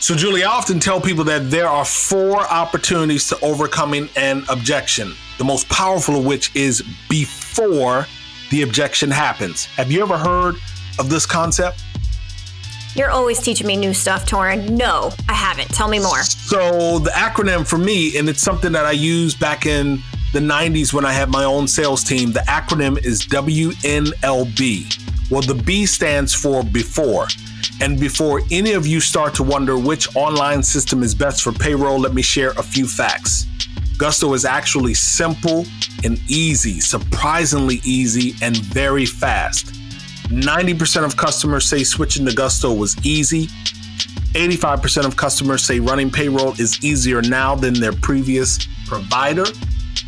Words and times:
So, 0.00 0.14
Julie, 0.16 0.44
I 0.44 0.50
often 0.50 0.80
tell 0.80 0.98
people 0.98 1.24
that 1.24 1.50
there 1.50 1.68
are 1.68 1.84
four 1.84 2.40
opportunities 2.40 3.28
to 3.28 3.38
overcoming 3.40 4.08
an 4.16 4.44
objection, 4.48 5.12
the 5.36 5.44
most 5.44 5.68
powerful 5.68 6.16
of 6.16 6.24
which 6.24 6.56
is 6.56 6.82
before 7.10 8.06
the 8.50 8.62
objection 8.62 9.10
happens. 9.10 9.66
Have 9.66 9.92
you 9.92 10.00
ever 10.02 10.16
heard 10.16 10.56
of 10.98 11.10
this 11.10 11.26
concept? 11.26 11.82
You're 12.96 13.10
always 13.10 13.40
teaching 13.40 13.66
me 13.66 13.76
new 13.76 13.92
stuff, 13.92 14.24
Torin. 14.24 14.70
No, 14.70 15.12
I 15.28 15.34
haven't. 15.34 15.68
Tell 15.68 15.86
me 15.86 15.98
more. 15.98 16.22
So, 16.22 16.98
the 16.98 17.10
acronym 17.10 17.66
for 17.66 17.78
me, 17.78 18.16
and 18.16 18.26
it's 18.26 18.40
something 18.40 18.72
that 18.72 18.86
I 18.86 18.92
used 18.92 19.38
back 19.38 19.66
in 19.66 20.02
the 20.32 20.40
90s 20.40 20.94
when 20.94 21.04
I 21.04 21.12
had 21.12 21.28
my 21.28 21.44
own 21.44 21.68
sales 21.68 22.02
team, 22.02 22.32
the 22.32 22.40
acronym 22.40 22.96
is 23.04 23.20
WNLB. 23.26 24.96
Well, 25.30 25.42
the 25.42 25.54
B 25.54 25.86
stands 25.86 26.34
for 26.34 26.64
before. 26.64 27.28
And 27.80 27.98
before 27.98 28.42
any 28.50 28.72
of 28.72 28.86
you 28.86 29.00
start 29.00 29.34
to 29.36 29.42
wonder 29.42 29.78
which 29.78 30.14
online 30.16 30.62
system 30.62 31.02
is 31.02 31.14
best 31.14 31.42
for 31.42 31.52
payroll, 31.52 31.98
let 31.98 32.12
me 32.12 32.20
share 32.20 32.50
a 32.50 32.62
few 32.62 32.86
facts. 32.86 33.46
Gusto 33.96 34.34
is 34.34 34.44
actually 34.44 34.94
simple 34.94 35.64
and 36.04 36.18
easy, 36.28 36.80
surprisingly 36.80 37.80
easy 37.84 38.34
and 38.42 38.56
very 38.56 39.06
fast. 39.06 39.66
90% 40.30 41.04
of 41.04 41.16
customers 41.16 41.68
say 41.68 41.84
switching 41.84 42.26
to 42.26 42.34
Gusto 42.34 42.72
was 42.72 42.96
easy. 43.06 43.46
85% 44.32 45.04
of 45.04 45.16
customers 45.16 45.62
say 45.62 45.80
running 45.80 46.10
payroll 46.10 46.52
is 46.52 46.82
easier 46.84 47.22
now 47.22 47.54
than 47.54 47.74
their 47.74 47.92
previous 47.92 48.58
provider. 48.86 49.44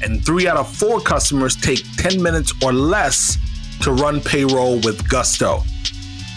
And 0.03 0.25
three 0.25 0.49
out 0.49 0.57
of 0.57 0.75
four 0.75 1.01
customers 1.01 1.55
take 1.55 1.85
10 1.97 2.23
minutes 2.23 2.53
or 2.65 2.73
less 2.73 3.39
to 3.83 3.93
run 3.93 4.21
payroll 4.21 4.77
with 4.81 5.09
Gusto. 5.09 5.63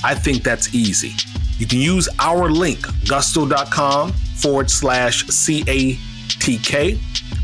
I 0.03 0.13
think 0.15 0.43
that's 0.43 0.73
easy. 0.73 1.13
You 1.57 1.65
can 1.67 1.79
use 1.79 2.09
our 2.19 2.49
link, 2.49 2.85
gusto.com 3.07 4.11
forward 4.11 4.69
slash 4.69 5.25
CATK, 5.25 6.97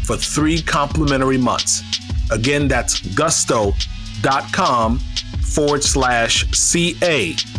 for 0.06 0.18
three 0.18 0.62
complimentary 0.62 1.38
months. 1.38 1.84
Again, 2.32 2.68
that's 2.68 3.00
gusto.com 3.16 5.00
forward 5.44 5.84
slash 5.84 6.46
CATK. 6.48 7.50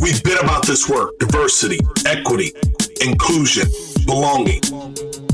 We've 0.00 0.22
been 0.22 0.38
about 0.38 0.66
this 0.66 0.88
work 0.88 1.18
diversity, 1.18 1.78
equity, 2.06 2.52
inclusion, 3.00 3.68
belonging. 4.04 4.60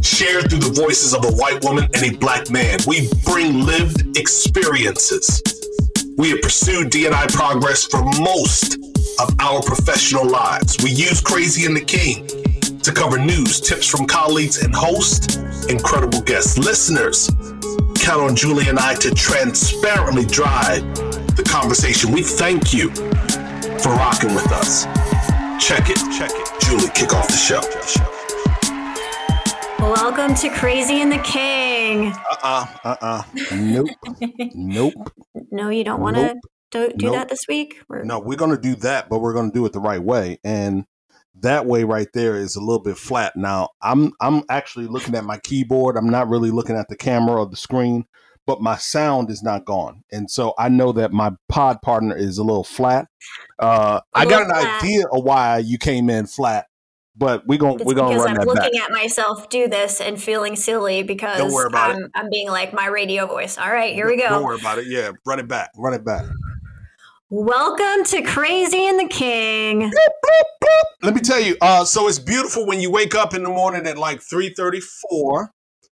Shared 0.02 0.50
through 0.50 0.60
the 0.60 0.72
voices 0.74 1.14
of 1.14 1.24
a 1.24 1.32
white 1.32 1.62
woman 1.64 1.84
and 1.94 2.04
a 2.04 2.16
black 2.16 2.50
man, 2.50 2.78
we 2.86 3.08
bring 3.24 3.64
lived 3.64 4.16
experiences 4.16 5.42
we 6.20 6.28
have 6.28 6.42
pursued 6.42 6.90
D&I 6.90 7.26
progress 7.28 7.86
for 7.86 8.02
most 8.20 8.74
of 9.20 9.34
our 9.40 9.62
professional 9.62 10.28
lives. 10.28 10.76
We 10.84 10.90
use 10.90 11.18
Crazy 11.18 11.64
and 11.64 11.74
the 11.74 11.80
King 11.80 12.26
to 12.82 12.92
cover 12.92 13.16
news, 13.16 13.58
tips 13.58 13.86
from 13.86 14.06
colleagues, 14.06 14.62
and 14.62 14.74
host 14.74 15.40
incredible 15.70 16.20
guests. 16.20 16.58
Listeners, 16.58 17.30
count 17.96 18.20
on 18.20 18.36
Julie 18.36 18.68
and 18.68 18.78
I 18.78 18.96
to 18.96 19.14
transparently 19.14 20.26
drive 20.26 20.82
the 21.36 21.46
conversation. 21.48 22.12
We 22.12 22.22
thank 22.22 22.74
you 22.74 22.90
for 23.80 23.88
rocking 23.88 24.34
with 24.34 24.52
us. 24.52 24.84
Check 25.58 25.88
it. 25.88 25.96
Check 26.18 26.32
it. 26.34 26.60
Julie, 26.60 26.90
kick 26.94 27.14
off 27.14 27.28
the 27.28 27.32
show. 27.32 28.09
Welcome 29.80 30.34
to 30.34 30.50
Crazy 30.50 31.00
and 31.00 31.10
the 31.10 31.18
King. 31.18 32.12
Uh 32.12 32.36
uh-uh, 32.42 32.76
uh. 32.84 32.96
Uh 33.00 33.22
uh. 33.32 33.56
Nope. 33.56 33.88
nope. 34.54 34.92
No, 35.50 35.70
you 35.70 35.84
don't 35.84 36.02
want 36.02 36.16
to 36.16 36.26
nope. 36.26 36.36
do, 36.70 36.88
do 36.98 37.06
nope. 37.06 37.14
that 37.14 37.28
this 37.30 37.40
week? 37.48 37.80
Or? 37.88 38.04
No, 38.04 38.20
we're 38.20 38.36
going 38.36 38.50
to 38.50 38.60
do 38.60 38.74
that, 38.76 39.08
but 39.08 39.20
we're 39.20 39.32
going 39.32 39.50
to 39.50 39.54
do 39.54 39.64
it 39.64 39.72
the 39.72 39.80
right 39.80 40.02
way. 40.02 40.38
And 40.44 40.84
that 41.40 41.64
way 41.64 41.84
right 41.84 42.08
there 42.12 42.36
is 42.36 42.56
a 42.56 42.60
little 42.60 42.82
bit 42.82 42.98
flat. 42.98 43.36
Now, 43.36 43.70
I'm 43.80 44.12
I'm 44.20 44.42
actually 44.50 44.86
looking 44.86 45.14
at 45.14 45.24
my 45.24 45.38
keyboard. 45.38 45.96
I'm 45.96 46.10
not 46.10 46.28
really 46.28 46.50
looking 46.50 46.76
at 46.76 46.88
the 46.88 46.96
camera 46.96 47.40
or 47.40 47.48
the 47.48 47.56
screen, 47.56 48.04
but 48.46 48.60
my 48.60 48.76
sound 48.76 49.30
is 49.30 49.42
not 49.42 49.64
gone. 49.64 50.04
And 50.12 50.30
so 50.30 50.52
I 50.58 50.68
know 50.68 50.92
that 50.92 51.10
my 51.10 51.32
pod 51.48 51.80
partner 51.80 52.14
is 52.14 52.36
a 52.36 52.44
little 52.44 52.64
flat. 52.64 53.06
Uh, 53.58 54.02
I 54.12 54.26
got 54.26 54.42
an 54.42 54.50
flat. 54.50 54.82
idea 54.82 55.06
of 55.06 55.24
why 55.24 55.56
you 55.56 55.78
came 55.78 56.10
in 56.10 56.26
flat 56.26 56.66
but 57.16 57.46
we're 57.46 57.58
gonna 57.58 57.82
we're 57.84 57.94
gonna 57.94 58.16
run 58.16 58.28
I'm 58.30 58.34
that 58.36 58.46
looking 58.46 58.72
back. 58.72 58.82
at 58.82 58.90
myself 58.92 59.48
do 59.48 59.68
this 59.68 60.00
and 60.00 60.20
feeling 60.20 60.56
silly 60.56 61.02
because 61.02 61.38
don't 61.38 61.52
worry 61.52 61.66
about 61.66 61.90
I'm, 61.90 62.04
it. 62.04 62.10
I'm 62.14 62.30
being 62.30 62.48
like 62.48 62.72
my 62.72 62.86
radio 62.86 63.26
voice. 63.26 63.58
All 63.58 63.70
right, 63.70 63.94
here 63.94 64.06
we 64.06 64.16
go. 64.16 64.28
Don't 64.28 64.44
worry 64.44 64.58
about 64.58 64.78
it. 64.78 64.86
Yeah, 64.86 65.12
run 65.26 65.38
it 65.38 65.48
back. 65.48 65.70
Run 65.76 65.94
it 65.94 66.04
back. 66.04 66.24
Welcome 67.28 68.04
to 68.06 68.22
Crazy 68.22 68.88
and 68.88 68.98
the 68.98 69.06
King. 69.06 69.92
Let 71.02 71.14
me 71.14 71.20
tell 71.20 71.40
you. 71.40 71.56
Uh, 71.60 71.84
so 71.84 72.08
it's 72.08 72.18
beautiful 72.18 72.66
when 72.66 72.80
you 72.80 72.90
wake 72.90 73.14
up 73.14 73.34
in 73.34 73.42
the 73.42 73.48
morning 73.48 73.86
at 73.86 73.98
like 73.98 74.20
three 74.20 74.52
thirty 74.52 74.80
four, 74.80 75.50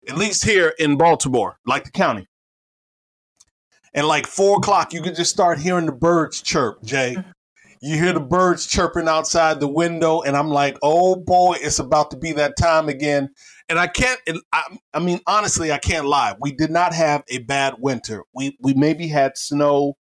at 0.07 0.17
least 0.17 0.45
here 0.45 0.73
in 0.77 0.97
Baltimore, 0.97 1.57
like 1.65 1.85
the 1.85 1.91
county. 1.91 2.27
And 3.95 4.07
like 4.07 4.27
four 4.27 4.57
o'clock, 4.57 4.93
you 4.93 5.01
can 5.01 5.15
just 5.15 5.31
start 5.31 5.59
hearing 5.59 5.85
the 5.85 5.91
birds 5.91 6.41
chirp, 6.41 6.83
Jay. 6.83 7.15
You 7.85 7.97
hear 7.97 8.13
the 8.13 8.21
birds 8.21 8.65
chirping 8.65 9.09
outside 9.09 9.59
the 9.59 9.67
window, 9.67 10.21
and 10.21 10.37
I'm 10.37 10.47
like, 10.47 10.77
oh 10.81 11.17
boy, 11.17 11.57
it's 11.59 11.79
about 11.79 12.11
to 12.11 12.17
be 12.17 12.31
that 12.31 12.55
time 12.55 12.87
again. 12.87 13.27
And 13.67 13.77
I 13.77 13.87
can't, 13.87 14.21
I, 14.53 14.77
I 14.93 14.99
mean, 14.99 15.19
honestly, 15.27 15.69
I 15.69 15.79
can't 15.79 16.05
lie. 16.05 16.33
We 16.39 16.53
did 16.53 16.71
not 16.71 16.93
have 16.93 17.23
a 17.29 17.39
bad 17.39 17.75
winter. 17.79 18.23
We 18.33 18.57
we 18.61 18.73
maybe 18.73 19.09
had 19.09 19.37
snow 19.37 19.97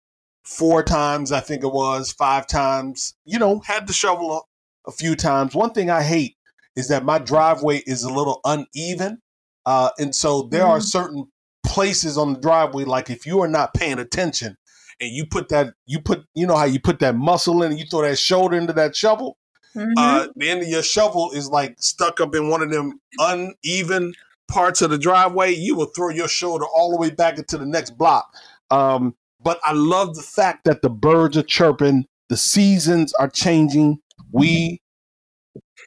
four 0.44 0.82
times, 0.82 1.32
I 1.32 1.40
think 1.40 1.64
it 1.64 1.72
was, 1.72 2.12
five 2.12 2.46
times. 2.46 3.14
You 3.24 3.38
know, 3.38 3.60
had 3.60 3.86
to 3.86 3.94
shovel 3.94 4.30
a, 4.30 4.90
a 4.90 4.92
few 4.92 5.16
times. 5.16 5.54
One 5.54 5.72
thing 5.72 5.88
I 5.88 6.02
hate 6.02 6.36
is 6.76 6.88
that 6.88 7.06
my 7.06 7.18
driveway 7.18 7.78
is 7.86 8.02
a 8.02 8.12
little 8.12 8.42
uneven. 8.44 9.22
Uh, 9.64 9.88
and 9.98 10.14
so 10.14 10.42
there 10.50 10.64
mm. 10.64 10.68
are 10.68 10.80
certain 10.82 11.24
places 11.64 12.18
on 12.18 12.34
the 12.34 12.40
driveway, 12.40 12.84
like 12.84 13.08
if 13.08 13.24
you 13.24 13.40
are 13.40 13.48
not 13.48 13.72
paying 13.72 13.98
attention, 13.98 14.56
and 15.00 15.10
you 15.10 15.26
put 15.26 15.48
that 15.48 15.74
you 15.86 16.00
put 16.00 16.24
you 16.34 16.46
know 16.46 16.56
how 16.56 16.64
you 16.64 16.80
put 16.80 16.98
that 17.00 17.16
muscle 17.16 17.62
in 17.62 17.70
and 17.70 17.80
you 17.80 17.86
throw 17.86 18.02
that 18.02 18.18
shoulder 18.18 18.56
into 18.56 18.72
that 18.74 18.96
shovel? 18.96 19.36
Mm-hmm. 19.76 19.92
uh, 19.98 20.26
the 20.34 20.50
end 20.50 20.62
of 20.62 20.68
your 20.68 20.82
shovel 20.82 21.30
is 21.30 21.48
like 21.48 21.76
stuck 21.78 22.20
up 22.20 22.34
in 22.34 22.48
one 22.48 22.60
of 22.60 22.72
them 22.72 23.00
uneven 23.20 24.14
parts 24.50 24.82
of 24.82 24.90
the 24.90 24.98
driveway. 24.98 25.54
You 25.54 25.76
will 25.76 25.86
throw 25.86 26.08
your 26.08 26.26
shoulder 26.26 26.64
all 26.66 26.90
the 26.90 26.96
way 26.96 27.10
back 27.10 27.38
into 27.38 27.56
the 27.56 27.66
next 27.66 27.96
block. 27.96 28.28
Um, 28.70 29.14
but 29.42 29.58
i 29.64 29.72
love 29.72 30.14
the 30.14 30.22
fact 30.22 30.64
that 30.64 30.82
the 30.82 30.90
birds 30.90 31.36
are 31.36 31.42
chirping 31.42 32.06
the 32.28 32.36
seasons 32.36 33.12
are 33.14 33.28
changing. 33.28 33.98
We 34.32 34.80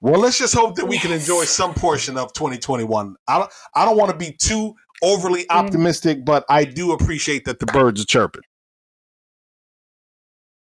well 0.01 0.19
let's 0.19 0.37
just 0.37 0.53
hope 0.53 0.75
that 0.75 0.85
we 0.85 0.99
can 0.99 1.11
enjoy 1.11 1.45
some 1.45 1.73
portion 1.73 2.17
of 2.17 2.33
2021 2.33 3.15
i 3.27 3.39
don't 3.39 3.51
i 3.75 3.85
don't 3.85 3.95
want 3.95 4.11
to 4.11 4.17
be 4.17 4.35
too 4.37 4.73
overly 5.01 5.43
mm. 5.43 5.45
optimistic 5.51 6.25
but 6.25 6.43
i 6.49 6.65
do 6.65 6.91
appreciate 6.91 7.45
that 7.45 7.59
the 7.59 7.65
birds 7.67 8.01
are 8.01 8.05
chirping 8.05 8.41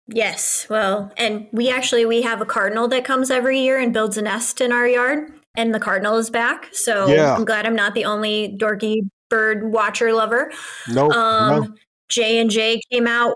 Yes. 0.08 0.66
Well, 0.70 1.12
and 1.16 1.46
we 1.52 1.70
actually 1.70 2.06
we 2.06 2.22
have 2.22 2.40
a 2.40 2.46
cardinal 2.46 2.88
that 2.88 3.04
comes 3.04 3.30
every 3.30 3.60
year 3.60 3.78
and 3.78 3.92
builds 3.92 4.16
a 4.16 4.22
nest 4.22 4.60
in 4.60 4.72
our 4.72 4.88
yard 4.88 5.30
and 5.54 5.74
the 5.74 5.80
cardinal 5.80 6.16
is 6.16 6.30
back. 6.30 6.68
So 6.72 7.08
yeah. 7.08 7.34
I'm 7.34 7.44
glad 7.44 7.66
I'm 7.66 7.76
not 7.76 7.94
the 7.94 8.04
only 8.04 8.56
dorky 8.58 9.00
bird 9.28 9.70
watcher 9.70 10.12
lover. 10.12 10.50
Nope, 10.88 11.12
um 11.12 11.62
no. 11.62 11.74
J 12.08 12.38
and 12.38 12.50
J 12.50 12.80
came 12.90 13.06
out 13.06 13.34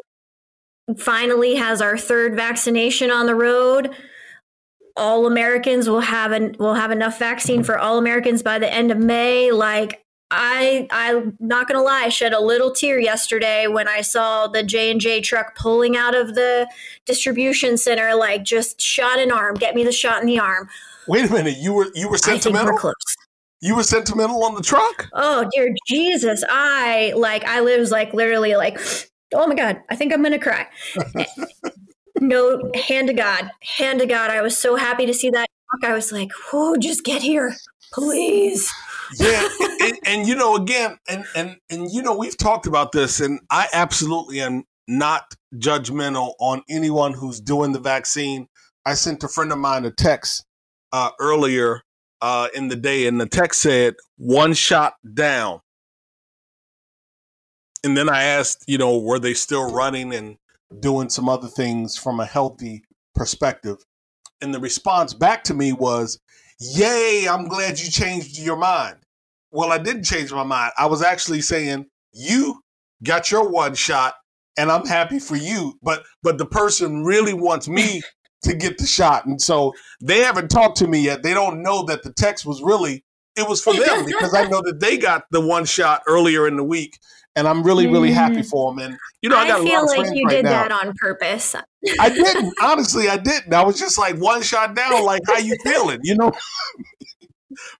finally 0.98 1.56
has 1.56 1.82
our 1.82 1.98
third 1.98 2.34
vaccination 2.34 3.10
on 3.10 3.26
the 3.26 3.34
road. 3.34 3.94
All 4.96 5.26
Americans 5.26 5.88
will 5.88 6.00
have 6.00 6.32
an 6.32 6.56
will 6.58 6.74
have 6.74 6.90
enough 6.90 7.18
vaccine 7.18 7.62
for 7.64 7.78
all 7.78 7.98
Americans 7.98 8.42
by 8.42 8.58
the 8.58 8.72
end 8.72 8.90
of 8.90 8.98
May. 8.98 9.50
Like 9.50 10.02
I 10.32 10.88
I'm 10.90 11.36
not 11.40 11.68
gonna 11.68 11.82
lie, 11.82 12.04
I 12.04 12.08
shed 12.08 12.32
a 12.32 12.40
little 12.40 12.72
tear 12.72 12.98
yesterday 12.98 13.66
when 13.66 13.86
I 13.86 14.00
saw 14.00 14.46
the 14.46 14.62
J 14.62 14.90
and 14.90 14.98
J 14.98 15.20
truck 15.20 15.54
pulling 15.54 15.94
out 15.94 16.14
of 16.14 16.34
the 16.34 16.66
distribution 17.04 17.76
center, 17.76 18.14
like 18.14 18.42
just 18.42 18.80
shot 18.80 19.18
an 19.18 19.30
arm, 19.30 19.56
get 19.56 19.74
me 19.74 19.84
the 19.84 19.92
shot 19.92 20.22
in 20.22 20.26
the 20.26 20.38
arm. 20.38 20.70
Wait 21.06 21.28
a 21.28 21.32
minute, 21.32 21.58
you 21.58 21.74
were 21.74 21.88
you 21.94 22.08
were 22.08 22.16
sentimental. 22.16 22.78
We're 22.82 22.94
you 23.60 23.76
were 23.76 23.82
sentimental 23.82 24.42
on 24.42 24.54
the 24.54 24.62
truck? 24.62 25.08
Oh 25.12 25.48
dear 25.54 25.74
Jesus! 25.86 26.42
I 26.48 27.12
like 27.14 27.44
I 27.44 27.60
was 27.60 27.90
like 27.90 28.14
literally 28.14 28.56
like, 28.56 28.80
oh 29.34 29.46
my 29.46 29.54
god, 29.54 29.82
I 29.90 29.96
think 29.96 30.14
I'm 30.14 30.22
gonna 30.22 30.38
cry. 30.38 30.66
no, 32.20 32.70
hand 32.88 33.08
to 33.08 33.14
God, 33.14 33.50
hand 33.76 34.00
to 34.00 34.06
God, 34.06 34.30
I 34.30 34.40
was 34.40 34.56
so 34.56 34.76
happy 34.76 35.04
to 35.04 35.12
see 35.12 35.28
that 35.28 35.46
truck. 35.70 35.90
I 35.90 35.94
was 35.94 36.10
like, 36.10 36.30
oh, 36.54 36.78
just 36.78 37.04
get 37.04 37.20
here, 37.20 37.54
please 37.92 38.72
yeah, 39.14 39.48
and, 39.80 39.98
and, 40.06 40.26
you 40.26 40.34
know, 40.34 40.56
again, 40.56 40.98
and 41.08 41.24
and 41.34 41.56
and 41.70 41.90
you 41.90 42.02
know, 42.02 42.16
we've 42.16 42.36
talked 42.36 42.66
about 42.66 42.92
this, 42.92 43.20
and 43.20 43.40
I 43.50 43.68
absolutely 43.72 44.40
am 44.40 44.64
not 44.88 45.34
judgmental 45.56 46.34
on 46.40 46.62
anyone 46.68 47.12
who's 47.12 47.40
doing 47.40 47.72
the 47.72 47.80
vaccine. 47.80 48.48
I 48.84 48.94
sent 48.94 49.22
a 49.22 49.28
friend 49.28 49.52
of 49.52 49.58
mine 49.58 49.84
a 49.84 49.90
text 49.90 50.44
uh, 50.92 51.10
earlier 51.20 51.82
uh, 52.20 52.48
in 52.54 52.68
the 52.68 52.76
day, 52.76 53.06
and 53.06 53.20
the 53.20 53.26
text 53.26 53.60
said 53.60 53.94
one 54.16 54.54
shot 54.54 54.94
down. 55.14 55.60
And 57.84 57.96
then 57.96 58.08
I 58.08 58.22
asked, 58.22 58.64
you 58.68 58.78
know, 58.78 58.98
were 58.98 59.18
they 59.18 59.34
still 59.34 59.72
running 59.72 60.14
and 60.14 60.36
doing 60.78 61.08
some 61.08 61.28
other 61.28 61.48
things 61.48 61.96
from 61.96 62.20
a 62.20 62.26
healthy 62.26 62.84
perspective? 63.14 63.84
and 64.42 64.52
the 64.52 64.60
response 64.60 65.14
back 65.14 65.44
to 65.44 65.54
me 65.54 65.72
was, 65.72 66.18
"Yay! 66.58 67.26
I'm 67.28 67.48
glad 67.48 67.80
you 67.80 67.90
changed 67.90 68.38
your 68.38 68.56
mind." 68.56 68.98
Well, 69.52 69.70
I 69.72 69.78
didn't 69.78 70.04
change 70.04 70.32
my 70.32 70.42
mind. 70.44 70.72
I 70.78 70.86
was 70.86 71.02
actually 71.02 71.42
saying 71.42 71.86
you 72.12 72.60
got 73.04 73.30
your 73.30 73.48
one 73.48 73.74
shot, 73.74 74.14
and 74.56 74.70
I'm 74.70 74.86
happy 74.86 75.18
for 75.18 75.36
you. 75.36 75.74
But 75.82 76.02
but 76.22 76.38
the 76.38 76.46
person 76.46 77.04
really 77.04 77.34
wants 77.34 77.68
me 77.68 78.02
to 78.44 78.54
get 78.54 78.78
the 78.78 78.86
shot, 78.86 79.26
and 79.26 79.40
so 79.40 79.72
they 80.02 80.18
haven't 80.20 80.48
talked 80.50 80.78
to 80.78 80.88
me 80.88 81.00
yet. 81.00 81.22
They 81.22 81.34
don't 81.34 81.62
know 81.62 81.84
that 81.84 82.02
the 82.02 82.12
text 82.12 82.44
was 82.46 82.62
really 82.62 83.04
it 83.36 83.48
was 83.48 83.62
for 83.62 83.72
them 83.72 84.04
because 84.04 84.34
I 84.34 84.44
know 84.44 84.60
that 84.62 84.80
they 84.80 84.98
got 84.98 85.24
the 85.30 85.40
one 85.40 85.64
shot 85.64 86.02
earlier 86.06 86.46
in 86.46 86.56
the 86.56 86.64
week, 86.64 86.98
and 87.36 87.46
I'm 87.48 87.62
really 87.62 87.86
really 87.86 88.12
happy 88.12 88.36
Mm. 88.42 88.48
for 88.48 88.74
them. 88.74 88.78
And 88.84 88.98
you 89.22 89.28
know, 89.30 89.36
I, 89.36 89.48
got 89.48 89.60
a 89.60 89.64
feel 89.64 89.86
like 89.86 90.14
you 90.14 90.24
right 90.26 90.34
did 90.36 90.44
now. 90.44 90.50
that 90.68 90.72
on 90.72 90.92
purpose. 90.94 91.54
I 92.00 92.08
didn't. 92.10 92.52
Honestly, 92.62 93.08
I 93.08 93.16
didn't. 93.16 93.52
I 93.54 93.64
was 93.64 93.78
just 93.78 93.98
like 93.98 94.16
one 94.16 94.42
shot 94.42 94.74
down, 94.76 95.04
like 95.04 95.22
how 95.26 95.38
you 95.38 95.56
feeling, 95.64 96.00
you 96.02 96.14
know? 96.16 96.32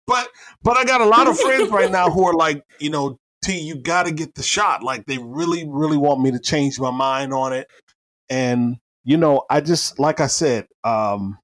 but 0.07 0.29
but 0.63 0.77
I 0.77 0.85
got 0.85 1.01
a 1.01 1.07
lot 1.07 1.29
of 1.29 1.39
friends 1.39 1.71
right 1.71 1.91
now 1.91 2.11
who 2.13 2.25
are 2.25 2.35
like, 2.35 2.65
you 2.79 2.91
know, 2.91 3.19
T, 3.45 3.59
you 3.61 3.77
gotta 3.77 4.13
get 4.13 4.35
the 4.35 4.43
shot. 4.43 4.83
Like 4.83 5.07
they 5.07 5.19
really, 5.19 5.67
really 5.69 5.97
want 5.97 6.21
me 6.21 6.31
to 6.33 6.39
change 6.39 6.79
my 6.79 6.91
mind 6.91 7.33
on 7.33 7.53
it. 7.53 7.69
And, 8.31 8.77
you 9.05 9.17
know, 9.17 9.45
I 9.51 9.61
just 9.61 9.99
like 9.99 10.21
I 10.21 10.29
said, 10.29 10.67
um, 10.85 11.39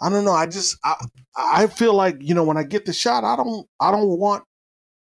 I 0.00 0.08
don't 0.08 0.24
know. 0.24 0.32
I 0.32 0.46
just 0.46 0.78
I 0.84 0.96
I 1.36 1.66
feel 1.66 1.94
like, 1.94 2.16
you 2.20 2.34
know, 2.34 2.44
when 2.44 2.56
I 2.56 2.62
get 2.62 2.86
the 2.86 2.92
shot, 2.92 3.24
I 3.24 3.36
don't 3.36 3.66
I 3.78 3.90
don't 3.90 4.18
want 4.18 4.44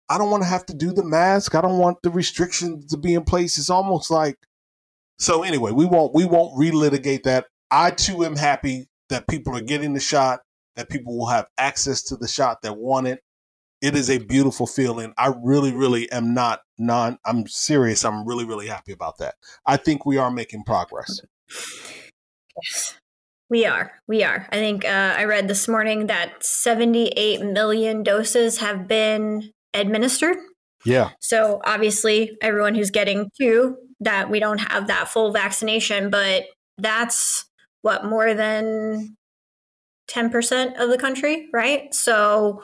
I 0.08 0.16
don't 0.16 0.30
want 0.30 0.42
to 0.42 0.48
have 0.48 0.64
to 0.66 0.74
do 0.74 0.92
the 0.92 1.04
mask. 1.04 1.54
I 1.54 1.60
don't 1.60 1.78
want 1.78 1.98
the 2.02 2.10
restrictions 2.10 2.86
to 2.86 2.96
be 2.96 3.14
in 3.14 3.24
place. 3.24 3.58
It's 3.58 3.70
almost 3.70 4.10
like 4.10 4.36
so 5.18 5.42
anyway, 5.42 5.72
we 5.72 5.84
won't 5.84 6.14
we 6.14 6.24
won't 6.24 6.54
relitigate 6.58 7.24
that. 7.24 7.46
I 7.70 7.90
too 7.90 8.24
am 8.24 8.36
happy 8.36 8.86
that 9.10 9.26
people 9.28 9.56
are 9.56 9.62
getting 9.62 9.92
the 9.92 10.00
shot, 10.00 10.40
that 10.78 10.88
people 10.88 11.18
will 11.18 11.26
have 11.26 11.46
access 11.58 12.02
to 12.04 12.16
the 12.16 12.28
shot 12.28 12.62
that 12.62 12.78
want 12.78 13.08
it. 13.08 13.20
It 13.82 13.96
is 13.96 14.08
a 14.08 14.18
beautiful 14.18 14.64
feeling. 14.66 15.12
I 15.18 15.34
really, 15.42 15.72
really 15.72 16.10
am 16.12 16.34
not 16.34 16.60
non 16.78 17.18
I'm 17.26 17.48
serious. 17.48 18.04
I'm 18.04 18.24
really, 18.24 18.44
really 18.44 18.68
happy 18.68 18.92
about 18.92 19.18
that. 19.18 19.34
I 19.66 19.76
think 19.76 20.06
we 20.06 20.18
are 20.18 20.30
making 20.30 20.62
progress. 20.62 21.20
Yes, 22.62 22.96
we 23.50 23.66
are. 23.66 23.90
We 24.06 24.22
are. 24.22 24.46
I 24.52 24.56
think 24.56 24.84
uh, 24.84 25.14
I 25.16 25.24
read 25.24 25.48
this 25.48 25.66
morning 25.66 26.06
that 26.06 26.44
78 26.44 27.42
million 27.42 28.04
doses 28.04 28.58
have 28.58 28.86
been 28.86 29.50
administered. 29.74 30.36
Yeah. 30.84 31.10
So 31.18 31.60
obviously, 31.64 32.36
everyone 32.40 32.76
who's 32.76 32.90
getting 32.92 33.30
two, 33.36 33.76
that 33.98 34.30
we 34.30 34.38
don't 34.38 34.58
have 34.58 34.86
that 34.86 35.08
full 35.08 35.32
vaccination, 35.32 36.08
but 36.08 36.44
that's 36.78 37.46
what 37.82 38.04
more 38.04 38.32
than 38.32 39.16
10% 40.10 40.80
of 40.80 40.90
the 40.90 40.98
country, 40.98 41.48
right? 41.52 41.92
So 41.94 42.62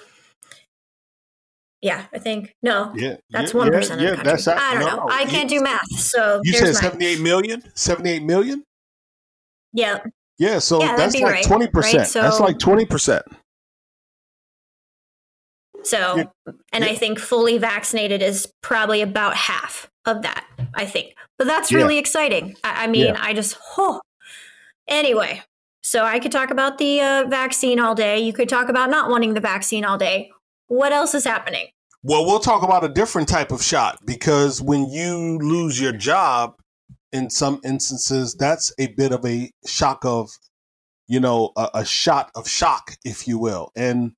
yeah, 1.82 2.06
I 2.14 2.18
think 2.18 2.54
no, 2.62 2.92
Yeah. 2.96 3.16
that's 3.30 3.52
one 3.52 3.70
yeah, 3.70 3.78
of 3.78 3.82
the 3.82 3.88
country. 3.88 4.22
that's 4.24 4.48
I 4.48 4.74
don't 4.74 4.80
no, 4.86 4.96
know. 4.96 5.06
I 5.10 5.26
can't 5.26 5.50
do 5.50 5.60
math, 5.60 5.86
so 5.98 6.40
You 6.42 6.54
said 6.54 6.74
78 6.74 7.20
million? 7.20 7.62
78 7.74 8.22
million? 8.22 8.64
yeah. 9.72 9.98
Yeah, 10.36 10.58
so 10.58 10.80
Yeah, 10.80 10.96
that's 10.96 11.14
like 11.20 11.44
20%. 11.44 11.92
that's 12.12 12.12
So- 12.12 12.42
like 12.42 12.58
20%. 12.58 13.22
So, 15.84 16.16
Yeah. 16.16 16.24
and 16.72 16.84
Yeah. 16.84 16.90
I 16.90 16.94
think 16.96 17.18
fully 17.20 17.58
vaccinated 17.58 18.22
is 18.22 18.50
probably 18.62 19.00
about 19.02 19.36
half 19.36 19.88
of 20.06 20.22
that, 20.22 20.44
I 20.74 20.86
think. 20.86 21.14
But 21.38 21.46
that's 21.46 21.72
really 21.72 21.98
exciting. 21.98 22.56
I, 22.64 22.84
I 22.84 22.86
mean. 22.86 23.14
I 23.14 23.32
just, 23.34 23.56
oh. 23.76 24.00
Anyway, 24.88 25.42
so 25.84 26.04
I 26.04 26.18
could 26.18 26.32
talk 26.32 26.50
about 26.50 26.78
the 26.78 27.00
uh, 27.00 27.24
vaccine 27.28 27.78
all 27.78 27.94
day. 27.94 28.18
You 28.18 28.32
could 28.32 28.48
talk 28.48 28.68
about 28.68 28.90
not 28.90 29.10
wanting 29.10 29.34
the 29.34 29.40
vaccine 29.40 29.84
all 29.84 29.98
day. 29.98 30.30
What 30.66 30.92
else 30.92 31.14
is 31.14 31.24
happening? 31.24 31.68
Well, 32.02 32.24
we'll 32.26 32.40
talk 32.40 32.62
about 32.62 32.84
a 32.84 32.88
different 32.88 33.28
type 33.28 33.52
of 33.52 33.62
shot 33.62 33.98
because 34.04 34.60
when 34.60 34.88
you 34.90 35.38
lose 35.38 35.80
your 35.80 35.92
job, 35.92 36.54
in 37.12 37.30
some 37.30 37.60
instances, 37.64 38.34
that's 38.34 38.72
a 38.78 38.88
bit 38.88 39.12
of 39.12 39.24
a 39.24 39.50
shock 39.66 40.04
of, 40.04 40.30
you 41.06 41.20
know, 41.20 41.52
a, 41.56 41.68
a 41.74 41.84
shot 41.84 42.30
of 42.34 42.48
shock, 42.48 42.96
if 43.04 43.28
you 43.28 43.38
will. 43.38 43.70
And 43.76 44.12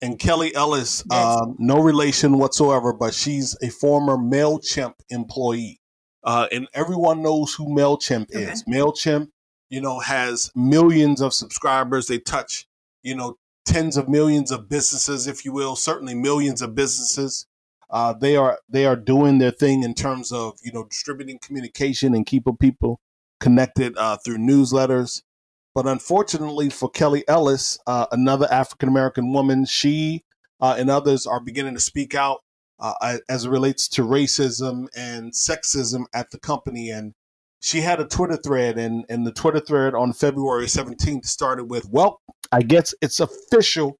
and 0.00 0.18
Kelly 0.20 0.54
Ellis, 0.54 1.02
um, 1.10 1.56
no 1.58 1.80
relation 1.80 2.38
whatsoever, 2.38 2.92
but 2.92 3.12
she's 3.12 3.56
a 3.60 3.70
former 3.70 4.16
Mailchimp 4.16 4.94
employee, 5.10 5.80
uh, 6.22 6.46
and 6.52 6.68
everyone 6.72 7.22
knows 7.22 7.54
who 7.54 7.66
Mailchimp 7.66 8.30
Okay. 8.30 8.44
is. 8.52 8.62
Mailchimp, 8.64 9.28
you 9.68 9.80
know, 9.80 10.00
has 10.00 10.50
millions 10.54 11.20
of 11.20 11.34
subscribers. 11.34 12.06
They 12.06 12.18
touch, 12.18 12.66
you 13.02 13.14
know, 13.14 13.36
tens 13.64 13.96
of 13.96 14.08
millions 14.08 14.50
of 14.50 14.68
businesses, 14.68 15.26
if 15.26 15.44
you 15.44 15.52
will, 15.52 15.76
certainly 15.76 16.14
millions 16.14 16.62
of 16.62 16.74
businesses. 16.74 17.46
Uh, 17.90 18.12
they 18.12 18.36
are 18.36 18.58
they 18.68 18.84
are 18.84 18.96
doing 18.96 19.38
their 19.38 19.50
thing 19.50 19.82
in 19.82 19.94
terms 19.94 20.30
of 20.30 20.58
you 20.62 20.72
know 20.72 20.84
distributing 20.84 21.38
communication 21.38 22.14
and 22.14 22.26
keeping 22.26 22.56
people 22.56 23.00
connected 23.40 23.96
uh, 23.96 24.16
through 24.16 24.38
newsletters. 24.38 25.22
But 25.74 25.86
unfortunately 25.86 26.70
for 26.70 26.90
Kelly 26.90 27.24
Ellis, 27.28 27.78
uh, 27.86 28.06
another 28.12 28.48
African 28.50 28.88
American 28.88 29.32
woman, 29.32 29.64
she 29.64 30.24
uh, 30.60 30.76
and 30.78 30.90
others 30.90 31.26
are 31.26 31.40
beginning 31.40 31.74
to 31.74 31.80
speak 31.80 32.14
out 32.14 32.40
uh, 32.80 33.18
as 33.28 33.44
it 33.44 33.50
relates 33.50 33.88
to 33.88 34.02
racism 34.02 34.86
and 34.96 35.32
sexism 35.32 36.04
at 36.12 36.30
the 36.30 36.38
company. 36.38 36.90
And 36.90 37.14
she 37.60 37.80
had 37.80 38.00
a 38.00 38.04
Twitter 38.04 38.36
thread, 38.36 38.78
and, 38.78 39.04
and 39.08 39.26
the 39.26 39.32
Twitter 39.32 39.60
thread 39.60 39.94
on 39.94 40.12
February 40.12 40.66
17th 40.66 41.26
started 41.26 41.64
with, 41.64 41.88
Well, 41.90 42.20
I 42.52 42.62
guess 42.62 42.94
it's 43.00 43.20
official. 43.20 43.98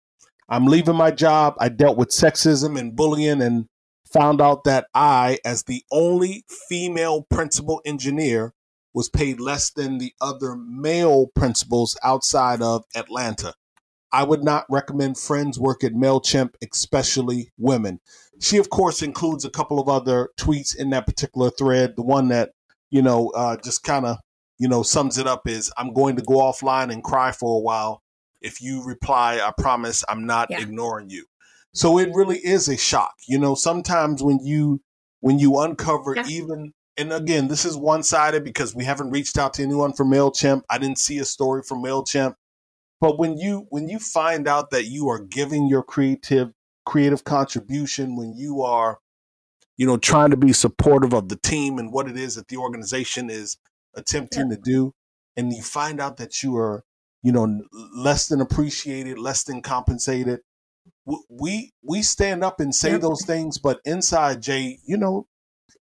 I'm 0.49 0.67
leaving 0.67 0.97
my 0.97 1.11
job. 1.11 1.55
I 1.59 1.69
dealt 1.69 1.99
with 1.99 2.09
sexism 2.09 2.79
and 2.79 2.97
bullying 2.97 3.43
and 3.43 3.67
found 4.13 4.41
out 4.41 4.65
that 4.65 4.87
I, 4.95 5.39
as 5.45 5.65
the 5.65 5.83
only 5.91 6.45
female 6.69 7.27
principal 7.31 7.83
engineer, 7.85 8.55
was 8.95 9.09
paid 9.09 9.41
less 9.41 9.71
than 9.71 9.99
the 9.99 10.13
other 10.21 10.57
male 10.57 11.27
principals 11.35 11.97
outside 12.03 12.63
of 12.63 12.85
Atlanta. 12.95 13.55
I 14.11 14.25
would 14.25 14.43
not 14.43 14.65
recommend 14.71 15.19
friends 15.19 15.59
work 15.59 15.85
at 15.85 15.93
MailChimp, 15.93 16.55
especially 16.73 17.51
women. 17.59 18.01
She, 18.41 18.57
of 18.57 18.71
course, 18.71 19.03
includes 19.03 19.45
a 19.45 19.51
couple 19.51 19.79
of 19.79 19.89
other 19.89 20.31
tweets 20.39 20.75
in 20.75 20.91
that 20.91 21.07
particular 21.07 21.51
thread. 21.51 21.95
The 21.97 22.03
one 22.03 22.29
that, 22.29 22.53
you 22.91 23.03
know, 23.03 23.31
uh, 23.31 23.57
just 23.57 23.83
kind 23.83 24.07
of, 24.07 24.19
you 24.59 24.69
know, 24.69 24.83
sums 24.83 25.19
it 25.19 25.27
up 25.27 25.47
is 25.47 25.73
I'm 25.77 25.93
going 25.93 26.17
to 26.17 26.23
go 26.23 26.37
offline 26.37 26.93
and 26.93 27.03
cry 27.03 27.33
for 27.33 27.57
a 27.57 27.61
while. 27.61 28.03
If 28.41 28.61
you 28.61 28.85
reply, 28.85 29.41
I 29.41 29.53
promise 29.61 30.05
I'm 30.09 30.27
not 30.27 30.49
Yeah. 30.51 30.61
ignoring 30.61 31.11
you. 31.11 31.27
So 31.75 31.99
it 31.99 32.11
really 32.15 32.39
is 32.39 32.69
a 32.69 32.77
shock. 32.77 33.15
You 33.29 33.39
know, 33.39 33.55
sometimes 33.55 34.23
when 34.23 34.39
you 34.43 34.81
when 35.21 35.39
you 35.39 35.59
uncover 35.61 36.15
Yeah. 36.17 36.27
even 36.29 36.73
and 36.97 37.13
again, 37.13 37.47
this 37.47 37.65
is 37.65 37.77
one 37.77 38.03
sided 38.03 38.43
because 38.43 38.75
we 38.75 38.85
haven't 38.85 39.11
reached 39.11 39.39
out 39.39 39.55
to 39.55 39.63
anyone 39.63 39.93
from 39.93 40.11
MailChimp. 40.11 40.63
I 40.69 40.79
didn't 40.79 40.99
see 40.99 41.19
a 41.19 41.25
story 41.25 41.63
from 41.63 41.81
MailChimp. 41.83 42.35
But 43.01 43.19
when 43.19 43.39
you 43.39 43.67
when 43.71 43.89
you 43.89 43.99
find 44.01 44.49
out 44.49 44.71
that 44.71 44.87
you 44.87 45.09
are 45.09 45.21
giving 45.21 45.69
your 45.69 45.83
creative 45.85 46.49
creative 46.85 47.23
contribution, 47.23 48.17
when 48.17 48.35
you 48.37 48.63
are, 48.63 48.99
you 49.79 49.87
know, 49.87 49.97
trying 49.97 50.31
to 50.31 50.37
be 50.37 50.53
supportive 50.53 51.15
of 51.15 51.31
the 51.31 51.37
team 51.37 51.79
and 51.79 51.93
what 51.93 52.09
it 52.09 52.19
is 52.19 52.35
that 52.35 52.49
the 52.49 52.59
organization 52.59 53.31
is 53.31 53.57
attempting 53.95 54.51
to 54.51 54.57
do, 54.57 54.95
and 55.37 55.53
you 55.55 55.63
find 55.63 56.01
out 56.01 56.19
that 56.19 56.43
you 56.43 56.57
are, 56.59 56.85
you 57.23 57.33
know, 57.33 57.63
less 57.97 58.29
than 58.29 58.41
appreciated, 58.43 59.19
less 59.19 59.45
than 59.45 59.63
compensated, 59.63 60.41
we 61.31 61.73
we 61.83 62.03
stand 62.03 62.45
up 62.45 62.61
and 62.61 62.75
say 62.75 62.93
Yep. 62.93 63.01
those 63.01 63.25
things, 63.25 63.59
but 63.59 63.81
inside, 63.85 64.43
Jay, 64.43 64.79
you 64.85 64.97
know, 64.99 65.27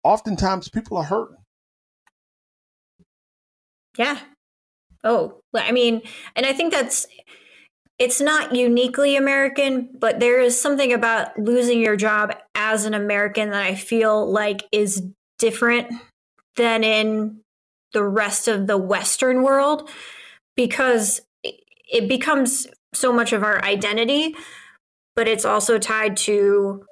oftentimes 0.05 0.69
people 0.69 0.97
are 0.97 1.05
hurting. 1.05 1.39
Yeah. 3.99 4.21
Oh, 5.05 5.41
I 5.55 5.73
mean, 5.73 6.03
and 6.35 6.47
I 6.47 6.53
think 6.53 6.73
that's 6.73 7.07
it's 7.99 8.21
not 8.21 8.55
uniquely 8.55 9.17
American, 9.17 9.89
but 9.99 10.21
there 10.21 10.41
is 10.41 10.61
something 10.61 10.93
about 10.93 11.39
losing 11.39 11.81
your 11.81 11.97
job 11.97 12.35
as 12.55 12.85
an 12.85 12.95
American 12.95 13.51
that 13.51 13.63
I 13.63 13.75
feel 13.75 14.31
like 14.31 14.65
is 14.71 15.03
different 15.39 15.89
than 16.57 16.85
in 16.85 17.41
the 17.93 18.05
rest 18.05 18.49
of 18.49 18.67
the 18.67 18.77
Western 18.77 19.43
world 19.43 19.89
because 20.57 21.23
it- 21.43 22.09
becomes 22.09 22.67
so 22.95 23.13
much 23.13 23.33
of 23.33 23.43
our 23.43 23.63
identity, 23.65 24.35
but 25.15 25.29
it's 25.29 25.45
also 25.45 25.79
tied 25.79 26.17
to 26.17 26.85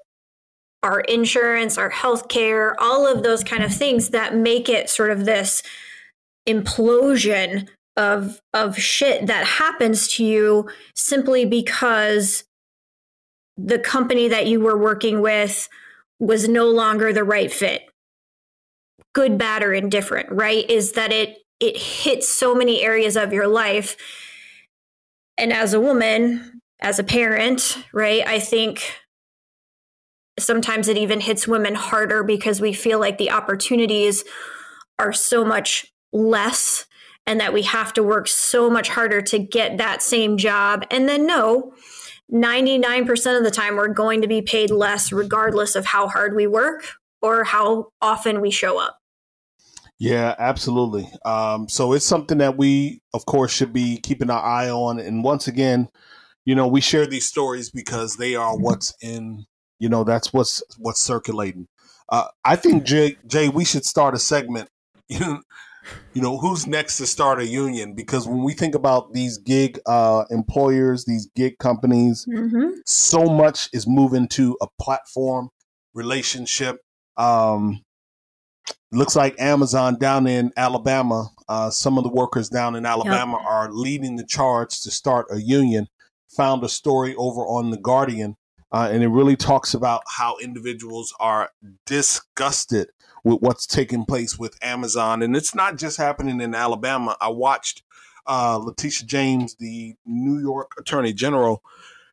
our 0.82 1.00
insurance, 1.00 1.76
our 1.78 1.90
health 1.90 2.28
care, 2.28 2.78
all 2.80 3.06
of 3.06 3.22
those 3.22 3.42
kind 3.42 3.64
of 3.64 3.74
things 3.74 4.10
that 4.10 4.34
make 4.34 4.68
it 4.68 4.88
sort 4.88 5.10
of 5.10 5.24
this 5.24 5.62
implosion 6.48 7.68
of 7.96 8.40
of 8.52 8.76
shit 8.76 9.26
that 9.26 9.46
happens 9.46 10.08
to 10.08 10.24
you 10.24 10.68
simply 10.94 11.44
because 11.44 12.44
the 13.56 13.78
company 13.78 14.28
that 14.28 14.46
you 14.46 14.60
were 14.60 14.76
working 14.76 15.20
with 15.20 15.68
was 16.18 16.48
no 16.48 16.68
longer 16.68 17.12
the 17.12 17.24
right 17.24 17.52
fit. 17.52 17.82
Good 19.14 19.38
bad 19.38 19.62
or 19.62 19.72
indifferent 19.72 20.30
right? 20.30 20.68
Is 20.68 20.92
that 20.92 21.12
it 21.12 21.38
it 21.60 21.76
hits 21.76 22.28
so 22.28 22.54
many 22.54 22.82
areas 22.82 23.16
of 23.16 23.32
your 23.32 23.46
life. 23.46 23.96
And 25.38 25.52
as 25.52 25.72
a 25.72 25.80
woman, 25.80 26.60
as 26.80 26.98
a 26.98 27.04
parent, 27.04 27.78
right, 27.92 28.26
I 28.26 28.38
think 28.38 28.82
sometimes 30.38 30.88
it 30.88 30.96
even 30.96 31.20
hits 31.20 31.46
women 31.46 31.74
harder 31.74 32.22
because 32.22 32.60
we 32.60 32.72
feel 32.72 32.98
like 32.98 33.18
the 33.18 33.30
opportunities 33.30 34.24
are 34.98 35.12
so 35.12 35.44
much 35.44 35.86
less 36.12 36.86
and 37.26 37.40
that 37.40 37.52
we 37.52 37.62
have 37.62 37.92
to 37.94 38.02
work 38.02 38.28
so 38.28 38.68
much 38.68 38.88
harder 38.88 39.22
to 39.22 39.38
get 39.38 39.78
that 39.78 40.02
same 40.02 40.36
job. 40.36 40.84
And 40.90 41.08
then, 41.08 41.26
no, 41.26 41.72
99% 42.32 43.38
of 43.38 43.44
the 43.44 43.50
time, 43.50 43.76
we're 43.76 43.88
going 43.88 44.22
to 44.22 44.28
be 44.28 44.42
paid 44.42 44.70
less 44.70 45.12
regardless 45.12 45.74
of 45.74 45.86
how 45.86 46.08
hard 46.08 46.34
we 46.34 46.46
work 46.46 46.86
or 47.22 47.44
how 47.44 47.88
often 48.00 48.40
we 48.40 48.50
show 48.50 48.78
up. 48.78 48.98
Yeah, 49.98 50.34
absolutely. 50.38 51.08
Um, 51.24 51.68
so 51.68 51.92
it's 51.92 52.04
something 52.04 52.38
that 52.38 52.56
we, 52.56 53.00
of 53.14 53.26
course, 53.26 53.52
should 53.52 53.72
be 53.72 53.98
keeping 53.98 54.28
our 54.28 54.42
eye 54.42 54.68
on. 54.68 54.98
And 54.98 55.22
once 55.22 55.46
again, 55.46 55.88
you 56.44 56.54
know, 56.54 56.66
we 56.66 56.80
share 56.80 57.06
these 57.06 57.26
stories 57.26 57.70
because 57.70 58.16
they 58.16 58.34
are 58.34 58.56
what's 58.56 58.92
in, 59.00 59.46
you 59.78 59.88
know, 59.88 60.04
that's 60.04 60.32
what's 60.32 60.62
what's 60.78 61.00
circulating. 61.00 61.68
Uh, 62.08 62.26
I 62.44 62.56
think 62.56 62.84
Jay, 62.84 63.16
Jay, 63.26 63.48
we 63.48 63.64
should 63.64 63.84
start 63.86 64.14
a 64.14 64.18
segment. 64.18 64.68
You 66.12 66.22
know, 66.22 66.38
who's 66.38 66.66
next 66.66 66.96
to 66.98 67.06
start 67.06 67.40
a 67.40 67.46
union? 67.46 67.94
Because 67.94 68.26
when 68.26 68.42
we 68.42 68.54
think 68.54 68.74
about 68.74 69.12
these 69.12 69.38
gig 69.38 69.78
uh, 69.86 70.24
employers, 70.30 71.04
these 71.04 71.28
gig 71.34 71.58
companies, 71.58 72.26
mm-hmm. 72.28 72.78
so 72.86 73.24
much 73.24 73.68
is 73.72 73.86
moving 73.86 74.28
to 74.28 74.56
a 74.60 74.66
platform 74.80 75.50
relationship. 75.94 76.78
Um, 77.16 77.82
looks 78.92 79.16
like 79.16 79.40
Amazon 79.40 79.98
down 79.98 80.26
in 80.26 80.52
Alabama, 80.56 81.30
uh, 81.48 81.70
some 81.70 81.98
of 81.98 82.04
the 82.04 82.10
workers 82.10 82.48
down 82.48 82.76
in 82.76 82.86
Alabama 82.86 83.38
yep. 83.38 83.46
are 83.48 83.72
leading 83.72 84.16
the 84.16 84.26
charge 84.26 84.80
to 84.82 84.90
start 84.90 85.26
a 85.30 85.40
union. 85.40 85.88
Found 86.36 86.64
a 86.64 86.68
story 86.68 87.14
over 87.16 87.42
on 87.42 87.70
The 87.70 87.76
Guardian, 87.78 88.36
uh, 88.72 88.88
and 88.90 89.04
it 89.04 89.08
really 89.08 89.36
talks 89.36 89.72
about 89.72 90.02
how 90.16 90.36
individuals 90.42 91.14
are 91.20 91.50
disgusted 91.86 92.88
with 93.24 93.40
what's 93.40 93.66
taking 93.66 94.04
place 94.04 94.38
with 94.38 94.56
Amazon. 94.62 95.22
And 95.22 95.34
it's 95.34 95.54
not 95.54 95.78
just 95.78 95.96
happening 95.96 96.40
in 96.40 96.54
Alabama. 96.54 97.16
I 97.20 97.30
watched 97.30 97.82
uh, 98.26 98.58
Letitia 98.58 99.06
James, 99.06 99.56
the 99.56 99.94
New 100.06 100.40
York 100.40 100.72
Attorney 100.78 101.12
General, 101.12 101.62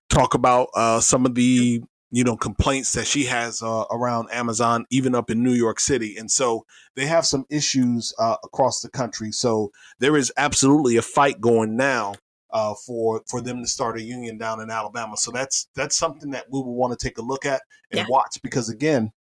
talk 0.09 0.33
about 0.33 0.69
uh, 0.75 0.99
some 0.99 1.25
of 1.25 1.35
the 1.35 1.83
you 2.13 2.23
know 2.25 2.35
complaints 2.35 2.91
that 2.91 3.07
she 3.07 3.25
has 3.25 3.61
uh, 3.61 3.85
around 3.91 4.27
Amazon, 4.31 4.85
even 4.89 5.15
up 5.15 5.29
in 5.29 5.43
New 5.43 5.53
York 5.53 5.79
City, 5.79 6.17
and 6.17 6.29
so 6.29 6.65
they 6.95 7.05
have 7.05 7.25
some 7.25 7.45
issues 7.49 8.13
uh, 8.19 8.35
across 8.43 8.81
the 8.81 8.89
country. 8.89 9.31
So 9.31 9.71
there 9.99 10.17
is 10.17 10.31
absolutely 10.35 10.97
a 10.97 11.01
fight 11.01 11.39
going 11.39 11.77
now 11.77 12.15
uh, 12.51 12.73
for 12.85 13.21
for 13.29 13.41
them 13.41 13.61
to 13.61 13.67
start 13.67 13.97
a 13.97 14.01
union 14.01 14.37
down 14.37 14.59
in 14.59 14.69
Alabama. 14.69 15.15
So 15.17 15.31
that's 15.31 15.67
that's 15.75 15.95
something 15.95 16.31
that 16.31 16.45
we 16.51 16.59
will 16.59 16.75
want 16.75 16.97
to 16.97 17.07
take 17.07 17.17
a 17.17 17.23
look 17.23 17.45
at 17.45 17.61
and 17.91 17.99
yeah. 17.99 18.05
watch 18.09 18.39
because 18.43 18.69
again, 18.69 19.11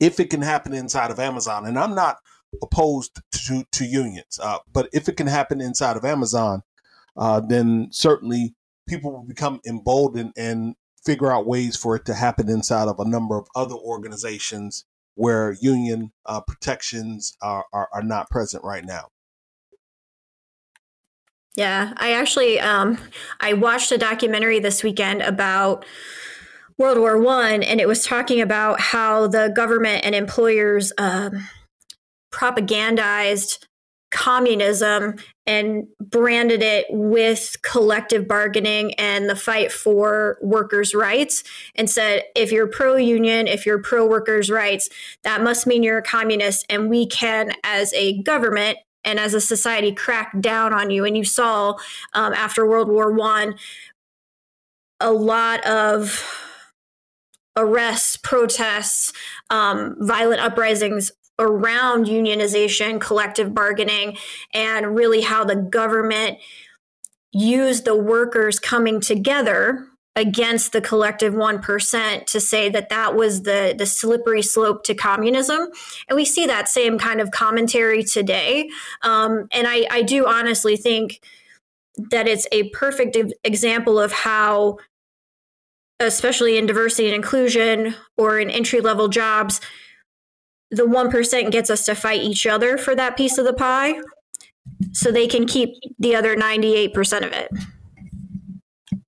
if 0.00 0.18
it 0.18 0.30
can 0.30 0.42
happen 0.42 0.72
inside 0.72 1.10
of 1.10 1.18
Amazon, 1.18 1.66
and 1.66 1.78
I'm 1.78 1.94
not 1.94 2.16
opposed 2.62 3.20
to 3.32 3.64
to 3.70 3.84
unions, 3.84 4.40
uh, 4.42 4.58
but 4.72 4.88
if 4.92 5.08
it 5.08 5.16
can 5.16 5.26
happen 5.26 5.60
inside 5.60 5.96
of 5.96 6.04
Amazon, 6.04 6.62
uh, 7.16 7.40
then 7.40 7.88
certainly 7.92 8.54
people 8.88 9.12
will 9.12 9.24
become 9.24 9.60
emboldened 9.66 10.32
and 10.36 10.74
figure 11.04 11.32
out 11.32 11.46
ways 11.46 11.76
for 11.76 11.96
it 11.96 12.04
to 12.06 12.14
happen 12.14 12.48
inside 12.48 12.88
of 12.88 12.98
a 12.98 13.08
number 13.08 13.38
of 13.38 13.46
other 13.54 13.74
organizations 13.74 14.84
where 15.14 15.52
union 15.60 16.12
uh, 16.26 16.40
protections 16.40 17.36
are, 17.42 17.64
are, 17.72 17.88
are 17.92 18.02
not 18.02 18.30
present 18.30 18.64
right 18.64 18.84
now. 18.84 19.08
Yeah, 21.56 21.92
I 21.96 22.12
actually 22.12 22.60
um, 22.60 22.98
I 23.40 23.54
watched 23.54 23.92
a 23.92 23.98
documentary 23.98 24.60
this 24.60 24.82
weekend 24.82 25.20
about 25.22 25.84
World 26.80 26.96
War 26.96 27.20
One, 27.20 27.62
and 27.62 27.78
it 27.78 27.86
was 27.86 28.06
talking 28.06 28.40
about 28.40 28.80
how 28.80 29.26
the 29.26 29.52
government 29.54 30.02
and 30.02 30.14
employers 30.14 30.94
um, 30.96 31.46
propagandized 32.32 33.66
communism 34.10 35.16
and 35.46 35.86
branded 36.00 36.62
it 36.62 36.86
with 36.88 37.58
collective 37.60 38.26
bargaining 38.26 38.94
and 38.94 39.28
the 39.28 39.36
fight 39.36 39.70
for 39.70 40.38
workers' 40.40 40.94
rights 40.94 41.44
and 41.74 41.90
said, 41.90 42.22
if 42.34 42.50
you're 42.50 42.66
pro 42.66 42.96
union, 42.96 43.46
if 43.46 43.66
you're 43.66 43.82
pro 43.82 44.06
workers' 44.06 44.48
rights, 44.48 44.88
that 45.22 45.42
must 45.42 45.66
mean 45.66 45.82
you're 45.82 45.98
a 45.98 46.02
communist. 46.02 46.64
And 46.70 46.88
we 46.88 47.06
can, 47.06 47.52
as 47.62 47.92
a 47.92 48.22
government, 48.22 48.78
and 49.04 49.20
as 49.20 49.34
a 49.34 49.40
society 49.40 49.92
crack 49.92 50.40
down 50.40 50.72
on 50.72 50.88
you 50.88 51.04
and 51.04 51.16
you 51.16 51.24
saw 51.24 51.74
um, 52.14 52.32
after 52.32 52.66
world 52.66 52.88
war 52.88 53.12
one 53.12 53.54
a 54.98 55.10
lot 55.10 55.64
of 55.66 56.49
arrests 57.56 58.16
protests 58.16 59.12
um, 59.50 59.96
violent 60.00 60.40
uprisings 60.40 61.12
around 61.38 62.06
unionization, 62.06 63.00
collective 63.00 63.54
bargaining, 63.54 64.16
and 64.52 64.94
really 64.94 65.22
how 65.22 65.44
the 65.44 65.56
government 65.56 66.38
used 67.32 67.84
the 67.84 67.96
workers 67.96 68.58
coming 68.58 69.00
together 69.00 69.86
against 70.16 70.72
the 70.72 70.80
collective 70.80 71.32
1% 71.32 72.26
to 72.26 72.40
say 72.40 72.68
that 72.68 72.88
that 72.88 73.14
was 73.14 73.42
the 73.42 73.74
the 73.78 73.86
slippery 73.86 74.42
slope 74.42 74.82
to 74.84 74.94
communism. 74.94 75.68
And 76.08 76.16
we 76.16 76.24
see 76.24 76.46
that 76.46 76.68
same 76.68 76.98
kind 76.98 77.20
of 77.20 77.30
commentary 77.30 78.02
today. 78.02 78.68
Um, 79.02 79.46
and 79.52 79.66
I, 79.66 79.86
I 79.90 80.02
do 80.02 80.26
honestly 80.26 80.76
think 80.76 81.20
that 82.10 82.26
it's 82.26 82.46
a 82.50 82.68
perfect 82.70 83.16
example 83.44 83.98
of 83.98 84.12
how 84.12 84.78
especially 86.00 86.56
in 86.56 86.66
diversity 86.66 87.06
and 87.06 87.14
inclusion 87.14 87.94
or 88.16 88.38
in 88.38 88.50
entry 88.50 88.80
level 88.80 89.08
jobs 89.08 89.60
the 90.70 90.84
1% 90.84 91.50
gets 91.50 91.68
us 91.68 91.84
to 91.84 91.94
fight 91.94 92.22
each 92.22 92.46
other 92.46 92.78
for 92.78 92.94
that 92.94 93.16
piece 93.16 93.38
of 93.38 93.44
the 93.44 93.52
pie 93.52 94.00
so 94.92 95.10
they 95.10 95.26
can 95.26 95.46
keep 95.46 95.70
the 95.98 96.14
other 96.14 96.36
98% 96.36 97.26
of 97.26 97.32
it. 97.32 97.50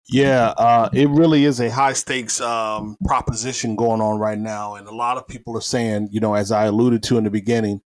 Yeah, 0.08 0.49
uh, 0.58 0.90
it 0.92 1.08
really 1.08 1.44
is 1.44 1.61
a 1.61 1.70
high 1.70 1.94
stakes 1.94 2.40
um, 2.40 2.96
proposition 3.04 3.76
going 3.76 4.02
on 4.02 4.18
right 4.18 4.38
now. 4.38 4.75
And 4.75 4.87
a 4.87 4.94
lot 4.94 5.16
of 5.16 5.26
people 5.26 5.56
are 5.56 5.62
saying, 5.62 6.08
you 6.11 6.20
know, 6.20 6.34
as 6.34 6.52
I 6.52 6.66
alluded 6.66 7.02
to 7.04 7.16
in 7.16 7.25
the 7.25 7.30
beginning, 7.30 7.80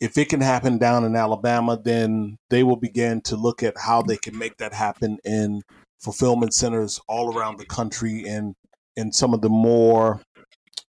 if 0.00 0.16
it 0.16 0.28
can 0.28 0.40
happen 0.40 0.78
down 0.78 1.04
in 1.04 1.16
Alabama, 1.16 1.78
then 1.82 2.38
they 2.48 2.62
will 2.62 2.76
begin 2.76 3.20
to 3.22 3.36
look 3.36 3.62
at 3.62 3.76
how 3.76 4.02
they 4.02 4.16
can 4.16 4.38
make 4.38 4.56
that 4.58 4.72
happen 4.72 5.18
in 5.24 5.62
fulfillment 6.00 6.54
centers 6.54 7.00
all 7.08 7.36
around 7.36 7.58
the 7.58 7.66
country 7.66 8.24
and 8.26 8.54
in 8.96 9.12
some 9.12 9.34
of 9.34 9.40
the 9.40 9.48
more 9.48 10.20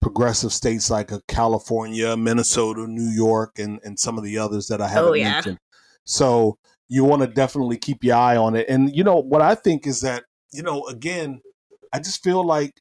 progressive 0.00 0.52
states 0.52 0.90
like 0.90 1.12
uh, 1.12 1.18
California, 1.28 2.16
Minnesota, 2.16 2.86
New 2.86 3.10
York, 3.10 3.58
and, 3.58 3.80
and 3.84 3.98
some 3.98 4.16
of 4.16 4.24
the 4.24 4.38
others 4.38 4.68
that 4.68 4.80
I 4.80 4.88
haven't 4.88 5.10
oh, 5.10 5.14
yeah. 5.14 5.32
mentioned. 5.32 5.58
So 6.04 6.58
you 6.88 7.04
want 7.04 7.22
to 7.22 7.28
definitely 7.28 7.76
keep 7.76 8.04
your 8.04 8.16
eye 8.16 8.36
on 8.36 8.54
it. 8.56 8.66
And, 8.68 8.94
you 8.94 9.04
know, 9.04 9.16
what 9.16 9.42
I 9.42 9.54
think 9.54 9.86
is 9.86 10.00
that, 10.02 10.24
you 10.52 10.62
know, 10.62 10.84
again, 10.86 11.40
I 11.92 11.98
just 11.98 12.22
feel 12.22 12.46
like 12.46 12.72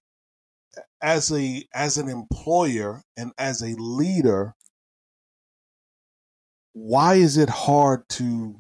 as 1.02 1.32
a 1.32 1.64
as 1.74 1.98
an 1.98 2.08
employer 2.08 3.02
and 3.16 3.32
as 3.38 3.62
a 3.62 3.76
leader, 3.78 4.54
why 6.74 7.16
is 7.16 7.38
it 7.38 7.50
hard 7.50 8.08
to 8.10 8.60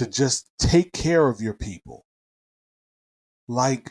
to 0.00 0.10
just 0.10 0.50
take 0.58 0.92
care 0.92 1.28
of 1.28 1.40
your 1.40 1.54
people? 1.54 2.04
Like 3.48 3.90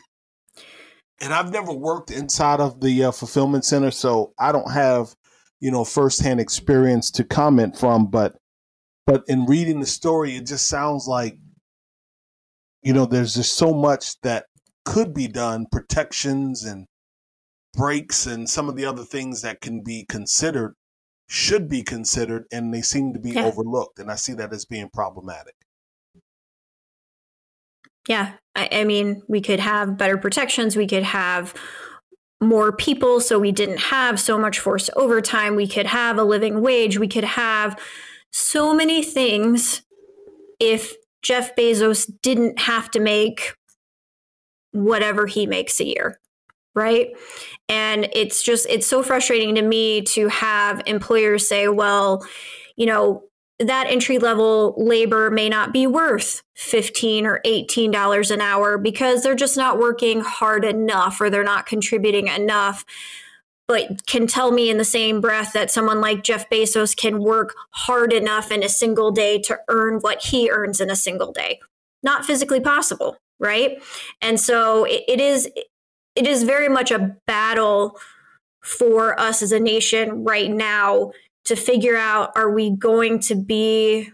and 1.20 1.34
I've 1.34 1.52
never 1.52 1.72
worked 1.72 2.10
inside 2.10 2.60
of 2.60 2.80
the 2.80 3.04
uh, 3.04 3.10
fulfillment 3.10 3.64
center, 3.64 3.90
so 3.90 4.32
I 4.38 4.52
don't 4.52 4.70
have 4.72 5.14
you 5.60 5.70
know 5.70 5.84
firsthand 5.84 6.40
experience 6.40 7.10
to 7.12 7.24
comment 7.24 7.78
from. 7.78 8.10
But 8.10 8.36
but 9.06 9.24
in 9.28 9.46
reading 9.46 9.80
the 9.80 9.86
story, 9.86 10.36
it 10.36 10.46
just 10.46 10.68
sounds 10.68 11.06
like 11.06 11.38
you 12.82 12.92
know 12.92 13.06
there's 13.06 13.34
just 13.34 13.56
so 13.56 13.72
much 13.72 14.20
that 14.22 14.46
could 14.84 15.12
be 15.14 15.28
done, 15.28 15.66
protections 15.70 16.64
and 16.64 16.86
breaks 17.74 18.26
and 18.26 18.48
some 18.48 18.68
of 18.68 18.76
the 18.76 18.84
other 18.84 19.04
things 19.04 19.42
that 19.42 19.60
can 19.60 19.82
be 19.82 20.04
considered 20.08 20.74
should 21.28 21.68
be 21.68 21.82
considered 21.84 22.44
and 22.50 22.74
they 22.74 22.82
seem 22.82 23.12
to 23.12 23.20
be 23.20 23.30
yeah. 23.30 23.44
overlooked 23.44 24.00
and 24.00 24.10
i 24.10 24.16
see 24.16 24.32
that 24.32 24.52
as 24.52 24.64
being 24.64 24.90
problematic 24.92 25.54
yeah, 28.10 28.32
I, 28.56 28.68
I 28.72 28.84
mean, 28.84 29.22
we 29.28 29.40
could 29.40 29.60
have 29.60 29.96
better 29.96 30.18
protections. 30.18 30.74
We 30.74 30.88
could 30.88 31.04
have 31.04 31.54
more 32.40 32.72
people 32.72 33.20
so 33.20 33.38
we 33.38 33.52
didn't 33.52 33.78
have 33.78 34.18
so 34.18 34.36
much 34.36 34.58
forced 34.58 34.90
overtime. 34.96 35.54
We 35.54 35.68
could 35.68 35.86
have 35.86 36.18
a 36.18 36.24
living 36.24 36.60
wage. 36.60 36.98
We 36.98 37.06
could 37.06 37.22
have 37.22 37.80
so 38.32 38.74
many 38.74 39.04
things 39.04 39.82
if 40.58 40.92
Jeff 41.22 41.54
Bezos 41.54 42.10
didn't 42.20 42.58
have 42.58 42.90
to 42.90 43.00
make 43.00 43.54
whatever 44.72 45.28
he 45.28 45.46
makes 45.46 45.78
a 45.78 45.86
year. 45.86 46.18
Right. 46.74 47.10
And 47.68 48.08
it's 48.12 48.42
just, 48.42 48.66
it's 48.68 48.88
so 48.88 49.04
frustrating 49.04 49.54
to 49.54 49.62
me 49.62 50.02
to 50.02 50.26
have 50.26 50.82
employers 50.86 51.46
say, 51.46 51.68
well, 51.68 52.26
you 52.74 52.86
know, 52.86 53.29
that 53.60 53.86
entry 53.88 54.18
level 54.18 54.74
labor 54.76 55.30
may 55.30 55.48
not 55.48 55.72
be 55.72 55.86
worth 55.86 56.42
15 56.56 57.26
or 57.26 57.40
18 57.44 57.90
dollars 57.90 58.30
an 58.30 58.40
hour 58.40 58.78
because 58.78 59.22
they're 59.22 59.34
just 59.34 59.56
not 59.56 59.78
working 59.78 60.20
hard 60.20 60.64
enough 60.64 61.20
or 61.20 61.30
they're 61.30 61.44
not 61.44 61.66
contributing 61.66 62.28
enough 62.28 62.84
but 63.68 64.04
can 64.06 64.26
tell 64.26 64.50
me 64.50 64.68
in 64.68 64.78
the 64.78 64.84
same 64.84 65.20
breath 65.20 65.52
that 65.52 65.70
someone 65.70 66.00
like 66.00 66.24
Jeff 66.24 66.50
Bezos 66.50 66.96
can 66.96 67.22
work 67.22 67.54
hard 67.70 68.12
enough 68.12 68.50
in 68.50 68.64
a 68.64 68.68
single 68.68 69.12
day 69.12 69.38
to 69.38 69.60
earn 69.68 70.00
what 70.00 70.24
he 70.24 70.50
earns 70.50 70.80
in 70.80 70.90
a 70.90 70.96
single 70.96 71.30
day. 71.30 71.60
Not 72.02 72.24
physically 72.24 72.58
possible 72.58 73.16
right? 73.40 73.82
And 74.22 74.38
so 74.38 74.84
it, 74.84 75.02
it 75.08 75.20
is 75.20 75.48
it 76.14 76.26
is 76.26 76.44
very 76.44 76.68
much 76.68 76.92
a 76.92 77.16
battle 77.26 77.98
for 78.62 79.18
us 79.18 79.42
as 79.42 79.52
a 79.52 79.58
nation 79.58 80.22
right 80.22 80.50
now 80.50 81.12
to 81.50 81.56
figure 81.56 81.96
out 81.96 82.30
are 82.36 82.48
we 82.48 82.70
going 82.70 83.18
to 83.18 83.34
be 83.34 84.08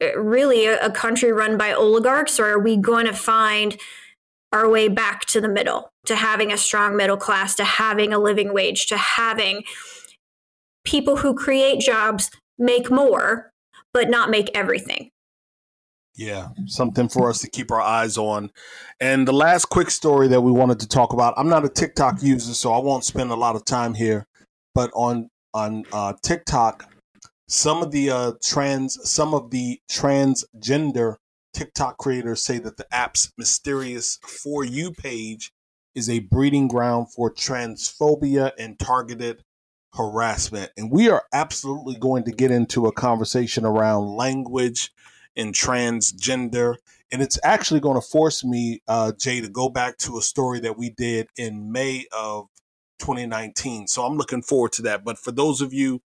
uh, 0.00 0.16
really 0.16 0.66
a, 0.66 0.88
country 0.92 1.32
run 1.32 1.58
by 1.58 1.72
oligarchs 1.72 2.38
or 2.38 2.46
are 2.46 2.60
we 2.60 2.76
going 2.76 3.06
to 3.06 3.12
find 3.12 3.76
our 4.52 4.68
way 4.68 4.86
back 4.86 5.24
to 5.26 5.40
the 5.40 5.48
middle 5.48 5.90
to 6.06 6.14
having 6.14 6.52
a 6.52 6.56
strong 6.56 6.96
middle 6.96 7.16
class 7.16 7.56
to 7.56 7.64
having 7.64 8.12
a 8.12 8.20
living 8.20 8.54
wage 8.54 8.86
to 8.86 8.96
having 8.96 9.64
people 10.84 11.16
who 11.16 11.34
create 11.34 11.80
jobs 11.80 12.30
make 12.56 12.88
more 12.88 13.50
but 13.92 14.08
not 14.08 14.30
make 14.30 14.48
everything 14.54 15.10
yeah, 16.16 16.50
something 16.66 17.08
for 17.08 17.30
us 17.30 17.40
to 17.40 17.48
keep 17.48 17.72
our 17.72 17.80
eyes 17.80 18.18
on. 18.18 18.50
And 19.00 19.26
the 19.26 19.32
last 19.32 19.66
quick 19.66 19.90
story 19.90 20.28
that 20.28 20.42
we 20.42 20.52
wanted 20.52 20.78
to 20.80 20.88
talk 20.88 21.14
about. 21.14 21.32
I'm 21.38 21.48
not 21.48 21.64
a 21.64 21.68
TikTok 21.68 22.22
user, 22.22 22.52
so 22.52 22.72
I 22.74 22.78
won't 22.78 23.04
spend 23.04 23.30
a 23.30 23.36
lot 23.36 23.56
of 23.56 23.64
time 23.64 23.94
here. 23.94 24.26
But 24.74 24.90
on 24.92 25.30
on 25.54 25.84
uh, 25.92 26.14
TikTok, 26.22 26.92
some 27.48 27.82
of 27.82 27.90
the 27.90 28.10
uh, 28.10 28.32
trans, 28.42 28.98
some 29.08 29.34
of 29.34 29.50
the 29.50 29.80
transgender 29.90 31.16
TikTok 31.52 31.98
creators 31.98 32.42
say 32.42 32.58
that 32.58 32.76
the 32.76 32.86
app's 32.94 33.32
mysterious 33.36 34.18
for 34.22 34.64
you 34.64 34.92
page 34.92 35.52
is 35.94 36.08
a 36.08 36.20
breeding 36.20 36.68
ground 36.68 37.12
for 37.12 37.32
transphobia 37.32 38.52
and 38.58 38.78
targeted 38.78 39.42
harassment. 39.94 40.70
And 40.76 40.90
we 40.90 41.08
are 41.08 41.24
absolutely 41.32 41.96
going 41.96 42.24
to 42.24 42.32
get 42.32 42.50
into 42.50 42.86
a 42.86 42.92
conversation 42.92 43.64
around 43.64 44.14
language 44.14 44.92
and 45.36 45.52
transgender. 45.52 46.76
And 47.10 47.20
it's 47.20 47.38
actually 47.42 47.80
going 47.80 48.00
to 48.00 48.06
force 48.06 48.44
me, 48.44 48.82
uh, 48.86 49.12
Jay, 49.18 49.40
to 49.40 49.48
go 49.48 49.68
back 49.68 49.98
to 49.98 50.18
a 50.18 50.22
story 50.22 50.60
that 50.60 50.78
we 50.78 50.90
did 50.90 51.28
in 51.36 51.72
May 51.72 52.06
of 52.12 52.46
2019. 53.00 53.88
So 53.88 54.04
I'm 54.04 54.16
looking 54.16 54.42
forward 54.42 54.72
to 54.72 54.82
that. 54.82 55.04
But 55.04 55.18
for 55.18 55.32
those 55.32 55.60
of 55.60 55.72
you 55.72 56.02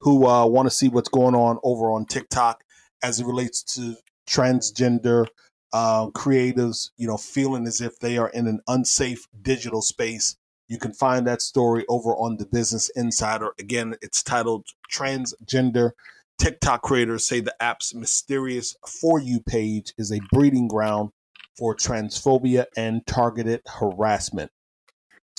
who 0.00 0.26
uh, 0.26 0.46
want 0.46 0.66
to 0.66 0.74
see 0.74 0.88
what's 0.88 1.08
going 1.08 1.34
on 1.34 1.58
over 1.62 1.90
on 1.90 2.06
TikTok 2.06 2.62
as 3.02 3.20
it 3.20 3.26
relates 3.26 3.62
to 3.74 3.96
transgender 4.28 5.26
uh, 5.72 6.08
creatives, 6.08 6.90
you 6.96 7.06
know, 7.06 7.16
feeling 7.16 7.66
as 7.66 7.80
if 7.80 7.98
they 7.98 8.16
are 8.16 8.30
in 8.30 8.46
an 8.46 8.60
unsafe 8.68 9.26
digital 9.42 9.82
space, 9.82 10.36
you 10.68 10.78
can 10.78 10.92
find 10.92 11.26
that 11.26 11.42
story 11.42 11.84
over 11.88 12.14
on 12.16 12.38
the 12.38 12.46
Business 12.46 12.90
Insider. 12.96 13.52
Again, 13.58 13.94
it's 14.02 14.22
titled 14.22 14.66
Transgender 14.92 15.92
TikTok 16.38 16.82
creators 16.82 17.24
say 17.24 17.40
the 17.40 17.54
app's 17.62 17.94
mysterious 17.94 18.76
For 18.86 19.18
You 19.18 19.40
page 19.40 19.94
is 19.96 20.12
a 20.12 20.20
breeding 20.32 20.68
ground 20.68 21.10
for 21.56 21.74
transphobia 21.74 22.66
and 22.76 23.06
targeted 23.06 23.62
harassment. 23.66 24.50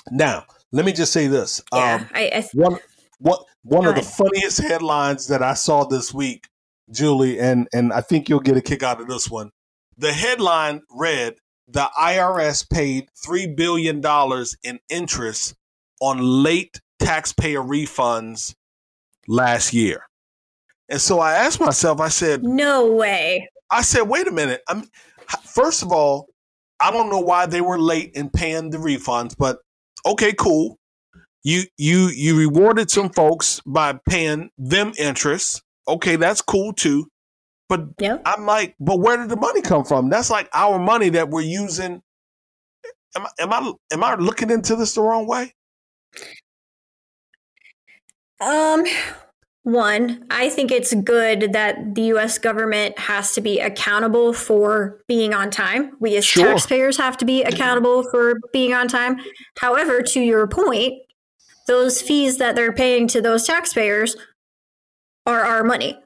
Now, 0.09 0.45
let 0.71 0.85
me 0.85 0.93
just 0.93 1.13
say 1.13 1.27
this. 1.27 1.61
Yeah, 1.73 1.95
um, 1.95 2.09
I, 2.13 2.31
I, 2.35 2.49
one 2.53 2.79
one, 3.19 3.39
one 3.63 3.85
of 3.85 3.95
the 3.95 4.01
funniest 4.01 4.61
headlines 4.61 5.27
that 5.27 5.41
I 5.41 5.53
saw 5.53 5.85
this 5.85 6.13
week, 6.13 6.47
Julie, 6.91 7.39
and, 7.39 7.67
and 7.73 7.91
I 7.91 8.01
think 8.01 8.29
you'll 8.29 8.39
get 8.39 8.57
a 8.57 8.61
kick 8.61 8.83
out 8.83 9.01
of 9.01 9.07
this 9.07 9.29
one. 9.29 9.51
The 9.97 10.13
headline 10.13 10.81
read 10.91 11.35
The 11.67 11.89
IRS 11.99 12.69
paid 12.69 13.09
$3 13.25 13.55
billion 13.55 14.01
in 14.63 14.79
interest 14.89 15.55
on 15.99 16.19
late 16.19 16.79
taxpayer 16.99 17.61
refunds 17.61 18.53
last 19.27 19.73
year. 19.73 20.03
And 20.89 21.01
so 21.01 21.19
I 21.19 21.33
asked 21.33 21.59
myself, 21.59 21.99
I 21.99 22.07
said, 22.09 22.43
No 22.43 22.93
way. 22.93 23.49
I 23.69 23.81
said, 23.81 24.03
wait 24.03 24.27
a 24.27 24.31
minute. 24.31 24.61
I'm 24.69 24.85
first 25.43 25.81
of 25.81 25.91
all, 25.91 26.29
I 26.79 26.91
don't 26.91 27.09
know 27.09 27.19
why 27.19 27.47
they 27.47 27.59
were 27.59 27.79
late 27.79 28.11
in 28.13 28.29
paying 28.29 28.69
the 28.69 28.77
refunds, 28.77 29.35
but 29.37 29.57
okay, 30.07 30.33
cool. 30.33 30.77
You 31.43 31.63
you 31.77 32.09
you 32.09 32.37
rewarded 32.37 32.91
some 32.91 33.09
folks 33.09 33.61
by 33.65 33.99
paying 34.09 34.49
them 34.57 34.93
interest. 34.97 35.61
Okay, 35.87 36.15
that's 36.15 36.41
cool 36.41 36.73
too. 36.73 37.07
But 37.69 37.87
yep. 37.99 38.21
I'm 38.25 38.45
like, 38.45 38.75
but 38.79 38.99
where 38.99 39.17
did 39.17 39.29
the 39.29 39.37
money 39.37 39.61
come 39.61 39.83
from? 39.83 40.09
That's 40.09 40.29
like 40.29 40.49
our 40.53 40.79
money 40.79 41.09
that 41.09 41.29
we're 41.29 41.41
using. 41.41 42.01
Am, 43.15 43.25
am 43.39 43.53
I 43.53 43.73
am 43.91 44.03
I 44.03 44.15
looking 44.15 44.49
into 44.49 44.75
this 44.75 44.93
the 44.93 45.01
wrong 45.01 45.27
way? 45.27 45.53
Um, 48.39 48.85
one, 49.67 50.25
I 50.31 50.49
think 50.49 50.71
it's 50.71 50.93
good 50.93 51.51
that 51.51 51.93
the 51.93 52.03
US 52.03 52.37
government 52.37 52.97
has 52.97 53.33
to 53.33 53.41
be 53.41 53.59
accountable 53.59 54.31
for 54.31 55.01
being 55.09 55.33
on 55.33 55.51
time. 55.51 55.91
We 55.99 56.15
as 56.15 56.23
sure. 56.23 56.45
taxpayers 56.45 56.95
have 56.95 57.17
to 57.17 57.25
be 57.25 57.43
accountable 57.43 58.09
for 58.09 58.35
being 58.53 58.73
on 58.73 58.87
time. 58.87 59.19
However, 59.59 60.01
to 60.01 60.21
your 60.21 60.47
point, 60.47 60.93
those 61.67 62.01
fees 62.01 62.37
that 62.37 62.55
they're 62.55 62.71
paying 62.71 63.09
to 63.09 63.21
those 63.21 63.45
taxpayers 63.45 64.15
are 65.25 65.41
our 65.41 65.65
money. 65.65 66.01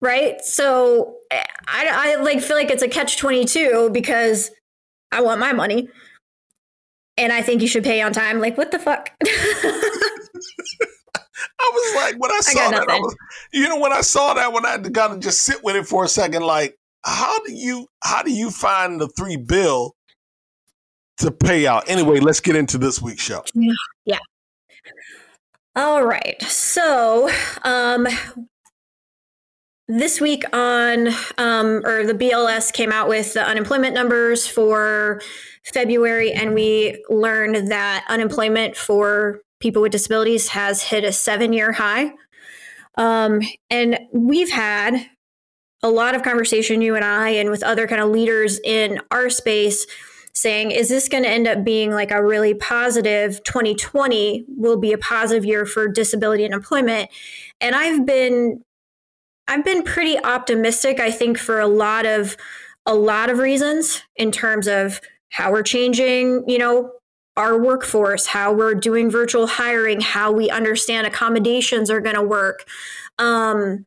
Right? 0.00 0.40
So 0.40 1.14
I, 1.30 1.86
I 1.88 2.16
like 2.16 2.40
feel 2.40 2.56
like 2.56 2.72
it's 2.72 2.82
a 2.82 2.88
catch 2.88 3.18
22 3.18 3.90
because 3.92 4.50
I 5.12 5.20
want 5.22 5.38
my 5.38 5.52
money 5.52 5.88
and 7.16 7.32
I 7.32 7.40
think 7.40 7.62
you 7.62 7.68
should 7.68 7.84
pay 7.84 8.02
on 8.02 8.12
time. 8.12 8.40
Like, 8.40 8.58
what 8.58 8.72
the 8.72 8.80
fuck? 8.80 9.12
I 11.60 11.70
was 11.72 11.94
like, 11.96 12.20
when 12.20 12.30
I 12.30 12.40
saw 12.40 12.60
I 12.60 12.70
that, 12.70 12.88
I 12.88 12.98
was, 12.98 13.16
you 13.52 13.68
know, 13.68 13.78
when 13.78 13.92
I 13.92 14.00
saw 14.00 14.34
that, 14.34 14.52
when 14.52 14.64
I 14.64 14.70
had 14.72 14.84
to 14.84 14.90
kind 14.90 15.12
of 15.12 15.20
just 15.20 15.42
sit 15.42 15.62
with 15.62 15.76
it 15.76 15.86
for 15.86 16.04
a 16.04 16.08
second, 16.08 16.42
like, 16.42 16.76
how 17.04 17.38
do 17.44 17.52
you, 17.52 17.86
how 18.02 18.22
do 18.22 18.32
you 18.32 18.50
find 18.50 19.00
the 19.00 19.08
three 19.08 19.36
bill 19.36 19.94
to 21.18 21.30
pay 21.30 21.66
out? 21.66 21.88
Anyway, 21.88 22.20
let's 22.20 22.40
get 22.40 22.56
into 22.56 22.78
this 22.78 23.00
week's 23.00 23.22
show. 23.22 23.44
Yeah. 24.04 24.18
All 25.74 26.04
right. 26.04 26.40
So, 26.42 27.30
um, 27.64 28.08
this 29.88 30.20
week 30.20 30.42
on, 30.52 31.08
um, 31.38 31.84
or 31.84 32.04
the 32.04 32.14
BLS 32.14 32.72
came 32.72 32.90
out 32.90 33.08
with 33.08 33.34
the 33.34 33.46
unemployment 33.46 33.94
numbers 33.94 34.46
for 34.46 35.20
February, 35.64 36.32
and 36.32 36.54
we 36.54 37.04
learned 37.08 37.70
that 37.70 38.04
unemployment 38.08 38.76
for 38.76 39.42
people 39.66 39.82
with 39.82 39.90
disabilities 39.90 40.46
has 40.46 40.80
hit 40.80 41.02
a 41.02 41.10
seven 41.10 41.52
year 41.52 41.72
high. 41.72 42.12
Um, 42.96 43.40
and 43.68 43.98
we've 44.12 44.50
had 44.50 45.04
a 45.82 45.90
lot 45.90 46.14
of 46.14 46.22
conversation, 46.22 46.80
you 46.80 46.94
and 46.94 47.04
I, 47.04 47.30
and 47.30 47.50
with 47.50 47.64
other 47.64 47.88
kind 47.88 48.00
of 48.00 48.10
leaders 48.10 48.60
in 48.62 49.00
our 49.10 49.28
space 49.28 49.84
saying, 50.34 50.70
is 50.70 50.88
this 50.88 51.08
going 51.08 51.24
to 51.24 51.28
end 51.28 51.48
up 51.48 51.64
being 51.64 51.90
like 51.90 52.12
a 52.12 52.24
really 52.24 52.54
positive 52.54 53.42
2020 53.42 54.44
will 54.56 54.76
be 54.76 54.92
a 54.92 54.98
positive 54.98 55.44
year 55.44 55.66
for 55.66 55.88
disability 55.88 56.44
and 56.44 56.54
employment? 56.54 57.10
And 57.60 57.74
I've 57.74 58.06
been 58.06 58.62
I've 59.48 59.64
been 59.64 59.82
pretty 59.82 60.16
optimistic, 60.22 61.00
I 61.00 61.10
think, 61.10 61.38
for 61.38 61.58
a 61.58 61.66
lot 61.66 62.06
of 62.06 62.36
a 62.86 62.94
lot 62.94 63.30
of 63.30 63.38
reasons 63.38 64.02
in 64.14 64.30
terms 64.30 64.68
of 64.68 65.00
how 65.30 65.50
we're 65.50 65.64
changing, 65.64 66.44
you 66.46 66.58
know, 66.58 66.92
our 67.36 67.58
workforce, 67.58 68.26
how 68.26 68.52
we're 68.52 68.74
doing 68.74 69.10
virtual 69.10 69.46
hiring, 69.46 70.00
how 70.00 70.32
we 70.32 70.50
understand 70.50 71.06
accommodations 71.06 71.90
are 71.90 72.00
going 72.00 72.14
to 72.14 72.22
work. 72.22 72.64
Um, 73.18 73.84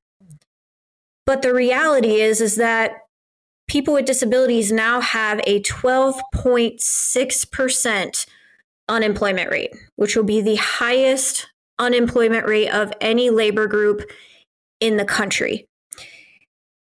but 1.25 1.41
the 1.41 1.53
reality 1.53 2.21
is, 2.21 2.41
is 2.41 2.57
that 2.57 2.97
people 3.67 3.93
with 3.93 4.05
disabilities 4.05 4.71
now 4.71 5.01
have 5.01 5.41
a 5.45 5.61
12.6% 5.61 8.25
unemployment 8.87 9.51
rate, 9.51 9.75
which 9.95 10.15
will 10.15 10.23
be 10.23 10.41
the 10.41 10.55
highest 10.55 11.47
unemployment 11.77 12.47
rate 12.47 12.69
of 12.69 12.91
any 12.99 13.29
labor 13.29 13.67
group 13.67 14.09
in 14.79 14.97
the 14.97 15.05
country. 15.05 15.67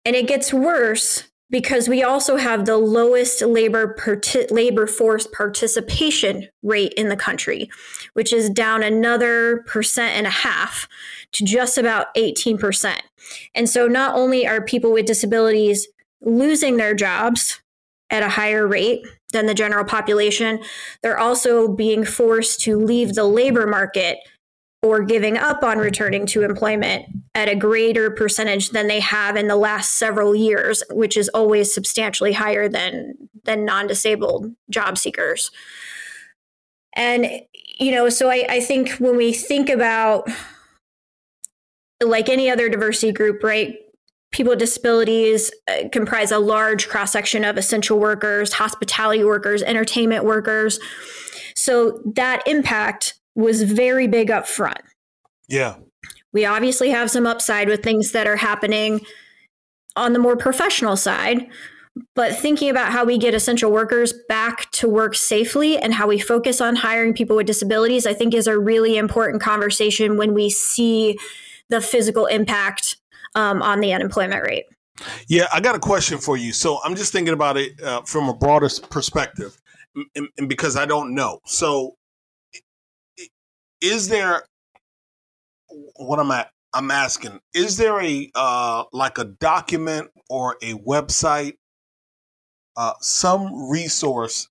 And 0.06 0.16
it 0.16 0.28
gets 0.28 0.54
worse 0.54 1.26
because 1.50 1.88
we 1.88 2.04
also 2.04 2.36
have 2.36 2.66
the 2.66 2.78
lowest 2.78 3.42
labor 3.42 3.96
labor 4.50 4.88
force 4.88 5.28
participation 5.28 6.48
rate 6.62 6.94
in 6.94 7.10
the 7.10 7.16
country, 7.16 7.70
which 8.14 8.34
is 8.34 8.50
down 8.50 8.84
another 8.84 9.64
percent 9.68 10.16
and 10.16 10.28
a 10.28 10.32
half 10.32 10.88
to 11.32 11.46
just 11.46 11.78
about 11.78 12.14
18%. 12.16 13.00
And 13.56 13.70
so 13.70 13.88
not 13.88 14.16
only 14.16 14.48
are 14.48 14.62
people 14.62 14.92
with 14.92 15.06
disabilities 15.06 15.88
losing 16.22 16.78
their 16.78 16.94
jobs 16.94 17.62
at 18.10 18.24
a 18.24 18.30
higher 18.30 18.68
rate 18.68 19.06
than 19.34 19.46
the 19.46 19.54
general 19.54 19.86
population, 19.86 20.60
they're 21.02 21.20
also 21.20 21.68
being 21.68 22.06
forced 22.06 22.62
to 22.62 22.78
leave 22.78 23.14
the 23.14 23.26
labor 23.26 23.68
market 23.68 24.18
or 24.88 25.02
giving 25.02 25.38
up 25.38 25.64
on 25.64 25.78
returning 25.78 26.26
to 26.26 26.44
employment 26.44 27.06
at 27.36 27.50
a 27.50 27.56
greater 27.56 28.10
percentage 28.10 28.70
than 28.70 28.88
they 28.88 29.00
have 29.00 29.36
in 29.36 29.48
the 29.48 29.56
last 29.56 29.92
several 29.96 30.36
years, 30.36 30.84
which 30.92 31.18
is 31.18 31.30
always 31.30 31.74
substantially 31.74 32.34
higher 32.34 32.68
than 32.70 33.14
than 33.44 33.64
non-disabled 33.66 34.54
job 34.70 34.98
seekers. 34.98 35.52
And 36.96 37.28
you 37.80 37.92
know, 37.92 38.10
so 38.10 38.30
I, 38.30 38.46
I 38.50 38.60
think 38.60 38.92
when 38.94 39.16
we 39.16 39.34
think 39.34 39.70
about 39.70 40.28
like 42.04 42.30
any 42.30 42.50
other 42.50 42.70
diversity 42.70 43.12
group, 43.12 43.44
right? 43.44 43.76
People 44.32 44.52
with 44.52 44.60
disabilities 44.60 45.52
uh, 45.68 45.88
comprise 45.92 46.32
a 46.32 46.40
large 46.40 46.90
cross 46.90 47.12
section 47.12 47.44
of 47.44 47.58
essential 47.58 48.00
workers, 48.00 48.54
hospitality 48.54 49.24
workers, 49.24 49.64
entertainment 49.64 50.26
workers. 50.26 50.80
So 51.56 52.02
that 52.16 52.46
impact 52.46 53.16
was 53.38 53.62
very 53.62 54.08
big 54.08 54.32
up 54.32 54.48
front. 54.48 54.82
Yeah. 55.48 55.76
We 56.34 56.44
obviously 56.44 56.90
have 56.90 57.10
some 57.10 57.26
upside 57.26 57.70
with 57.70 57.84
things 57.84 58.12
that 58.12 58.28
are 58.28 58.36
happening 58.36 59.00
on 59.96 60.14
the 60.14 60.20
more 60.20 60.36
professional 60.36 60.98
side, 60.98 61.48
but 62.16 62.36
thinking 62.36 62.70
about 62.70 62.92
how 62.92 63.06
we 63.06 63.18
get 63.18 63.34
essential 63.34 63.72
workers 63.72 64.14
back 64.28 64.70
to 64.72 64.90
work 64.90 65.16
safely 65.16 65.78
and 65.78 65.94
how 65.94 66.08
we 66.08 66.20
focus 66.20 66.60
on 66.60 66.76
hiring 66.76 67.14
people 67.14 67.36
with 67.36 67.46
disabilities, 67.46 68.06
I 68.06 68.14
think 68.14 68.34
is 68.34 68.48
a 68.48 68.58
really 68.58 68.98
important 68.98 69.42
conversation 69.42 70.18
when 70.18 70.34
we 70.34 70.50
see 70.50 71.18
the 71.70 71.80
physical 71.80 72.26
impact 72.26 72.98
um, 73.36 73.62
on 73.62 73.82
the 73.82 73.94
unemployment 73.94 74.44
rate. 74.44 74.66
Yeah, 75.28 75.46
I 75.54 75.60
got 75.60 75.76
a 75.76 75.80
question 75.80 76.18
for 76.18 76.38
you. 76.38 76.54
So 76.54 76.80
I'm 76.84 76.96
just 76.96 77.12
thinking 77.12 77.34
about 77.34 77.56
it 77.58 77.80
uh, 77.84 78.02
from 78.02 78.30
a 78.30 78.34
broader 78.34 78.70
perspective, 78.90 79.60
and, 80.16 80.28
and 80.38 80.50
because 80.50 80.76
I 80.76 80.88
don't 80.88 81.14
know. 81.14 81.40
So 81.46 81.97
is 83.82 84.10
there 84.10 84.44
what 85.96 86.20
I'm 86.20 86.32
I 86.32 86.48
I'm 86.74 86.92
asking, 86.92 87.40
is 87.54 87.78
there 87.78 88.00
a 88.02 88.30
uh, 88.36 88.84
like 88.92 89.18
a 89.18 89.26
document 89.26 90.10
or 90.30 90.58
a 90.62 90.74
website, 90.74 91.54
uh, 92.76 92.94
some 93.00 93.70
resource 93.70 94.50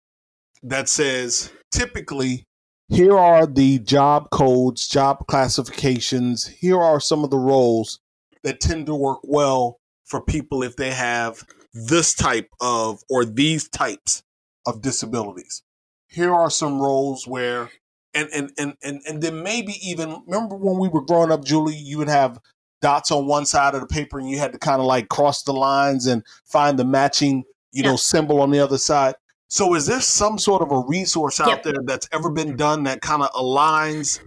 that 0.63 0.89
says 0.89 1.53
typically 1.71 2.47
here 2.89 3.19
are 3.19 3.47
the 3.47 3.81
job 3.81 4.31
codes, 4.31 4.87
job 4.87 5.27
classifications. 5.27 6.47
Here 6.47 6.81
are 6.81 7.01
some 7.01 7.25
of 7.25 7.31
the 7.31 7.39
roles 7.39 8.01
that 8.45 8.61
tend 8.61 8.87
to 8.87 8.95
work 8.95 9.21
well 9.25 9.79
for 10.05 10.21
people 10.21 10.63
if 10.63 10.77
they 10.77 10.93
have 10.93 11.43
this 11.75 12.15
type 12.15 12.49
of 12.61 13.03
or 13.11 13.25
these 13.25 13.69
types 13.69 14.23
of 14.67 14.83
disabilities. 14.83 15.63
Here 16.09 16.33
are 16.33 16.49
some 16.51 16.81
roles 16.81 17.27
where 17.27 17.71
and 18.17 18.29
and 18.33 18.53
and 18.59 18.75
and, 18.83 19.01
and 19.09 19.23
then 19.23 19.43
maybe 19.43 19.75
even 19.83 20.23
remember 20.27 20.57
when 20.57 20.79
we 20.79 20.89
were 20.89 21.03
growing 21.03 21.31
up, 21.31 21.45
Julie, 21.45 21.77
you 21.77 21.99
would 21.99 22.09
have 22.09 22.41
dots 22.83 23.11
on 23.11 23.27
one 23.27 23.47
side 23.47 23.75
of 23.75 23.81
the 23.81 23.87
paper 23.87 24.19
and 24.19 24.29
you 24.29 24.39
had 24.39 24.53
to 24.53 24.59
kind 24.59 24.81
of 24.81 24.87
like 24.87 25.09
cross 25.09 25.43
the 25.43 25.53
lines 25.53 26.07
and 26.07 26.23
find 26.45 26.79
the 26.79 26.85
matching, 26.85 27.45
you 27.73 27.83
yeah. 27.83 27.91
know, 27.91 27.97
symbol 27.97 28.41
on 28.41 28.51
the 28.51 28.61
other 28.61 28.79
side. 28.79 29.15
So 29.49 29.75
is 29.75 29.87
there 29.87 30.01
some 30.01 30.39
sort 30.39 30.63
of 30.63 30.73
a 30.73 30.81
resource 30.89 31.41
out 31.41 31.49
yep. 31.49 31.63
there 31.63 31.83
that's 31.85 32.09
ever 32.13 32.31
been 32.31 32.57
done 32.57 32.83
that 32.85 33.01
kind 33.01 33.23
of 33.23 33.31
aligns 33.31 34.21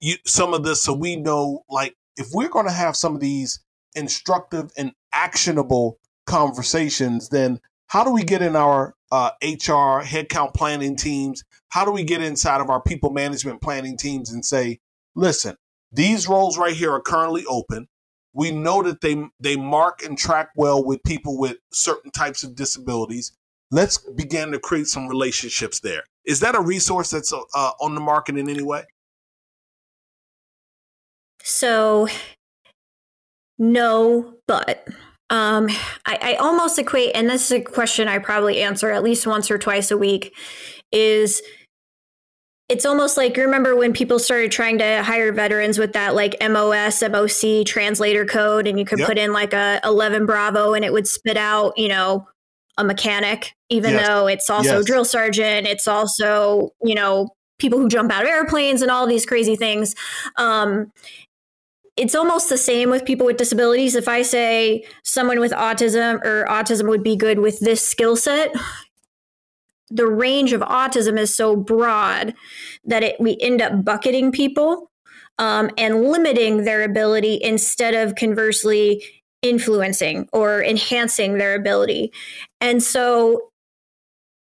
you, 0.00 0.16
some 0.24 0.52
of 0.52 0.64
this 0.64 0.82
so 0.82 0.92
we 0.92 1.16
know 1.16 1.64
like 1.68 1.96
if 2.16 2.28
we're 2.32 2.48
going 2.48 2.66
to 2.66 2.72
have 2.72 2.96
some 2.96 3.14
of 3.14 3.20
these 3.20 3.60
instructive 3.94 4.70
and 4.76 4.92
actionable 5.12 5.98
conversations, 6.26 7.28
then 7.28 7.60
how 7.88 8.04
do 8.04 8.10
we 8.10 8.22
get 8.22 8.42
in 8.42 8.56
our 8.56 8.94
uh, 9.12 9.30
HR 9.42 10.02
headcount 10.02 10.54
planning 10.54 10.96
teams? 10.96 11.44
How 11.76 11.84
do 11.84 11.90
we 11.90 12.04
get 12.04 12.22
inside 12.22 12.62
of 12.62 12.70
our 12.70 12.80
people 12.80 13.10
management 13.10 13.60
planning 13.60 13.98
teams 13.98 14.32
and 14.32 14.42
say, 14.42 14.80
listen, 15.14 15.58
these 15.92 16.26
roles 16.26 16.56
right 16.56 16.74
here 16.74 16.90
are 16.90 17.02
currently 17.02 17.44
open. 17.44 17.88
We 18.32 18.50
know 18.50 18.82
that 18.82 19.02
they 19.02 19.22
they 19.40 19.56
mark 19.56 20.02
and 20.02 20.16
track 20.16 20.48
well 20.56 20.82
with 20.82 21.02
people 21.02 21.36
with 21.38 21.58
certain 21.74 22.10
types 22.12 22.42
of 22.42 22.54
disabilities. 22.54 23.32
Let's 23.70 23.98
begin 23.98 24.52
to 24.52 24.58
create 24.58 24.86
some 24.86 25.06
relationships 25.06 25.80
there. 25.80 26.04
Is 26.24 26.40
that 26.40 26.54
a 26.54 26.62
resource 26.62 27.10
that's 27.10 27.30
uh, 27.30 27.70
on 27.78 27.94
the 27.94 28.00
market 28.00 28.38
in 28.38 28.48
any 28.48 28.62
way? 28.62 28.84
So, 31.42 32.08
no, 33.58 34.36
but 34.48 34.88
um, 35.28 35.68
I, 36.06 36.18
I 36.22 36.34
almost 36.36 36.78
equate, 36.78 37.10
and 37.14 37.28
this 37.28 37.50
is 37.50 37.52
a 37.52 37.60
question 37.60 38.08
I 38.08 38.16
probably 38.16 38.62
answer 38.62 38.90
at 38.90 39.02
least 39.02 39.26
once 39.26 39.50
or 39.50 39.58
twice 39.58 39.90
a 39.90 39.98
week, 39.98 40.34
is 40.90 41.42
it's 42.68 42.84
almost 42.84 43.16
like 43.16 43.36
you 43.36 43.44
remember 43.44 43.76
when 43.76 43.92
people 43.92 44.18
started 44.18 44.50
trying 44.50 44.78
to 44.78 45.02
hire 45.02 45.32
veterans 45.32 45.78
with 45.78 45.92
that 45.92 46.14
like 46.14 46.34
MOS, 46.40 47.00
MOC 47.00 47.64
translator 47.64 48.24
code, 48.24 48.66
and 48.66 48.78
you 48.78 48.84
could 48.84 48.98
yep. 48.98 49.06
put 49.06 49.18
in 49.18 49.32
like 49.32 49.52
a 49.52 49.80
11 49.84 50.26
Bravo 50.26 50.74
and 50.74 50.84
it 50.84 50.92
would 50.92 51.06
spit 51.06 51.36
out, 51.36 51.78
you 51.78 51.88
know, 51.88 52.26
a 52.76 52.84
mechanic, 52.84 53.54
even 53.70 53.92
yes. 53.92 54.06
though 54.06 54.26
it's 54.26 54.50
also 54.50 54.78
yes. 54.78 54.84
drill 54.84 55.04
sergeant, 55.04 55.66
it's 55.66 55.86
also, 55.86 56.70
you 56.82 56.94
know, 56.94 57.28
people 57.58 57.78
who 57.78 57.88
jump 57.88 58.12
out 58.12 58.24
of 58.24 58.28
airplanes 58.28 58.82
and 58.82 58.90
all 58.90 59.06
these 59.06 59.24
crazy 59.24 59.56
things. 59.56 59.94
Um, 60.36 60.92
it's 61.96 62.14
almost 62.14 62.50
the 62.50 62.58
same 62.58 62.90
with 62.90 63.06
people 63.06 63.24
with 63.24 63.38
disabilities. 63.38 63.94
If 63.94 64.08
I 64.08 64.22
say 64.22 64.84
someone 65.02 65.40
with 65.40 65.52
autism 65.52 66.22
or 66.24 66.46
autism 66.46 66.88
would 66.88 67.02
be 67.02 67.16
good 67.16 67.38
with 67.38 67.60
this 67.60 67.86
skill 67.86 68.16
set, 68.16 68.54
the 69.90 70.06
range 70.06 70.52
of 70.52 70.60
autism 70.62 71.18
is 71.18 71.34
so 71.34 71.56
broad 71.56 72.34
that 72.84 73.02
it, 73.02 73.20
we 73.20 73.36
end 73.40 73.62
up 73.62 73.84
bucketing 73.84 74.32
people 74.32 74.90
um, 75.38 75.70
and 75.76 76.04
limiting 76.04 76.64
their 76.64 76.82
ability 76.82 77.38
instead 77.42 77.94
of 77.94 78.14
conversely 78.14 79.04
influencing 79.42 80.28
or 80.32 80.62
enhancing 80.62 81.38
their 81.38 81.54
ability. 81.54 82.12
And 82.60 82.82
so, 82.82 83.50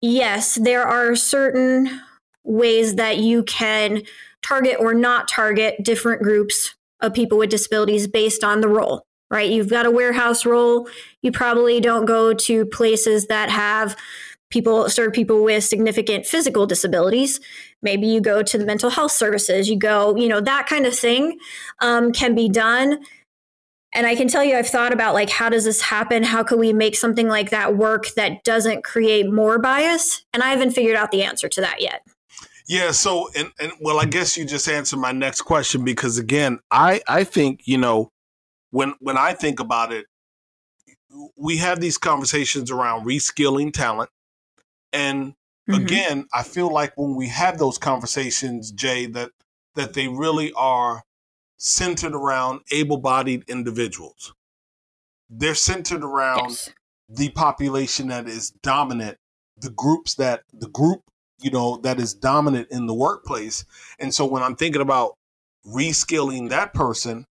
yes, 0.02 0.56
there 0.56 0.84
are 0.84 1.16
certain 1.16 2.02
ways 2.44 2.96
that 2.96 3.18
you 3.18 3.44
can 3.44 4.02
target 4.42 4.78
or 4.80 4.94
not 4.94 5.28
target 5.28 5.84
different 5.84 6.24
groups 6.24 6.76
of 7.02 7.14
people 7.14 7.38
with 7.38 7.50
disabilities 7.50 8.08
based 8.08 8.44
on 8.44 8.62
the 8.62 8.68
role, 8.68 9.04
right? 9.30 9.50
You've 9.50 9.70
got 9.70 9.86
a 9.86 9.92
warehouse 9.92 10.46
role. 10.46 10.90
You 11.22 11.32
probably 11.32 11.80
don't 11.80 12.06
go 12.06 12.34
to 12.34 12.66
places 12.66 13.28
that 13.28 13.50
have 13.50 13.96
people 14.50 14.90
serve 14.90 15.14
people 15.14 15.44
with 15.44 15.64
significant 15.64 16.26
physical 16.26 16.66
disabilities. 16.66 17.40
Maybe 17.82 18.08
you 18.08 18.22
go 18.22 18.42
to 18.44 18.58
the 18.58 18.66
mental 18.66 18.90
health 18.90 19.12
services. 19.12 19.70
You 19.70 19.78
go, 19.78 20.16
you 20.16 20.28
know, 20.28 20.42
that 20.42 20.68
kind 20.68 20.86
of 20.86 20.96
thing 20.96 21.38
um, 21.82 22.12
can 22.12 22.36
be 22.36 22.50
done. 22.50 23.00
And 23.94 24.06
I 24.06 24.16
can 24.16 24.28
tell 24.28 24.44
you, 24.44 24.56
I've 24.56 24.68
thought 24.68 24.94
about 24.94 25.16
like, 25.16 25.30
how 25.30 25.50
does 25.50 25.66
this 25.66 25.82
happen? 25.82 26.24
How 26.24 26.44
can 26.44 26.60
we 26.60 26.74
make 26.74 26.96
something 26.96 27.28
like 27.28 27.50
that 27.50 27.76
work 27.76 28.08
that 28.16 28.44
doesn't 28.44 28.84
create 28.84 29.32
more 29.32 29.58
bias? 29.58 30.24
And 30.34 30.44
I 30.44 30.50
haven't 30.50 30.72
figured 30.72 30.96
out 30.96 31.12
the 31.12 31.24
answer 31.24 31.50
to 31.50 31.62
that 31.62 31.82
yet. 31.82 32.04
Yeah, 32.68 32.92
so 32.92 33.30
and, 33.36 33.52
and 33.60 33.72
well, 33.82 34.00
I 34.00 34.06
guess 34.06 34.38
you 34.38 34.46
just 34.46 34.68
answered 34.70 35.00
my 35.00 35.12
next 35.12 35.42
question 35.42 35.84
because 35.84 36.20
again, 36.20 36.60
I 36.70 37.02
I 37.08 37.24
think 37.24 37.62
you 37.66 37.80
know 37.80 38.12
when 38.70 38.94
when 39.00 39.18
I 39.18 39.34
think 39.34 39.60
about 39.60 39.92
it, 39.92 40.06
we 41.36 41.58
have 41.58 41.80
these 41.80 41.98
conversations 41.98 42.70
around 42.70 43.08
reskilling 43.08 43.74
talent, 43.74 44.12
and 44.94 45.34
mm-hmm. 45.70 45.74
again, 45.76 46.28
I 46.34 46.44
feel 46.44 46.72
like 46.72 46.94
when 46.96 47.16
we 47.16 47.28
have 47.30 47.58
those 47.58 47.78
conversations, 47.78 48.72
Jay, 48.72 49.06
that 49.08 49.32
that 49.76 49.94
they 49.94 50.08
really 50.08 50.52
are 50.54 51.04
centered 51.58 52.16
around 52.16 52.62
able-bodied 52.72 53.44
individuals. 53.48 54.34
They're 55.30 55.56
centered 55.56 56.04
around 56.04 56.50
yes. 56.50 56.70
the 57.08 57.30
population 57.30 58.08
that 58.08 58.28
is 58.28 58.52
dominant, 58.64 59.18
the 59.58 59.70
groups 59.70 60.16
that 60.16 60.44
the 60.54 60.70
group 60.70 61.02
you 61.42 61.52
know, 61.52 61.78
that 61.84 62.00
is 62.00 62.14
dominant 62.14 62.68
in 62.70 62.86
the 62.86 62.94
workplace. 62.94 63.66
And 64.00 64.14
so 64.14 64.26
when 64.26 64.44
I'm 64.44 64.56
thinking 64.56 64.82
about 64.82 65.18
reskilling 65.66 66.50
that 66.50 66.74
person, 66.74 67.26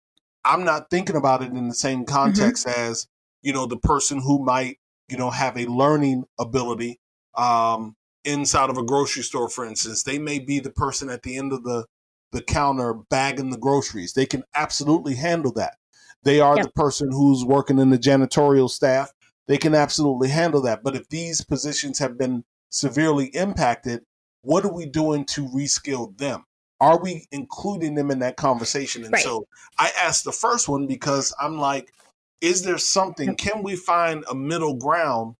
I'm 0.44 0.64
not 0.64 0.90
thinking 0.90 1.16
about 1.16 1.42
it 1.42 1.50
in 1.50 1.68
the 1.68 1.74
same 1.74 2.04
mm-hmm. 2.04 2.14
context 2.14 2.66
mm-hmm. 2.66 2.80
as, 2.80 3.06
you 3.42 3.52
know, 3.52 3.66
the 3.66 3.78
person 3.78 4.20
who 4.20 4.44
might, 4.44 4.78
you 5.08 5.16
know, 5.16 5.30
have 5.30 5.56
a 5.56 5.66
learning 5.66 6.24
ability 6.38 6.98
um, 7.36 7.96
inside 8.24 8.70
of 8.70 8.78
a 8.78 8.84
grocery 8.84 9.22
store, 9.22 9.48
for 9.48 9.64
instance. 9.64 10.02
They 10.02 10.18
may 10.18 10.38
be 10.38 10.58
the 10.58 10.70
person 10.70 11.10
at 11.10 11.22
the 11.22 11.36
end 11.36 11.52
of 11.52 11.62
the, 11.64 11.86
the 12.32 12.42
counter 12.42 12.94
bagging 12.94 13.50
the 13.50 13.58
groceries. 13.58 14.12
They 14.12 14.26
can 14.26 14.44
absolutely 14.54 15.14
handle 15.14 15.52
that. 15.52 15.74
They 16.22 16.40
are 16.40 16.56
yep. 16.56 16.66
the 16.66 16.72
person 16.72 17.12
who's 17.12 17.44
working 17.44 17.78
in 17.78 17.90
the 17.90 17.98
janitorial 17.98 18.68
staff. 18.68 19.12
They 19.46 19.58
can 19.58 19.74
absolutely 19.74 20.28
handle 20.28 20.60
that. 20.62 20.82
But 20.82 20.96
if 20.96 21.08
these 21.08 21.44
positions 21.44 22.00
have 22.00 22.18
been 22.18 22.44
severely 22.68 23.26
impacted, 23.26 24.02
what 24.42 24.64
are 24.64 24.72
we 24.72 24.86
doing 24.86 25.24
to 25.26 25.46
reskill 25.48 26.16
them? 26.18 26.44
Are 26.80 27.00
we 27.00 27.26
including 27.30 27.94
them 27.94 28.10
in 28.10 28.18
that 28.18 28.36
conversation? 28.36 29.04
And 29.04 29.12
right. 29.12 29.22
so 29.22 29.46
I 29.78 29.92
asked 29.98 30.24
the 30.24 30.32
first 30.32 30.68
one 30.68 30.86
because 30.86 31.34
I'm 31.40 31.58
like, 31.58 31.92
is 32.40 32.62
there 32.62 32.78
something, 32.78 33.34
can 33.36 33.62
we 33.62 33.76
find 33.76 34.24
a 34.28 34.34
middle 34.34 34.74
ground 34.74 35.36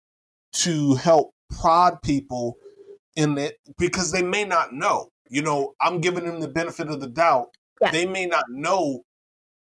to 0.54 0.94
help 0.94 1.34
prod 1.50 2.02
people 2.02 2.56
in 3.14 3.38
it? 3.38 3.58
Because 3.78 4.12
they 4.12 4.22
may 4.22 4.44
not 4.44 4.72
know. 4.72 5.10
You 5.28 5.42
know, 5.42 5.74
I'm 5.80 6.00
giving 6.00 6.24
them 6.24 6.40
the 6.40 6.48
benefit 6.48 6.88
of 6.88 7.00
the 7.00 7.08
doubt 7.08 7.48
yeah. 7.80 7.90
they 7.90 8.06
may 8.06 8.26
not 8.26 8.44
know 8.48 9.02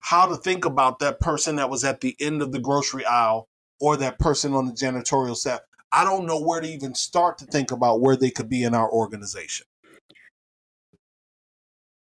how 0.01 0.27
to 0.27 0.37
think 0.37 0.65
about 0.65 0.99
that 1.01 1.21
person 1.21 1.57
that 1.57 1.71
was 1.71 1.85
at 1.85 2.01
the 2.01 2.17
end 2.21 2.43
of 2.43 2.53
the 2.53 2.59
grocery 2.59 3.05
aisle 3.05 3.49
or 3.81 3.97
that 3.97 4.19
person 4.19 4.55
on 4.55 4.67
the 4.67 4.73
janitorial 4.73 5.37
staff. 5.37 5.61
I 5.93 6.05
don't 6.05 6.27
know 6.27 6.41
where 6.41 6.61
to 6.61 6.69
even 6.69 6.95
start 6.95 7.39
to 7.39 7.47
think 7.47 7.71
about 7.71 8.01
where 8.01 8.17
they 8.17 8.31
could 8.31 8.49
be 8.49 8.63
in 8.63 8.75
our 8.75 8.91
organization. 8.91 9.67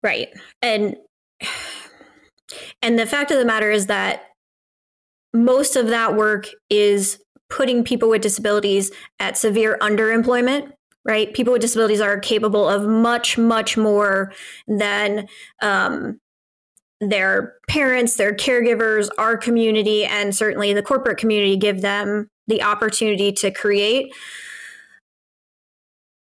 Right. 0.03 0.29
And 0.63 0.97
and 2.83 2.99
the 2.99 3.07
fact 3.07 3.31
of 3.31 3.39
the 3.39 3.45
matter 3.45 3.71
is 3.71 3.87
that 3.87 4.31
most 5.33 5.77
of 5.77 5.89
that 5.89 6.17
work 6.17 6.49
is 6.71 7.19
putting 7.49 7.85
people 7.85 8.09
with 8.09 8.23
disabilities 8.23 8.91
at 9.21 9.37
severe 9.37 9.79
underemployment 9.81 10.73
right? 11.07 11.33
People 11.35 11.53
with 11.53 11.63
disabilities 11.63 12.01
are 12.01 12.19
capable 12.19 12.69
of 12.69 12.83
much 12.87 13.39
much 13.39 13.77
more 13.77 14.33
than 14.67 15.29
um, 15.63 16.21
their 17.01 17.55
parents 17.69 18.17
their 18.17 18.35
caregivers 18.35 19.09
our 19.19 19.37
community 19.37 20.05
and 20.05 20.35
certainly 20.35 20.73
the 20.73 20.83
corporate 20.83 21.19
community 21.19 21.57
give 21.57 21.81
them 21.81 22.29
the 22.49 22.63
opportunity 22.63 23.33
to 23.33 23.51
create. 23.51 24.13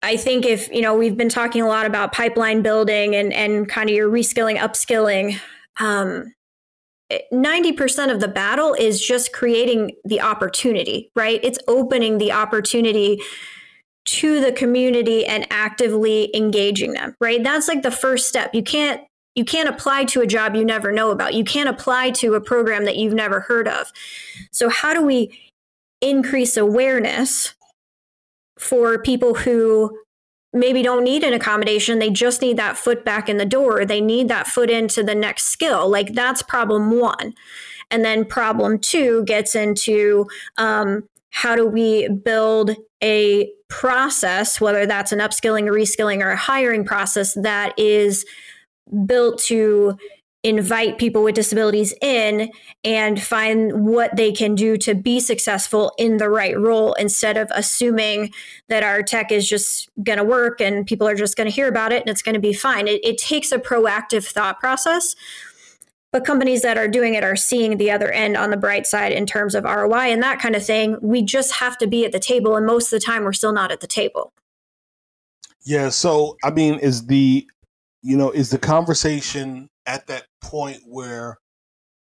I 0.03 0.17
think 0.17 0.45
if 0.45 0.69
you 0.73 0.83
know 0.83 0.97
we've 0.97 1.17
been 1.17 1.29
talking 1.29 1.63
a 1.63 1.69
lot 1.69 1.87
about 1.87 2.13
pipeline 2.13 2.63
building 2.63 3.15
and 3.15 3.33
and 3.33 3.69
kind 3.69 3.89
of 3.89 3.95
your 3.95 4.11
reskilling 4.11 4.59
upskilling 4.59 5.39
um, 5.79 6.35
90% 7.33 8.13
of 8.13 8.21
the 8.21 8.29
battle 8.29 8.75
is 8.75 9.01
just 9.01 9.33
creating 9.33 9.93
the 10.05 10.21
opportunity, 10.21 11.11
right? 11.17 11.41
It's 11.43 11.59
opening 11.69 12.19
the 12.19 12.33
opportunity 12.33 13.21
to 14.05 14.41
the 14.41 14.53
community 14.53 15.25
and 15.25 15.47
actively 15.51 16.35
engaging 16.37 16.93
them, 16.93 17.15
right? 17.21 17.43
That's 17.43 17.69
like 17.69 17.83
the 17.83 17.91
first 17.91 18.29
step. 18.29 18.55
You 18.55 18.63
can't 18.63 19.01
you 19.35 19.47
can't 19.47 19.69
apply 19.69 20.05
to 20.05 20.21
a 20.21 20.27
job 20.27 20.55
you 20.55 20.65
never 20.65 20.93
know 20.93 21.11
about. 21.11 21.33
You 21.33 21.43
can't 21.43 21.69
apply 21.69 22.11
to 22.11 22.35
a 22.35 22.41
program 22.41 22.85
that 22.85 22.97
you've 22.97 23.15
never 23.15 23.41
heard 23.41 23.67
of. 23.67 23.91
So 24.51 24.69
how 24.69 24.93
do 24.93 25.03
we 25.03 25.41
increase 26.03 26.59
awareness 26.59 27.55
for 28.59 28.99
people 28.99 29.33
who 29.35 29.99
maybe 30.53 30.83
don't 30.83 31.05
need 31.05 31.25
an 31.25 31.33
accommodation. 31.33 31.99
They 31.99 32.11
just 32.11 32.43
need 32.43 32.57
that 32.59 32.77
foot 32.77 33.05
back 33.05 33.29
in 33.29 33.39
the 33.39 33.47
door. 33.47 33.85
They 33.85 34.01
need 34.01 34.29
that 34.29 34.47
foot 34.47 34.71
into 34.71 35.03
the 35.03 35.15
next 35.15 35.45
skill. 35.45 35.89
Like 35.89 36.13
that's 36.15 36.43
problem 36.43 36.99
one. 36.99 37.35
And 37.91 38.05
then 38.05 38.25
problem 38.25 38.79
two 38.79 39.25
gets 39.25 39.55
into 39.55 40.27
um, 40.57 41.09
how 41.31 41.57
do 41.57 41.67
we 41.67 42.09
build 42.09 42.77
a 43.03 43.51
process, 43.69 44.61
whether 44.61 44.87
that's 44.87 45.13
an 45.13 45.19
upskilling, 45.19 45.67
a 45.67 45.71
reskilling, 45.71 46.23
or 46.23 46.31
a 46.31 46.37
hiring 46.37 46.85
process 46.85 47.35
that 47.35 47.79
is 47.79 48.25
built 49.07 49.39
to 49.39 49.97
invite 50.45 50.99
people 50.99 51.23
with 51.23 51.37
disabilities 51.37 51.95
in 52.01 52.51
and 52.83 53.23
find 53.23 53.87
what 53.87 54.17
they 54.17 54.33
can 54.33 54.57
do 54.57 54.77
to 54.77 54.95
be 54.95 55.21
successful 55.21 55.93
in 55.99 56.17
the 56.17 56.29
right 56.29 56.59
role 56.59 56.95
instead 56.95 57.37
of 57.37 57.49
assuming 57.55 58.33
that 58.69 58.83
our 58.83 59.03
tech 59.03 59.31
is 59.31 59.49
just 59.49 59.89
going 60.03 60.19
to 60.19 60.25
work 60.25 60.61
and 60.61 60.87
people 60.87 61.07
are 61.07 61.15
just 61.15 61.37
going 61.37 61.49
to 61.49 61.55
hear 61.55 61.69
about 61.69 61.93
it 61.93 62.03
and 62.03 62.11
it's 62.11 62.23
going 62.23 62.35
to 62.35 62.41
be 62.41 62.53
fine. 62.53 62.89
It, 62.89 63.05
it, 63.05 63.19
takes 63.19 63.53
a 63.53 63.59
proactive 63.59 64.27
thought 64.27 64.59
process. 64.59 65.15
But 66.11 66.25
companies 66.27 66.63
that 66.63 66.77
are 66.77 66.89
doing 66.89 67.15
it 67.15 67.23
are 67.23 67.37
seeing 67.37 67.79
the 67.79 67.91
other 67.91 68.11
end 68.11 68.37
on 68.37 68.51
the 68.51 68.57
bright 68.57 68.87
side 68.87 69.13
in 69.13 69.27
terms 69.27 69.55
of 69.55 69.65
ROI 69.65 70.11
and 70.13 70.23
that 70.23 70.41
kind 70.41 70.57
of 70.57 70.67
thing. 70.67 70.99
We 71.01 71.23
just 71.23 71.55
have 71.55 71.79
to 71.79 71.87
be 71.87 72.05
at 72.05 72.13
the 72.13 72.19
table. 72.19 72.57
And 72.57 72.67
most 72.67 72.93
of 72.93 73.01
the 73.01 73.07
time, 73.07 73.23
we're 73.23 73.33
still 73.33 73.53
not 73.53 73.71
at 73.71 73.81
the 73.81 73.87
table. 73.87 74.33
Yeah. 75.65 75.89
So, 75.89 76.37
I 76.45 76.51
mean, 76.51 76.81
is 76.81 77.07
the, 77.07 77.47
you 78.03 78.17
know, 78.17 78.31
is 78.31 78.51
the 78.51 78.59
conversation 78.59 79.71
at 79.87 80.07
that 80.07 80.25
point 80.41 80.81
where 80.87 81.39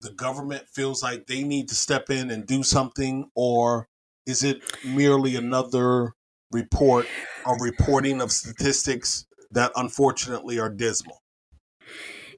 the 0.01 0.11
government 0.11 0.63
feels 0.73 1.03
like 1.03 1.25
they 1.25 1.43
need 1.43 1.67
to 1.69 1.75
step 1.75 2.09
in 2.09 2.31
and 2.31 2.45
do 2.45 2.63
something, 2.63 3.29
or 3.35 3.87
is 4.25 4.43
it 4.43 4.61
merely 4.85 5.35
another 5.35 6.13
report 6.51 7.05
or 7.45 7.57
reporting 7.59 8.21
of 8.21 8.31
statistics 8.31 9.25
that 9.51 9.71
unfortunately 9.75 10.59
are 10.59 10.69
dismal? 10.69 11.21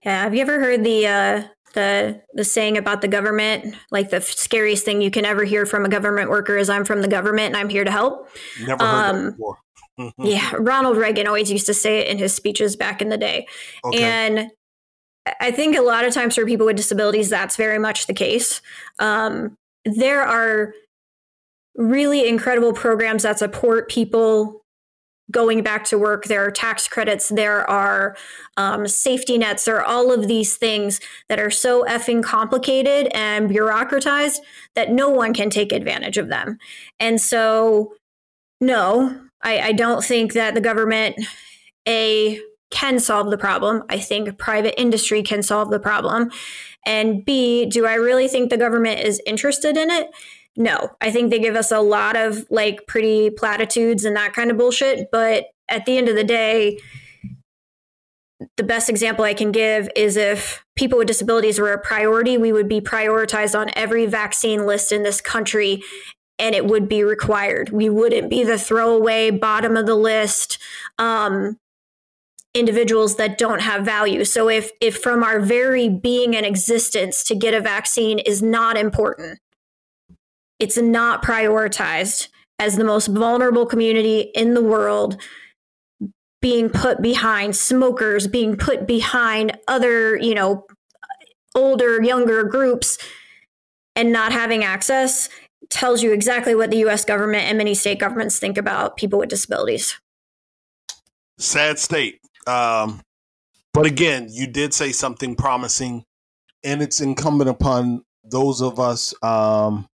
Yeah, 0.03 0.23
have 0.23 0.33
you 0.33 0.41
ever 0.41 0.59
heard 0.59 0.83
the 0.83 1.07
uh, 1.07 1.43
the 1.73 2.21
the 2.33 2.43
saying 2.43 2.77
about 2.77 3.01
the 3.01 3.07
government? 3.07 3.75
Like 3.91 4.09
the 4.09 4.21
scariest 4.21 4.83
thing 4.83 5.01
you 5.01 5.11
can 5.11 5.25
ever 5.25 5.43
hear 5.43 5.65
from 5.65 5.85
a 5.85 5.89
government 5.89 6.29
worker 6.29 6.57
is, 6.57 6.69
"I'm 6.69 6.85
from 6.85 7.01
the 7.01 7.07
government 7.07 7.47
and 7.47 7.57
I'm 7.57 7.69
here 7.69 7.83
to 7.83 7.91
help." 7.91 8.29
Never 8.65 8.83
heard 8.83 9.09
um, 9.09 9.25
that 9.25 9.31
before. 9.31 9.57
yeah, 10.17 10.51
Ronald 10.57 10.97
Reagan 10.97 11.27
always 11.27 11.51
used 11.51 11.67
to 11.67 11.73
say 11.73 11.99
it 11.99 12.07
in 12.07 12.17
his 12.17 12.33
speeches 12.33 12.75
back 12.75 13.01
in 13.01 13.09
the 13.09 13.17
day, 13.17 13.45
okay. 13.85 14.03
and 14.03 14.51
I 15.39 15.51
think 15.51 15.77
a 15.77 15.81
lot 15.81 16.05
of 16.05 16.13
times 16.13 16.35
for 16.35 16.45
people 16.45 16.65
with 16.65 16.75
disabilities, 16.75 17.29
that's 17.29 17.55
very 17.55 17.77
much 17.77 18.07
the 18.07 18.13
case. 18.13 18.61
Um, 18.99 19.55
there 19.85 20.23
are 20.23 20.73
really 21.75 22.27
incredible 22.27 22.73
programs 22.73 23.23
that 23.23 23.39
support 23.39 23.89
people 23.89 24.61
going 25.29 25.63
back 25.63 25.85
to 25.85 25.97
work. 25.97 26.25
There 26.25 26.45
are 26.45 26.51
tax 26.51 26.87
credits, 26.87 27.29
there 27.29 27.69
are 27.69 28.17
um, 28.57 28.87
safety 28.87 29.37
nets, 29.37 29.65
there 29.65 29.77
are 29.77 29.85
all 29.85 30.11
of 30.11 30.27
these 30.27 30.57
things 30.57 30.99
that 31.29 31.39
are 31.39 31.51
so 31.51 31.85
effing 31.85 32.21
complicated 32.21 33.09
and 33.13 33.49
bureaucratized 33.49 34.39
that 34.75 34.91
no 34.91 35.09
one 35.09 35.33
can 35.33 35.49
take 35.49 35.71
advantage 35.71 36.17
of 36.17 36.27
them. 36.27 36.57
And 36.99 37.21
so, 37.21 37.93
no, 38.59 39.21
I, 39.41 39.59
I 39.59 39.71
don't 39.71 40.03
think 40.03 40.33
that 40.33 40.53
the 40.53 40.61
government, 40.61 41.15
A, 41.87 42.39
can 42.71 42.99
solve 42.99 43.29
the 43.29 43.37
problem. 43.37 43.83
I 43.89 43.99
think 43.99 44.37
private 44.37 44.79
industry 44.79 45.21
can 45.21 45.43
solve 45.43 45.69
the 45.69 45.79
problem. 45.79 46.31
And 46.85 47.23
B, 47.23 47.65
do 47.65 47.85
I 47.85 47.93
really 47.93 48.27
think 48.27 48.49
the 48.49 48.57
government 48.57 49.01
is 49.01 49.21
interested 49.25 49.77
in 49.77 49.91
it? 49.91 50.09
No. 50.57 50.89
I 50.99 51.11
think 51.11 51.29
they 51.29 51.39
give 51.39 51.55
us 51.55 51.71
a 51.71 51.79
lot 51.79 52.17
of 52.17 52.45
like 52.49 52.87
pretty 52.87 53.29
platitudes 53.29 54.03
and 54.03 54.15
that 54.15 54.33
kind 54.33 54.51
of 54.51 54.57
bullshit. 54.57 55.09
But 55.11 55.45
at 55.69 55.85
the 55.85 55.97
end 55.97 56.09
of 56.09 56.15
the 56.15 56.23
day, 56.23 56.79
the 58.57 58.63
best 58.63 58.89
example 58.89 59.23
I 59.23 59.33
can 59.33 59.51
give 59.51 59.87
is 59.95 60.17
if 60.17 60.65
people 60.75 60.97
with 60.97 61.07
disabilities 61.07 61.59
were 61.59 61.73
a 61.73 61.79
priority, 61.79 62.37
we 62.37 62.51
would 62.51 62.67
be 62.67 62.81
prioritized 62.81 63.57
on 63.57 63.69
every 63.75 64.05
vaccine 64.07 64.65
list 64.65 64.91
in 64.91 65.03
this 65.03 65.21
country 65.21 65.83
and 66.39 66.55
it 66.55 66.65
would 66.65 66.89
be 66.89 67.03
required. 67.03 67.69
We 67.69 67.87
wouldn't 67.87 68.29
be 68.29 68.43
the 68.43 68.57
throwaway 68.57 69.29
bottom 69.29 69.77
of 69.77 69.85
the 69.85 69.95
list 69.95 70.57
um, 70.97 71.57
individuals 72.53 73.15
that 73.15 73.37
don't 73.37 73.61
have 73.61 73.85
value. 73.85 74.25
So 74.25 74.49
if 74.49 74.71
if 74.81 74.97
from 74.97 75.23
our 75.23 75.39
very 75.39 75.89
being 75.89 76.35
and 76.35 76.45
existence 76.45 77.23
to 77.25 77.35
get 77.35 77.53
a 77.53 77.61
vaccine 77.61 78.19
is 78.19 78.41
not 78.41 78.77
important, 78.77 79.39
it's 80.59 80.77
not 80.77 81.23
prioritized 81.23 82.27
as 82.59 82.77
the 82.77 82.83
most 82.83 83.07
vulnerable 83.07 83.65
community 83.65 84.31
in 84.35 84.53
the 84.53 84.61
world 84.61 85.19
being 86.41 86.69
put 86.69 87.01
behind 87.01 87.55
smokers, 87.55 88.27
being 88.27 88.55
put 88.57 88.87
behind 88.87 89.57
other, 89.67 90.17
you 90.17 90.33
know, 90.33 90.65
older, 91.55 92.01
younger 92.01 92.43
groups 92.43 92.97
and 93.95 94.11
not 94.11 94.31
having 94.31 94.63
access 94.63 95.29
tells 95.69 96.03
you 96.03 96.11
exactly 96.11 96.55
what 96.55 96.69
the 96.69 96.85
US 96.85 97.05
government 97.05 97.43
and 97.43 97.57
many 97.57 97.73
state 97.73 97.99
governments 97.99 98.39
think 98.39 98.57
about 98.57 98.97
people 98.97 99.19
with 99.19 99.29
disabilities. 99.29 99.99
Sad 101.37 101.79
state. 101.79 102.19
Um, 102.47 103.01
but 103.73 103.85
again, 103.85 104.27
you 104.31 104.47
did 104.47 104.73
say 104.73 104.91
something 104.91 105.35
promising, 105.35 106.03
and 106.63 106.81
it's 106.81 107.01
incumbent 107.01 107.49
upon 107.49 108.03
those 108.23 108.61
of 108.61 108.79
us 108.79 109.13
um, 109.23 109.87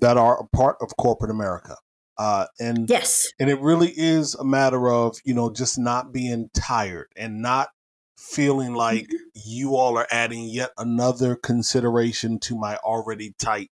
that 0.00 0.16
are 0.16 0.40
a 0.40 0.56
part 0.56 0.76
of 0.80 0.96
corporate 0.96 1.30
America. 1.30 1.76
Uh, 2.16 2.46
and 2.58 2.90
yes, 2.90 3.28
and 3.38 3.48
it 3.48 3.60
really 3.60 3.92
is 3.96 4.34
a 4.34 4.44
matter 4.44 4.90
of 4.90 5.18
you 5.24 5.32
know 5.34 5.50
just 5.50 5.78
not 5.78 6.12
being 6.12 6.50
tired 6.52 7.06
and 7.16 7.40
not 7.40 7.68
feeling 8.16 8.74
like 8.74 9.04
mm-hmm. 9.04 9.16
you 9.46 9.76
all 9.76 9.96
are 9.96 10.08
adding 10.10 10.44
yet 10.44 10.70
another 10.76 11.36
consideration 11.36 12.38
to 12.40 12.58
my 12.58 12.76
already 12.78 13.34
tight 13.38 13.70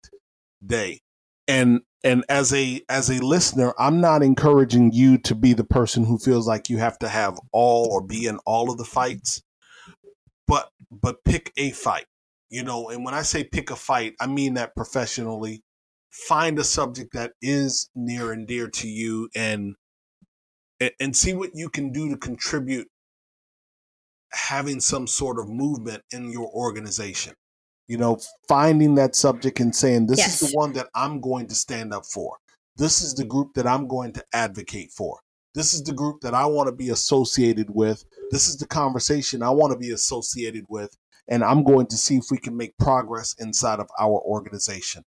day. 0.64 1.02
And 1.48 1.82
and 2.06 2.24
as 2.30 2.54
a 2.54 2.82
as 2.88 3.10
a 3.10 3.26
listener 3.26 3.74
i'm 3.78 4.00
not 4.00 4.24
encouraging 4.24 4.92
you 4.94 5.18
to 5.18 5.36
be 5.36 5.54
the 5.54 5.64
person 5.64 6.06
who 6.06 6.18
feels 6.18 6.48
like 6.48 6.70
you 6.70 6.78
have 6.78 6.98
to 6.98 7.10
have 7.10 7.38
all 7.52 7.90
or 7.92 8.02
be 8.02 8.28
in 8.28 8.38
all 8.46 8.72
of 8.72 8.78
the 8.78 8.86
fights 8.86 9.44
but 10.48 10.70
but 10.92 11.24
pick 11.26 11.52
a 11.58 11.72
fight 11.72 12.06
you 12.50 12.64
know? 12.64 12.90
And 12.90 13.04
when 13.04 13.14
i 13.14 13.22
say 13.22 13.44
pick 13.44 13.72
a 13.72 13.76
fight 13.76 14.16
i 14.22 14.28
mean 14.28 14.54
that 14.54 14.76
professionally. 14.76 15.64
Find 16.12 16.58
a 16.58 16.64
subject 16.64 17.12
that 17.12 17.34
is 17.42 17.90
near 17.94 18.32
and 18.32 18.48
dear 18.48 18.70
to 18.70 18.88
you 18.88 19.28
and 19.36 19.76
and 21.02 21.14
see 21.14 21.34
what 21.34 21.50
you 21.54 21.68
can 21.68 21.92
do 21.92 22.10
to 22.10 22.16
contribute 22.18 22.88
having 24.32 24.80
some 24.80 25.08
sort 25.08 25.38
of 25.40 25.50
movement 25.50 26.04
in 26.12 26.32
your 26.32 26.50
organization 26.54 27.34
you 27.88 27.98
know, 27.98 28.20
finding 28.48 28.96
that 28.96 29.16
subject 29.16 29.60
and 29.60 29.76
saying, 29.76 30.08
this 30.08 30.20
yes. 30.20 30.42
is 30.42 30.52
the 30.52 30.58
one 30.58 30.74
that 30.74 30.88
I'm 30.96 31.22
going 31.22 31.48
to 31.48 31.56
stand 31.56 31.94
up 31.94 32.06
for. 32.06 32.38
This 32.78 33.02
is 33.02 33.14
the 33.14 33.26
group 33.26 33.54
that 33.54 33.68
I'm 33.68 33.88
going 33.88 34.12
to 34.14 34.26
advocate 34.34 34.92
for. 34.92 35.20
This 35.54 35.74
is 35.74 35.84
the 35.84 35.94
group 35.94 36.22
that 36.22 36.34
I 36.34 36.46
want 36.46 36.68
to 36.68 36.76
be 36.76 36.90
associated 36.90 37.70
with. 37.70 38.04
This 38.32 38.50
is 38.50 38.58
the 38.58 38.68
conversation 38.68 39.42
I 39.42 39.52
want 39.52 39.72
to 39.72 39.80
be 39.80 39.92
associated 39.92 40.66
with. 40.68 40.98
And 41.28 41.44
I'm 41.44 41.64
going 41.64 41.88
to 41.88 41.98
see 41.98 42.18
if 42.18 42.26
we 42.30 42.38
can 42.38 42.58
make 42.58 42.78
progress 42.78 43.36
inside 43.40 43.80
of 43.80 43.90
our 43.98 44.20
organization. 44.22 45.04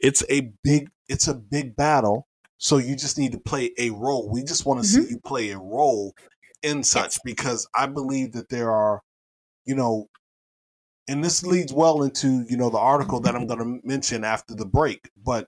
It's 0.00 0.24
a 0.28 0.52
big, 0.64 0.90
it's 1.08 1.28
a 1.28 1.34
big 1.34 1.76
battle. 1.76 2.26
So 2.58 2.78
you 2.78 2.96
just 2.96 3.18
need 3.18 3.32
to 3.32 3.38
play 3.38 3.72
a 3.78 3.90
role. 3.90 4.28
We 4.28 4.42
just 4.42 4.66
want 4.66 4.82
to 4.82 4.86
Mhm. 4.86 5.04
see 5.04 5.10
you 5.10 5.20
play 5.20 5.50
a 5.50 5.58
role 5.58 6.14
in 6.62 6.82
such 6.84 7.18
because 7.24 7.66
I 7.74 7.86
believe 7.86 8.32
that 8.32 8.48
there 8.48 8.70
are, 8.70 9.02
you 9.64 9.74
know, 9.74 10.08
and 11.12 11.22
this 11.22 11.44
leads 11.44 11.74
well 11.74 12.02
into 12.02 12.44
you 12.48 12.56
know 12.56 12.70
the 12.70 12.78
article 12.78 13.20
that 13.20 13.36
I'm 13.36 13.46
going 13.46 13.58
to 13.58 13.86
mention 13.86 14.24
after 14.24 14.54
the 14.54 14.64
break. 14.64 15.10
But 15.22 15.46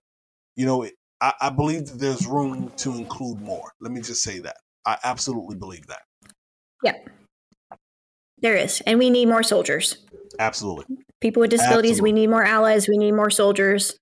you 0.56 0.66
know, 0.66 0.82
it, 0.82 0.92
I, 1.22 1.32
I 1.40 1.50
believe 1.50 1.86
that 1.86 1.98
there's 1.98 2.26
room 2.26 2.70
to 2.76 2.92
include 2.92 3.40
more. 3.40 3.72
Let 3.80 3.90
me 3.90 4.02
just 4.02 4.22
say 4.22 4.40
that 4.40 4.56
I 4.84 4.98
absolutely 5.04 5.56
believe 5.56 5.86
that. 5.86 6.02
Yep. 6.82 7.08
There 8.42 8.54
is. 8.54 8.82
And 8.82 8.98
we 8.98 9.08
need 9.08 9.26
more 9.26 9.42
soldiers. 9.42 10.04
Absolutely. 10.38 10.84
People 11.22 11.40
with 11.40 11.50
disabilities, 11.50 11.92
Absolutely. 11.92 12.12
we 12.12 12.20
need 12.20 12.26
more 12.28 12.44
allies, 12.44 12.86
we 12.86 12.98
need 12.98 13.12
more 13.12 13.30
soldiers. 13.30 13.98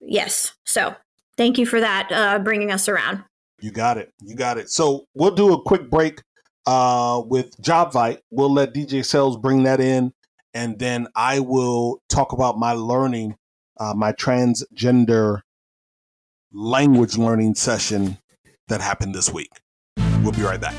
Yes. 0.00 0.54
So 0.64 0.94
thank 1.36 1.58
you 1.58 1.66
for 1.66 1.80
that, 1.80 2.08
uh, 2.10 2.38
bringing 2.38 2.72
us 2.72 2.88
around. 2.88 3.24
You 3.60 3.70
got 3.72 3.98
it. 3.98 4.10
You 4.22 4.34
got 4.34 4.56
it. 4.56 4.70
So 4.70 5.04
we'll 5.14 5.34
do 5.34 5.52
a 5.52 5.62
quick 5.62 5.90
break 5.90 6.22
uh, 6.64 7.22
with 7.26 7.54
JobVite. 7.60 8.20
We'll 8.30 8.52
let 8.52 8.72
DJ 8.72 9.00
Cellz 9.00 9.40
bring 9.40 9.64
that 9.64 9.80
in, 9.80 10.14
and 10.54 10.78
then 10.78 11.08
I 11.14 11.40
will 11.40 12.00
talk 12.08 12.32
about 12.32 12.58
my 12.58 12.72
learning, 12.72 13.36
uh, 13.78 13.92
my 13.94 14.12
transgender 14.12 15.40
language 16.52 17.18
learning 17.18 17.56
session 17.56 18.18
that 18.68 18.80
happened 18.80 19.14
this 19.14 19.32
week. 19.32 19.50
We'll 20.22 20.32
be 20.32 20.42
right 20.42 20.60
back. 20.60 20.74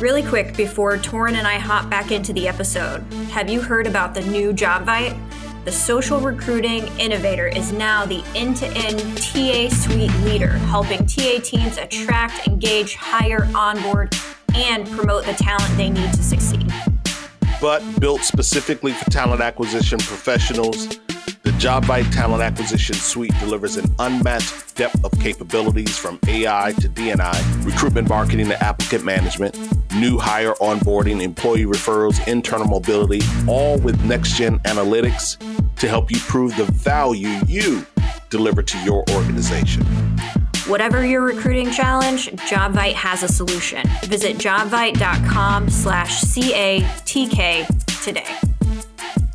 Really 0.00 0.22
quick 0.22 0.56
before 0.56 0.96
Torin 0.96 1.34
and 1.34 1.46
I 1.46 1.58
hop 1.58 1.90
back 1.90 2.10
into 2.10 2.32
the 2.32 2.48
episode, 2.48 3.00
have 3.30 3.50
you 3.50 3.60
heard 3.60 3.86
about 3.86 4.14
the 4.14 4.22
new 4.22 4.52
JobVite? 4.52 5.18
The 5.64 5.72
social 5.72 6.20
recruiting 6.20 6.86
innovator 6.98 7.48
is 7.48 7.72
now 7.72 8.06
the 8.06 8.24
end 8.34 8.56
to 8.58 8.66
end 8.68 9.00
TA 9.18 9.68
suite 9.68 10.14
leader, 10.22 10.52
helping 10.52 11.04
TA 11.04 11.40
teams 11.42 11.76
attract, 11.76 12.46
engage, 12.46 12.94
hire, 12.94 13.50
onboard, 13.54 14.14
and 14.54 14.88
promote 14.88 15.24
the 15.26 15.34
talent 15.34 15.76
they 15.76 15.90
need 15.90 16.12
to 16.14 16.22
succeed. 16.22 16.72
But 17.60 17.82
built 18.00 18.22
specifically 18.22 18.92
for 18.92 19.10
talent 19.10 19.40
acquisition 19.40 19.98
professionals. 19.98 20.88
The 21.42 21.50
JobVite 21.50 22.12
Talent 22.12 22.42
Acquisition 22.42 22.94
Suite 22.94 23.32
delivers 23.40 23.76
an 23.76 23.92
unmatched 23.98 24.74
depth 24.76 25.02
of 25.04 25.12
capabilities 25.20 25.96
from 25.96 26.18
AI 26.28 26.72
to 26.80 26.88
DNI, 26.88 27.64
recruitment 27.64 28.08
marketing 28.08 28.48
to 28.48 28.62
applicant 28.62 29.04
management, 29.04 29.56
new 29.94 30.18
hire 30.18 30.52
onboarding, 30.60 31.22
employee 31.22 31.64
referrals, 31.64 32.26
internal 32.28 32.66
mobility, 32.66 33.20
all 33.46 33.78
with 33.78 34.02
next 34.04 34.36
gen 34.36 34.58
analytics 34.60 35.38
to 35.76 35.88
help 35.88 36.10
you 36.10 36.18
prove 36.20 36.56
the 36.56 36.64
value 36.64 37.40
you 37.46 37.84
deliver 38.30 38.62
to 38.62 38.78
your 38.84 39.04
organization. 39.10 39.86
Whatever 40.68 41.04
your 41.06 41.22
recruiting 41.22 41.70
challenge, 41.70 42.30
JobVite 42.32 42.92
has 42.92 43.22
a 43.22 43.28
solution. 43.28 43.86
Visit 44.04 44.36
jobvite.com 44.36 45.70
slash 45.70 46.20
CATK 46.22 47.66
today. 48.04 48.36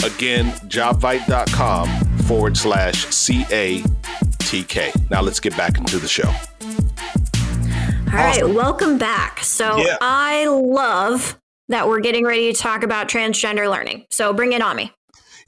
Again, 0.05 0.51
jobvite.com 0.69 1.89
forward 2.19 2.55
slash 2.55 3.07
CATK. 3.07 5.09
Now 5.09 5.21
let's 5.21 5.39
get 5.39 5.57
back 5.57 5.79
into 5.79 5.97
the 5.97 6.07
show. 6.07 6.27
All 6.27 8.19
right, 8.19 8.43
Awesome. 8.43 8.53
welcome 8.53 8.97
back. 8.99 9.39
So 9.39 9.77
Yeah. 9.77 9.97
I 10.01 10.45
love 10.45 11.39
that 11.69 11.87
we're 11.87 12.01
getting 12.01 12.25
ready 12.25 12.53
to 12.53 12.59
talk 12.59 12.83
about 12.83 13.07
transgender 13.09 13.71
learning. 13.71 14.05
So 14.11 14.33
bring 14.33 14.53
it 14.53 14.61
on 14.61 14.75
me. 14.75 14.91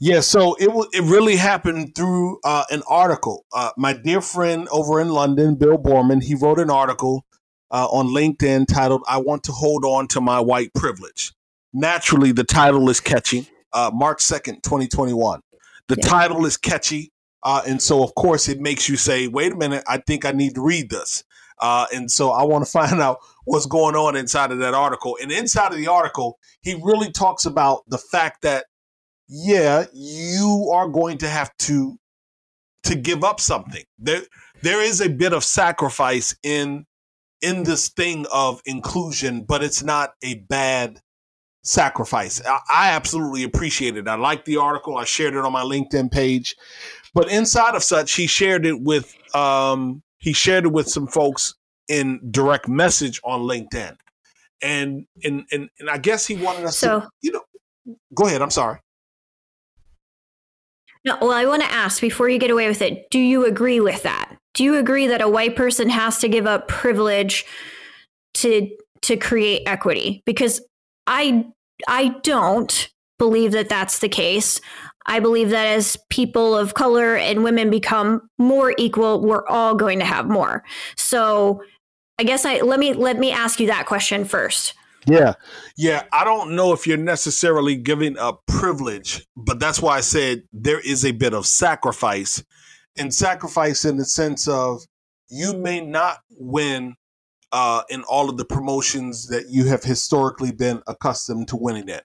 Yeah, 0.00 0.20
so 0.20 0.54
it 0.60 0.72
wa- 0.72 0.86
it 0.92 1.02
really 1.02 1.36
happened 1.36 1.94
through 1.94 2.38
uh, 2.44 2.64
an 2.70 2.82
article. 2.88 3.46
Uh, 3.52 3.70
my 3.76 3.92
dear 3.94 4.20
friend 4.20 4.68
over 4.70 5.00
in 5.00 5.08
London, 5.08 5.54
Bill 5.56 5.78
Boorman, 5.78 6.22
he 6.22 6.34
wrote 6.34 6.58
an 6.58 6.70
article 6.70 7.24
uh, 7.70 7.86
on 7.86 8.08
LinkedIn 8.08 8.66
titled 8.66 9.02
"I 9.08 9.18
Want 9.18 9.42
to 9.44 9.52
Hold 9.52 9.84
On 9.84 10.06
to 10.08 10.20
My 10.20 10.40
White 10.40 10.74
Privilege." 10.74 11.32
Naturally, 11.72 12.32
the 12.32 12.44
title 12.44 12.88
is 12.90 13.00
catchy. 13.00 13.48
Uh, 13.72 13.90
March 13.92 14.20
second, 14.20 14.62
twenty 14.62 14.86
twenty 14.86 15.14
one. 15.14 15.40
The 15.88 15.96
Yeah. 15.98 16.08
title 16.08 16.44
is 16.44 16.56
catchy, 16.58 17.12
uh, 17.42 17.62
and 17.66 17.80
so 17.80 18.02
of 18.02 18.14
course 18.14 18.48
it 18.48 18.60
makes 18.60 18.88
you 18.90 18.96
say, 18.96 19.28
"Wait 19.28 19.52
a 19.52 19.56
minute, 19.56 19.84
I 19.86 19.98
think 19.98 20.24
I 20.26 20.32
need 20.32 20.54
to 20.56 20.60
read 20.62 20.90
this." 20.90 21.24
Uh, 21.58 21.86
and 21.94 22.10
so 22.10 22.32
I 22.32 22.42
want 22.42 22.66
to 22.66 22.70
find 22.78 23.00
out 23.00 23.18
what's 23.46 23.64
going 23.66 23.94
on 23.96 24.14
inside 24.14 24.52
of 24.52 24.58
that 24.58 24.74
article. 24.74 25.16
And 25.22 25.32
inside 25.32 25.72
of 25.72 25.78
the 25.78 25.88
article, 25.88 26.38
he 26.60 26.74
really 26.74 27.10
talks 27.10 27.46
about 27.46 27.84
the 27.88 27.96
fact 27.96 28.42
that 28.42 28.66
yeah, 29.28 29.86
you 29.92 30.70
are 30.72 30.88
going 30.88 31.18
to 31.18 31.28
have 31.28 31.50
to 31.60 31.98
to 32.84 32.94
give 32.94 33.24
up 33.24 33.40
something. 33.40 33.82
There 33.98 34.22
there 34.62 34.80
is 34.82 35.00
a 35.00 35.08
bit 35.08 35.32
of 35.32 35.44
sacrifice 35.44 36.36
in 36.42 36.86
in 37.42 37.64
this 37.64 37.88
thing 37.88 38.26
of 38.32 38.60
inclusion, 38.64 39.44
but 39.46 39.62
it's 39.62 39.82
not 39.82 40.10
a 40.22 40.36
bad 40.48 41.00
sacrifice. 41.64 42.40
I, 42.46 42.58
I 42.70 42.90
absolutely 42.92 43.42
appreciate 43.42 43.96
it. 43.96 44.08
I 44.08 44.14
like 44.14 44.44
the 44.44 44.56
article. 44.56 44.96
I 44.96 45.04
shared 45.04 45.34
it 45.34 45.44
on 45.44 45.52
my 45.52 45.62
LinkedIn 45.62 46.10
page. 46.10 46.54
But 47.14 47.30
inside 47.30 47.74
of 47.74 47.82
such, 47.82 48.12
he 48.12 48.26
shared 48.26 48.64
it 48.66 48.80
with 48.80 49.14
um 49.34 50.02
he 50.18 50.32
shared 50.32 50.64
it 50.64 50.72
with 50.72 50.88
some 50.88 51.06
folks 51.08 51.54
in 51.88 52.20
direct 52.30 52.68
message 52.68 53.20
on 53.24 53.40
LinkedIn. 53.42 53.96
And 54.62 55.06
and 55.24 55.44
and, 55.52 55.68
and 55.78 55.90
I 55.90 55.98
guess 55.98 56.26
he 56.26 56.36
wanted 56.36 56.64
us 56.66 56.78
So- 56.78 57.00
to, 57.00 57.08
you 57.22 57.32
know, 57.32 57.42
go 58.14 58.26
ahead. 58.26 58.42
I'm 58.42 58.50
sorry. 58.50 58.78
No, 61.06 61.16
well, 61.20 61.30
I 61.30 61.46
want 61.46 61.62
to 61.62 61.72
ask 61.72 62.00
before 62.00 62.28
you 62.28 62.36
get 62.36 62.50
away 62.50 62.66
with 62.66 62.82
it, 62.82 63.08
do 63.10 63.20
you 63.20 63.46
agree 63.46 63.78
with 63.78 64.02
that? 64.02 64.36
Do 64.54 64.64
you 64.64 64.74
agree 64.74 65.06
that 65.06 65.22
a 65.22 65.28
white 65.28 65.54
person 65.54 65.88
has 65.88 66.18
to 66.18 66.28
give 66.28 66.46
up 66.46 66.66
privilege 66.66 67.44
to 68.34 68.68
to 69.02 69.16
create 69.16 69.62
equity? 69.66 70.22
Because 70.26 70.60
I 71.06 71.46
I 71.86 72.16
don't 72.22 72.90
believe 73.20 73.52
that 73.52 73.68
that's 73.68 74.00
the 74.00 74.08
case. 74.08 74.60
I 75.06 75.20
believe 75.20 75.50
that 75.50 75.66
as 75.66 75.96
people 76.10 76.56
of 76.56 76.74
color 76.74 77.14
and 77.14 77.44
women 77.44 77.70
become 77.70 78.28
more 78.38 78.74
equal, 78.76 79.20
we're 79.22 79.46
all 79.46 79.76
going 79.76 80.00
to 80.00 80.04
have 80.04 80.26
more. 80.26 80.64
So, 80.96 81.62
I 82.18 82.24
guess 82.24 82.44
I 82.44 82.62
let 82.62 82.80
me 82.80 82.94
let 82.94 83.18
me 83.18 83.30
ask 83.30 83.60
you 83.60 83.68
that 83.68 83.86
question 83.86 84.24
first. 84.24 84.74
Yeah. 85.06 85.34
Yeah. 85.76 86.04
I 86.12 86.24
don't 86.24 86.56
know 86.56 86.72
if 86.72 86.86
you're 86.86 86.96
necessarily 86.96 87.76
giving 87.76 88.18
up 88.18 88.42
privilege, 88.46 89.26
but 89.36 89.60
that's 89.60 89.80
why 89.80 89.96
I 89.96 90.00
said 90.00 90.42
there 90.52 90.80
is 90.80 91.04
a 91.04 91.12
bit 91.12 91.32
of 91.32 91.46
sacrifice 91.46 92.42
and 92.98 93.14
sacrifice 93.14 93.84
in 93.84 93.96
the 93.98 94.04
sense 94.04 94.48
of 94.48 94.82
you 95.28 95.54
may 95.54 95.80
not 95.80 96.18
win 96.30 96.94
uh, 97.52 97.82
in 97.88 98.02
all 98.04 98.28
of 98.28 98.36
the 98.36 98.44
promotions 98.44 99.28
that 99.28 99.48
you 99.48 99.66
have 99.66 99.84
historically 99.84 100.52
been 100.52 100.82
accustomed 100.86 101.48
to 101.48 101.56
winning 101.56 101.88
at. 101.88 102.04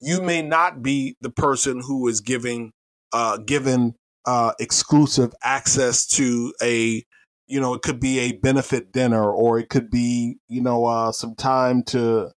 You 0.00 0.20
may 0.20 0.42
not 0.42 0.82
be 0.82 1.16
the 1.20 1.30
person 1.30 1.80
who 1.80 2.06
is 2.08 2.20
giving, 2.20 2.72
uh, 3.12 3.38
given 3.38 3.94
uh, 4.26 4.52
exclusive 4.60 5.32
access 5.42 6.06
to 6.06 6.52
a, 6.62 7.04
you 7.46 7.60
know, 7.60 7.74
it 7.74 7.82
could 7.82 8.00
be 8.00 8.18
a 8.20 8.32
benefit 8.32 8.92
dinner 8.92 9.30
or 9.30 9.58
it 9.58 9.68
could 9.68 9.90
be, 9.90 10.36
you 10.48 10.60
know, 10.60 10.84
uh, 10.84 11.12
some 11.12 11.34
time 11.34 11.82
to 11.84 12.30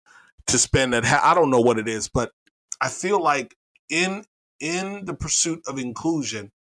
to 0.52 0.58
spend 0.58 0.94
that 0.94 1.06
ha- 1.06 1.22
I 1.24 1.34
don't 1.34 1.50
know 1.50 1.62
what 1.62 1.80
it 1.80 1.88
is, 1.88 2.10
but 2.10 2.32
I 2.82 2.90
feel 2.90 3.22
like 3.22 3.56
in 3.90 4.24
in 4.60 5.06
the 5.06 5.14
pursuit 5.14 5.62
of 5.68 5.78
inclusion, 5.80 6.52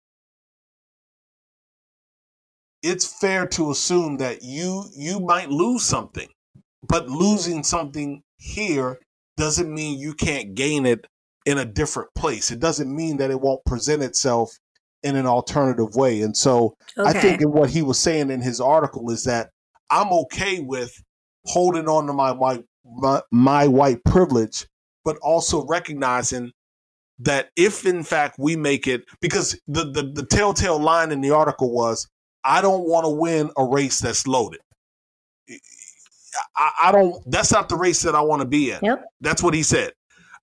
it's 2.83 3.07
fair 3.07 3.47
to 3.49 3.71
assume 3.71 4.19
that 4.19 4.43
you 4.43 4.85
you 4.97 5.21
might 5.21 5.51
lose 5.51 5.83
something, 5.83 6.29
but 6.87 7.09
losing 7.09 7.63
something 7.63 8.23
here 8.37 8.99
doesn't 9.37 9.73
mean 9.73 9.99
you 9.99 10.15
can't 10.15 10.55
gain 10.55 10.87
it 10.87 11.07
in 11.47 11.59
a 11.59 11.65
different 11.65 12.11
place. 12.15 12.51
It 12.51 12.61
doesn't 12.61 12.95
mean 12.95 13.17
that 13.19 13.31
it 13.31 13.41
won't 13.41 13.65
present 13.65 14.03
itself 14.03 14.59
in 15.03 15.17
an 15.17 15.27
alternative 15.27 15.95
way. 15.95 16.21
And 16.23 16.37
so 16.37 16.75
I 16.99 17.13
think 17.13 17.41
in 17.41 17.53
what 17.53 17.71
he 17.71 17.83
was 17.83 17.99
saying 17.99 18.31
in 18.31 18.43
his 18.43 18.61
article 18.61 19.11
is 19.11 19.25
that 19.25 19.51
I'm 19.91 20.13
okay 20.13 20.61
with 20.61 20.93
holding 21.45 21.89
on 21.89 22.07
to 22.07 22.13
my 22.13 22.33
white 22.33 22.65
my, 22.97 23.23
my 23.31 23.69
white 23.69 24.03
privilege, 24.05 24.67
but 25.05 25.17
also 25.23 25.67
recognizing 25.67 26.53
that 27.21 27.51
if 27.57 27.85
in 27.85 28.05
fact 28.05 28.37
we 28.39 28.55
make 28.57 28.87
it 28.87 29.05
because 29.21 29.59
the, 29.67 29.85
the 29.91 30.05
the 30.15 30.25
telltale 30.27 30.79
line 30.79 31.11
in 31.11 31.21
the 31.21 31.31
article 31.31 31.73
was 31.73 32.07
I 32.45 32.61
don't 32.61 32.89
want 32.89 33.05
to 33.05 33.11
win 33.11 33.51
a 33.57 33.65
race 33.65 33.99
that's 33.99 34.27
loaded. 34.27 34.61
I, 36.57 36.71
I 36.85 36.93
don't 36.93 37.23
that's 37.31 37.53
not 37.53 37.69
the 37.69 37.77
race 37.77 38.03
that 38.03 38.15
I 38.15 38.21
want 38.21 38.43
to 38.43 38.49
be 38.49 38.71
in. 38.71 38.79
Yep. 38.83 39.05
That's 39.21 39.43
what 39.43 39.55
he 39.55 39.63
said. 39.63 39.93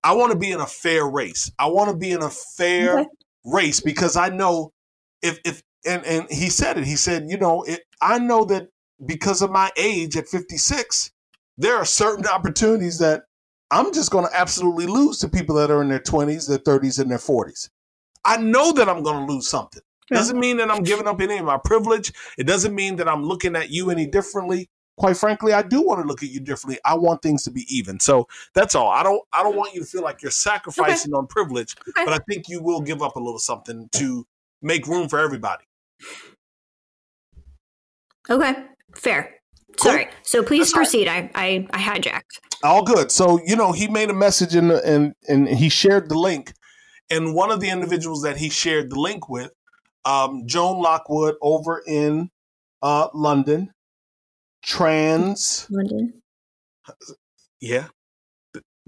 I 0.04 0.12
want 0.14 0.32
to 0.32 0.38
be 0.38 0.50
in 0.50 0.60
a 0.60 0.66
fair 0.66 1.06
race. 1.06 1.50
I 1.58 1.66
want 1.68 1.90
to 1.90 1.96
be 1.96 2.10
in 2.10 2.22
a 2.22 2.30
fair 2.30 2.98
Okay. 3.00 3.08
race 3.44 3.80
because 3.80 4.16
I 4.16 4.28
know 4.28 4.72
if 5.22 5.38
if 5.44 5.62
and 5.86 6.04
and 6.04 6.26
he 6.30 6.50
said 6.50 6.78
it. 6.78 6.84
He 6.84 6.96
said, 6.96 7.24
you 7.28 7.38
know, 7.38 7.62
it, 7.62 7.80
I 8.02 8.18
know 8.18 8.44
that 8.46 8.68
because 9.04 9.42
of 9.42 9.50
my 9.50 9.70
age 9.76 10.16
at 10.16 10.28
56, 10.28 11.10
there 11.58 11.76
are 11.76 11.84
certain 11.84 12.26
opportunities 12.26 12.98
that 12.98 13.24
I'm 13.70 13.92
just 13.92 14.10
going 14.10 14.26
to 14.26 14.36
absolutely 14.36 14.86
lose 14.86 15.18
to 15.18 15.28
people 15.28 15.56
that 15.56 15.70
are 15.70 15.82
in 15.82 15.88
their 15.88 15.98
20s, 15.98 16.48
their 16.48 16.58
30s, 16.58 17.00
and 17.00 17.10
their 17.10 17.18
40s. 17.18 17.68
I 18.24 18.36
know 18.36 18.72
that 18.72 18.88
I'm 18.88 19.02
going 19.02 19.26
to 19.26 19.32
lose 19.32 19.48
something. 19.48 19.82
Doesn't 20.08 20.38
mean 20.38 20.58
that 20.58 20.70
I'm 20.70 20.84
giving 20.84 21.08
up 21.08 21.20
any 21.20 21.38
of 21.38 21.44
my 21.44 21.58
privilege. 21.58 22.12
It 22.38 22.44
doesn't 22.46 22.74
mean 22.74 22.96
that 22.96 23.08
I'm 23.08 23.24
looking 23.24 23.56
at 23.56 23.70
you 23.70 23.90
any 23.90 24.06
differently. 24.06 24.70
Quite 24.96 25.16
frankly, 25.16 25.52
I 25.52 25.62
do 25.62 25.82
want 25.82 26.00
to 26.00 26.06
look 26.06 26.22
at 26.22 26.30
you 26.30 26.40
differently. 26.40 26.78
I 26.84 26.94
want 26.94 27.22
things 27.22 27.42
to 27.44 27.50
be 27.50 27.66
even. 27.68 27.98
So 28.00 28.28
that's 28.54 28.74
all. 28.74 28.88
I 28.88 29.02
don't 29.02 29.20
I 29.32 29.42
don't 29.42 29.56
want 29.56 29.74
you 29.74 29.80
to 29.80 29.86
feel 29.86 30.02
like 30.02 30.22
you're 30.22 30.30
sacrificing 30.30 31.12
okay. 31.12 31.18
on 31.18 31.26
privilege, 31.26 31.74
okay. 31.88 32.04
but 32.04 32.14
I 32.14 32.18
think 32.30 32.48
you 32.48 32.62
will 32.62 32.80
give 32.80 33.02
up 33.02 33.16
a 33.16 33.18
little 33.18 33.38
something 33.38 33.88
to 33.92 34.26
make 34.62 34.86
room 34.86 35.08
for 35.08 35.18
everybody. 35.18 35.64
Okay. 38.30 38.54
Fair. 38.94 39.35
Cool. 39.80 39.92
Sorry. 39.92 40.08
So 40.22 40.42
please 40.42 40.72
That's 40.72 40.72
proceed. 40.72 41.06
Right. 41.06 41.30
I, 41.34 41.66
I 41.72 41.78
I 41.78 41.98
hijacked. 41.98 42.40
All 42.62 42.82
good. 42.82 43.10
So 43.12 43.40
you 43.44 43.56
know 43.56 43.72
he 43.72 43.88
made 43.88 44.10
a 44.10 44.14
message 44.14 44.54
and 44.54 44.70
and 44.72 45.14
and 45.28 45.48
he 45.48 45.68
shared 45.68 46.08
the 46.08 46.18
link, 46.18 46.52
and 47.10 47.34
one 47.34 47.50
of 47.50 47.60
the 47.60 47.68
individuals 47.68 48.22
that 48.22 48.36
he 48.38 48.48
shared 48.48 48.90
the 48.90 48.98
link 48.98 49.28
with, 49.28 49.52
um, 50.04 50.44
Joan 50.46 50.80
Lockwood 50.82 51.34
over 51.42 51.82
in 51.86 52.30
uh, 52.82 53.08
London, 53.12 53.72
trans 54.62 55.66
London. 55.70 56.22
Yeah, 57.60 57.88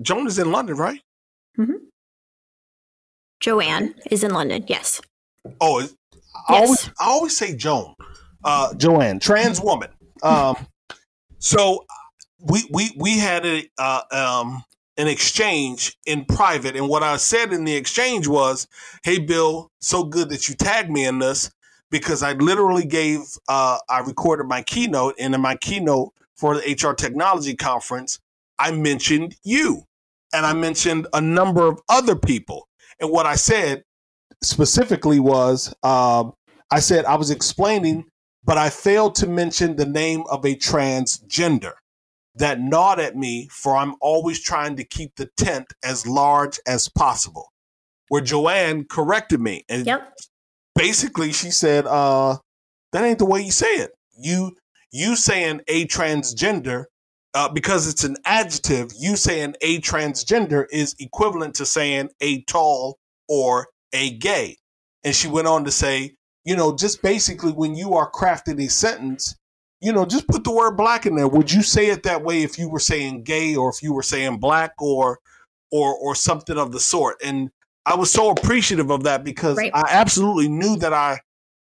Joan 0.00 0.26
is 0.26 0.38
in 0.38 0.50
London, 0.50 0.76
right? 0.76 1.00
Mm-hmm. 1.58 1.84
Joanne 3.40 3.94
is 4.10 4.24
in 4.24 4.32
London. 4.32 4.64
Yes. 4.68 5.00
Oh, 5.60 5.80
I 5.80 5.84
yes. 5.84 5.92
always 6.48 6.88
I 6.88 7.04
always 7.04 7.36
say 7.36 7.54
Joan. 7.54 7.94
Uh, 8.42 8.72
Joanne, 8.74 9.18
trans 9.18 9.60
woman. 9.60 9.90
Um, 10.22 10.56
so 11.38 11.84
we 12.40 12.68
we 12.72 12.92
we 12.96 13.18
had 13.18 13.46
a 13.46 13.68
uh, 13.78 14.02
um, 14.10 14.64
an 14.96 15.08
exchange 15.08 15.96
in 16.06 16.24
private, 16.24 16.76
and 16.76 16.88
what 16.88 17.02
I 17.02 17.16
said 17.16 17.52
in 17.52 17.64
the 17.64 17.74
exchange 17.76 18.28
was, 18.28 18.66
"Hey, 19.02 19.18
Bill, 19.18 19.70
so 19.80 20.04
good 20.04 20.28
that 20.30 20.48
you 20.48 20.54
tagged 20.54 20.90
me 20.90 21.04
in 21.04 21.18
this." 21.18 21.50
Because 21.90 22.22
I 22.22 22.34
literally 22.34 22.84
gave, 22.84 23.20
uh, 23.48 23.78
I 23.88 24.00
recorded 24.00 24.44
my 24.44 24.60
keynote, 24.60 25.14
and 25.18 25.34
in 25.34 25.40
my 25.40 25.56
keynote 25.56 26.12
for 26.36 26.54
the 26.54 26.60
HR 26.70 26.92
Technology 26.92 27.56
Conference, 27.56 28.20
I 28.58 28.72
mentioned 28.72 29.36
you, 29.42 29.84
and 30.34 30.44
I 30.44 30.52
mentioned 30.52 31.06
a 31.14 31.20
number 31.22 31.66
of 31.66 31.80
other 31.88 32.14
people. 32.14 32.68
And 33.00 33.10
what 33.10 33.24
I 33.24 33.36
said 33.36 33.84
specifically 34.42 35.18
was, 35.18 35.74
um, 35.82 36.34
I 36.70 36.80
said 36.80 37.06
I 37.06 37.16
was 37.16 37.30
explaining 37.30 38.04
but 38.44 38.58
I 38.58 38.70
failed 38.70 39.14
to 39.16 39.26
mention 39.26 39.76
the 39.76 39.86
name 39.86 40.24
of 40.30 40.44
a 40.44 40.54
transgender 40.54 41.72
that 42.34 42.60
gnawed 42.60 43.00
at 43.00 43.16
me 43.16 43.48
for 43.50 43.76
I'm 43.76 43.94
always 44.00 44.40
trying 44.40 44.76
to 44.76 44.84
keep 44.84 45.16
the 45.16 45.28
tent 45.36 45.72
as 45.82 46.06
large 46.06 46.60
as 46.66 46.88
possible. 46.88 47.52
Where 48.08 48.22
Joanne 48.22 48.84
corrected 48.84 49.40
me. 49.40 49.64
And 49.68 49.84
yep. 49.84 50.14
basically 50.74 51.32
she 51.32 51.50
said, 51.50 51.86
uh, 51.86 52.38
that 52.92 53.04
ain't 53.04 53.18
the 53.18 53.26
way 53.26 53.42
you 53.42 53.50
say 53.50 53.76
it. 53.76 53.90
You 54.18 54.56
you 54.90 55.16
saying 55.16 55.60
a 55.68 55.86
transgender, 55.86 56.84
uh, 57.34 57.50
because 57.50 57.86
it's 57.86 58.04
an 58.04 58.16
adjective, 58.24 58.90
you 58.98 59.16
saying 59.16 59.54
a 59.60 59.80
transgender 59.80 60.64
is 60.70 60.94
equivalent 60.98 61.54
to 61.56 61.66
saying 61.66 62.08
a 62.20 62.42
tall 62.44 62.98
or 63.28 63.68
a 63.92 64.16
gay. 64.16 64.56
And 65.04 65.14
she 65.14 65.28
went 65.28 65.46
on 65.46 65.64
to 65.64 65.70
say, 65.70 66.14
you 66.48 66.56
know, 66.56 66.74
just 66.74 67.02
basically 67.02 67.52
when 67.52 67.74
you 67.74 67.92
are 67.92 68.10
crafting 68.10 68.64
a 68.64 68.70
sentence, 68.70 69.36
you 69.82 69.92
know, 69.92 70.06
just 70.06 70.26
put 70.28 70.44
the 70.44 70.50
word 70.50 70.78
black 70.78 71.04
in 71.04 71.14
there. 71.14 71.28
Would 71.28 71.52
you 71.52 71.62
say 71.62 71.88
it 71.88 72.04
that 72.04 72.24
way 72.24 72.42
if 72.42 72.58
you 72.58 72.70
were 72.70 72.80
saying 72.80 73.24
gay 73.24 73.54
or 73.54 73.68
if 73.68 73.82
you 73.82 73.92
were 73.92 74.02
saying 74.02 74.38
black 74.38 74.72
or 74.80 75.18
or 75.70 75.94
or 75.94 76.14
something 76.14 76.56
of 76.56 76.72
the 76.72 76.80
sort? 76.80 77.16
And 77.22 77.50
I 77.84 77.96
was 77.96 78.10
so 78.10 78.30
appreciative 78.30 78.90
of 78.90 79.02
that 79.02 79.24
because 79.24 79.58
right. 79.58 79.70
I 79.74 79.88
absolutely 79.90 80.48
knew 80.48 80.78
that 80.78 80.94
I, 80.94 81.20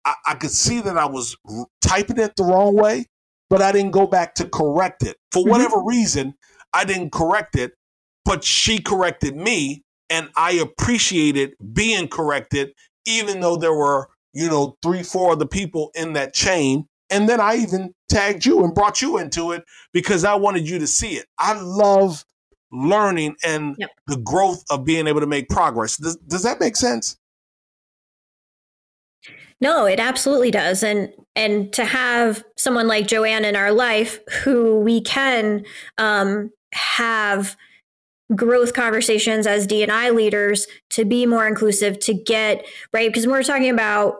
I 0.04 0.14
I 0.28 0.34
could 0.36 0.52
see 0.52 0.80
that 0.80 0.96
I 0.96 1.06
was 1.06 1.36
typing 1.82 2.20
it 2.20 2.36
the 2.36 2.44
wrong 2.44 2.76
way, 2.76 3.06
but 3.50 3.60
I 3.60 3.72
didn't 3.72 3.90
go 3.90 4.06
back 4.06 4.36
to 4.36 4.48
correct 4.48 5.02
it. 5.02 5.16
For 5.32 5.40
mm-hmm. 5.40 5.50
whatever 5.50 5.82
reason, 5.82 6.34
I 6.72 6.84
didn't 6.84 7.10
correct 7.10 7.56
it, 7.56 7.72
but 8.24 8.44
she 8.44 8.78
corrected 8.78 9.34
me 9.34 9.82
and 10.08 10.30
I 10.36 10.52
appreciated 10.52 11.54
being 11.72 12.06
corrected 12.06 12.74
even 13.06 13.40
though 13.40 13.56
there 13.56 13.74
were 13.74 14.08
you 14.32 14.48
know, 14.48 14.76
three, 14.82 15.02
four 15.02 15.32
of 15.32 15.38
the 15.38 15.46
people 15.46 15.90
in 15.94 16.12
that 16.14 16.34
chain. 16.34 16.86
And 17.10 17.28
then 17.28 17.40
I 17.40 17.56
even 17.56 17.94
tagged 18.08 18.44
you 18.44 18.62
and 18.64 18.74
brought 18.74 19.00
you 19.00 19.18
into 19.18 19.52
it 19.52 19.64
because 19.92 20.24
I 20.24 20.34
wanted 20.34 20.68
you 20.68 20.78
to 20.78 20.86
see 20.86 21.12
it. 21.12 21.26
I 21.38 21.58
love 21.60 22.24
learning 22.70 23.36
and 23.42 23.76
yep. 23.78 23.90
the 24.06 24.18
growth 24.18 24.62
of 24.70 24.84
being 24.84 25.06
able 25.06 25.20
to 25.20 25.26
make 25.26 25.48
progress. 25.48 25.96
Does, 25.96 26.16
does 26.16 26.42
that 26.42 26.60
make 26.60 26.76
sense? 26.76 27.16
No, 29.60 29.86
it 29.86 29.98
absolutely 29.98 30.50
does. 30.50 30.82
And 30.82 31.12
and 31.34 31.72
to 31.72 31.84
have 31.84 32.44
someone 32.56 32.86
like 32.86 33.08
Joanne 33.08 33.44
in 33.44 33.56
our 33.56 33.72
life 33.72 34.20
who 34.42 34.80
we 34.80 35.00
can 35.00 35.64
um, 35.98 36.50
have 36.72 37.56
growth 38.34 38.74
conversations 38.74 39.46
as 39.46 39.66
D&I 39.66 40.10
leaders 40.10 40.66
to 40.90 41.04
be 41.04 41.26
more 41.26 41.46
inclusive, 41.46 41.98
to 42.00 42.14
get 42.14 42.64
right 42.92 43.08
because 43.08 43.26
we're 43.26 43.42
talking 43.42 43.70
about 43.70 44.16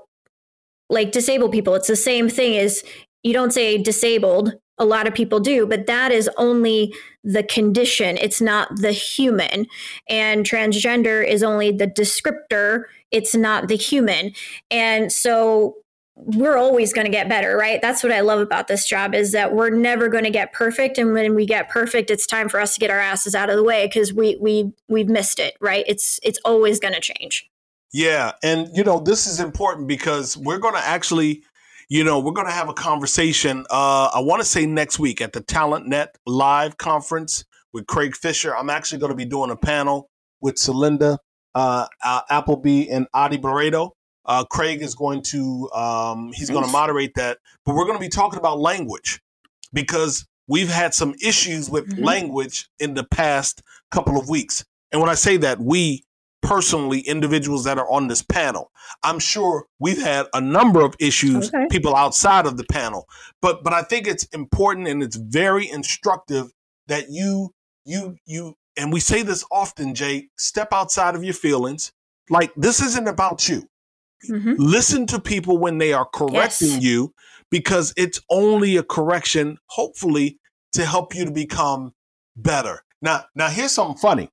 like 0.90 1.12
disabled 1.12 1.52
people, 1.52 1.74
it's 1.74 1.88
the 1.88 1.96
same 1.96 2.28
thing 2.28 2.56
as 2.56 2.82
you 3.22 3.32
don't 3.32 3.52
say 3.52 3.76
disabled. 3.78 4.54
A 4.80 4.84
lot 4.84 5.09
of 5.09 5.14
people 5.14 5.40
do, 5.40 5.66
but 5.66 5.86
that 5.86 6.12
is 6.12 6.30
only 6.36 6.94
the 7.24 7.42
condition. 7.42 8.16
It's 8.16 8.40
not 8.40 8.68
the 8.76 8.92
human. 8.92 9.66
And 10.09 10.46
transgender 10.46 11.26
is 11.26 11.42
only 11.42 11.72
the 11.72 11.88
descriptor. 11.88 12.84
It's 13.11 13.34
not 13.34 13.66
the 13.66 13.76
human. 13.76 14.32
And 14.70 15.12
so 15.12 15.74
we're 16.20 16.56
always 16.56 16.92
going 16.92 17.04
to 17.04 17.10
get 17.10 17.28
better 17.28 17.56
right? 17.56 17.80
That's 17.80 18.02
what 18.02 18.12
i 18.12 18.20
love 18.20 18.40
about 18.40 18.68
this 18.68 18.86
job 18.86 19.14
is 19.14 19.32
that 19.32 19.54
we're 19.54 19.70
never 19.70 20.08
going 20.08 20.24
to 20.24 20.30
get 20.30 20.52
perfect 20.52 20.98
and 20.98 21.12
when 21.12 21.34
we 21.34 21.46
get 21.46 21.68
perfect 21.68 22.10
it's 22.10 22.26
time 22.26 22.48
for 22.48 22.60
us 22.60 22.74
to 22.74 22.80
get 22.80 22.90
our 22.90 22.98
asses 22.98 23.34
out 23.34 23.50
of 23.50 23.56
the 23.56 23.64
way 23.64 23.86
because 23.86 24.12
we 24.12 24.36
we 24.40 24.72
we've 24.88 25.08
missed 25.08 25.38
it 25.38 25.56
right? 25.60 25.84
It's 25.86 26.20
it's 26.22 26.38
always 26.44 26.80
going 26.80 26.94
to 26.94 27.00
change. 27.00 27.48
Yeah 27.92 28.32
and 28.42 28.68
you 28.74 28.84
know 28.84 29.00
this 29.00 29.26
is 29.26 29.40
important 29.40 29.88
because 29.88 30.36
we're 30.36 30.58
going 30.58 30.74
to 30.74 30.84
actually 30.84 31.44
you 31.88 32.04
know 32.04 32.18
we're 32.18 32.32
going 32.32 32.46
to 32.46 32.52
have 32.52 32.68
a 32.68 32.74
conversation 32.74 33.64
uh 33.70 34.10
i 34.12 34.20
want 34.20 34.40
to 34.42 34.44
say 34.44 34.66
next 34.66 34.98
week 34.98 35.22
at 35.22 35.32
the 35.32 35.40
talent 35.40 35.86
net 35.86 36.16
live 36.26 36.76
conference 36.76 37.44
with 37.72 37.86
craig 37.86 38.16
fisher. 38.16 38.56
I'm 38.56 38.70
actually 38.70 38.98
going 38.98 39.10
to 39.10 39.16
be 39.16 39.24
doing 39.24 39.50
a 39.50 39.56
panel 39.56 40.10
with 40.40 40.56
celinda 40.56 41.18
uh 41.54 41.86
appleby 42.04 42.88
and 42.90 43.06
adi 43.14 43.36
barreto 43.38 43.94
uh, 44.28 44.44
Craig 44.44 44.82
is 44.82 44.94
going 44.94 45.22
to 45.22 45.70
um, 45.72 46.30
he's 46.34 46.50
going 46.50 46.64
to 46.64 46.70
moderate 46.70 47.14
that, 47.14 47.38
but 47.64 47.74
we're 47.74 47.86
going 47.86 47.96
to 47.96 48.04
be 48.04 48.10
talking 48.10 48.38
about 48.38 48.60
language 48.60 49.20
because 49.72 50.26
we've 50.46 50.68
had 50.68 50.94
some 50.94 51.14
issues 51.22 51.70
with 51.70 51.88
mm-hmm. 51.88 52.04
language 52.04 52.68
in 52.78 52.94
the 52.94 53.04
past 53.04 53.62
couple 53.90 54.18
of 54.18 54.28
weeks. 54.28 54.64
And 54.92 55.00
when 55.00 55.10
I 55.10 55.14
say 55.14 55.38
that, 55.38 55.60
we 55.60 56.04
personally, 56.42 57.00
individuals 57.00 57.64
that 57.64 57.78
are 57.78 57.90
on 57.90 58.08
this 58.08 58.22
panel, 58.22 58.70
I'm 59.02 59.18
sure 59.18 59.66
we've 59.78 60.00
had 60.00 60.26
a 60.34 60.40
number 60.40 60.84
of 60.84 60.94
issues, 61.00 61.48
okay. 61.48 61.66
people 61.70 61.96
outside 61.96 62.46
of 62.46 62.58
the 62.58 62.64
panel. 62.64 63.08
But 63.40 63.64
but 63.64 63.72
I 63.72 63.82
think 63.82 64.06
it's 64.06 64.24
important 64.24 64.88
and 64.88 65.02
it's 65.02 65.16
very 65.16 65.68
instructive 65.70 66.52
that 66.86 67.06
you 67.10 67.54
you 67.86 68.16
you 68.26 68.56
and 68.76 68.92
we 68.92 69.00
say 69.00 69.22
this 69.22 69.42
often, 69.50 69.94
Jay, 69.94 70.28
step 70.36 70.68
outside 70.72 71.14
of 71.14 71.24
your 71.24 71.34
feelings. 71.34 71.92
Like 72.30 72.52
this 72.56 72.82
isn't 72.82 73.08
about 73.08 73.48
you. 73.48 73.68
Mm-hmm. 74.28 74.54
Listen 74.58 75.06
to 75.06 75.20
people 75.20 75.58
when 75.58 75.78
they 75.78 75.92
are 75.92 76.06
correcting 76.06 76.72
yes. 76.72 76.82
you 76.82 77.14
because 77.50 77.94
it's 77.96 78.20
only 78.30 78.76
a 78.76 78.82
correction, 78.82 79.58
hopefully, 79.66 80.38
to 80.72 80.84
help 80.84 81.14
you 81.14 81.24
to 81.24 81.30
become 81.30 81.92
better. 82.36 82.82
Now, 83.00 83.24
now 83.34 83.48
here's 83.48 83.72
something 83.72 83.96
funny. 83.96 84.30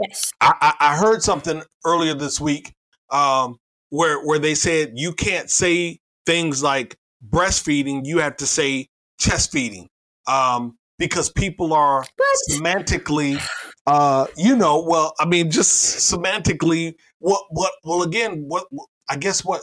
Yes. 0.00 0.32
I, 0.40 0.74
I, 0.80 0.96
heard 0.96 1.22
something 1.22 1.62
earlier 1.84 2.14
this 2.14 2.40
week 2.40 2.74
um, 3.10 3.58
where 3.90 4.20
where 4.24 4.40
they 4.40 4.56
said 4.56 4.94
you 4.96 5.12
can't 5.12 5.48
say 5.48 6.00
things 6.26 6.64
like 6.64 6.96
breastfeeding, 7.28 8.04
you 8.04 8.18
have 8.18 8.36
to 8.38 8.46
say 8.46 8.88
chest 9.20 9.52
feeding. 9.52 9.88
Um, 10.26 10.78
because 10.98 11.30
people 11.30 11.72
are 11.72 12.04
what? 12.16 12.38
semantically 12.50 13.40
uh 13.86 14.26
you 14.36 14.56
know 14.56 14.82
well 14.86 15.12
i 15.18 15.26
mean 15.26 15.50
just 15.50 16.12
semantically 16.12 16.94
what 17.18 17.42
what 17.50 17.72
well 17.84 18.02
again 18.02 18.44
what 18.48 18.66
I 19.08 19.16
guess 19.16 19.44
what 19.44 19.62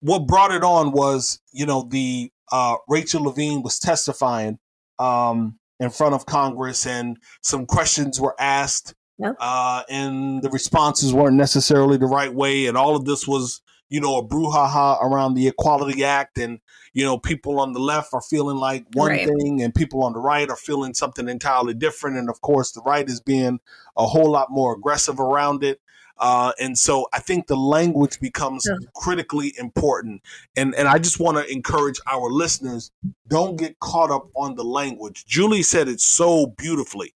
what 0.00 0.26
brought 0.26 0.52
it 0.52 0.64
on 0.64 0.92
was 0.92 1.40
you 1.52 1.66
know 1.66 1.86
the 1.88 2.30
uh, 2.50 2.76
Rachel 2.88 3.24
Levine 3.24 3.62
was 3.62 3.78
testifying 3.78 4.58
um, 4.98 5.58
in 5.78 5.90
front 5.90 6.14
of 6.14 6.26
Congress, 6.26 6.86
and 6.86 7.18
some 7.42 7.66
questions 7.66 8.20
were 8.20 8.34
asked, 8.40 8.94
uh, 9.38 9.82
and 9.88 10.42
the 10.42 10.50
responses 10.50 11.12
weren't 11.12 11.36
necessarily 11.36 11.96
the 11.96 12.06
right 12.06 12.32
way, 12.32 12.66
and 12.66 12.76
all 12.76 12.96
of 12.96 13.04
this 13.04 13.26
was 13.28 13.60
you 13.90 14.00
know, 14.00 14.18
a 14.18 14.26
brouhaha 14.26 15.02
around 15.02 15.34
the 15.34 15.48
Equality 15.48 16.04
Act, 16.04 16.38
and 16.38 16.60
you 16.92 17.04
know, 17.04 17.18
people 17.18 17.60
on 17.60 17.72
the 17.72 17.80
left 17.80 18.12
are 18.12 18.20
feeling 18.20 18.56
like 18.56 18.84
one 18.94 19.10
Right. 19.10 19.26
thing, 19.26 19.62
and 19.62 19.74
people 19.74 20.02
on 20.02 20.12
the 20.12 20.20
right 20.20 20.48
are 20.48 20.56
feeling 20.56 20.94
something 20.94 21.28
entirely 21.28 21.74
different. 21.74 22.16
And 22.18 22.28
of 22.28 22.40
course, 22.40 22.72
the 22.72 22.82
right 22.82 23.08
is 23.08 23.20
being 23.20 23.60
a 23.96 24.06
whole 24.06 24.30
lot 24.30 24.48
more 24.50 24.74
aggressive 24.74 25.18
around 25.20 25.64
it. 25.64 25.80
Uh, 26.18 26.52
and 26.58 26.78
so 26.78 27.06
I 27.12 27.20
think 27.20 27.46
the 27.46 27.56
language 27.56 28.18
becomes 28.20 28.66
Yeah. 28.66 28.76
critically 28.94 29.54
important. 29.58 30.22
And 30.56 30.74
and 30.74 30.88
I 30.88 30.98
just 30.98 31.20
want 31.20 31.36
to 31.38 31.50
encourage 31.50 32.00
our 32.06 32.30
listeners, 32.30 32.90
don't 33.28 33.56
get 33.56 33.78
caught 33.80 34.10
up 34.10 34.28
on 34.34 34.54
the 34.56 34.64
language. 34.64 35.24
Julie 35.26 35.62
said 35.62 35.88
it 35.88 36.00
so 36.00 36.46
beautifully. 36.46 37.14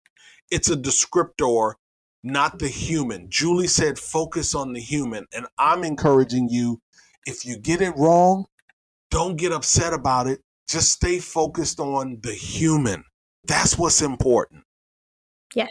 It's 0.50 0.68
a 0.68 0.76
descriptor, 0.76 1.74
not 2.22 2.58
the 2.58 2.68
human. 2.68 3.30
Julie 3.30 3.68
said 3.68 3.98
focus 3.98 4.54
on 4.54 4.72
the 4.74 4.80
human. 4.80 5.26
And 5.32 5.46
I'm 5.58 5.84
encouraging 5.84 6.48
you, 6.48 6.80
if 7.26 7.44
you 7.46 7.56
get 7.56 7.80
it 7.80 7.96
wrong, 7.96 8.46
don't 9.10 9.36
get 9.36 9.52
upset 9.52 9.92
about 9.92 10.26
it. 10.26 10.42
Just 10.68 10.92
stay 10.92 11.18
focused 11.18 11.80
on 11.80 12.20
the 12.22 12.32
human. 12.34 13.04
That's 13.44 13.78
what's 13.78 14.02
important. 14.02 14.64
Yes. 15.54 15.70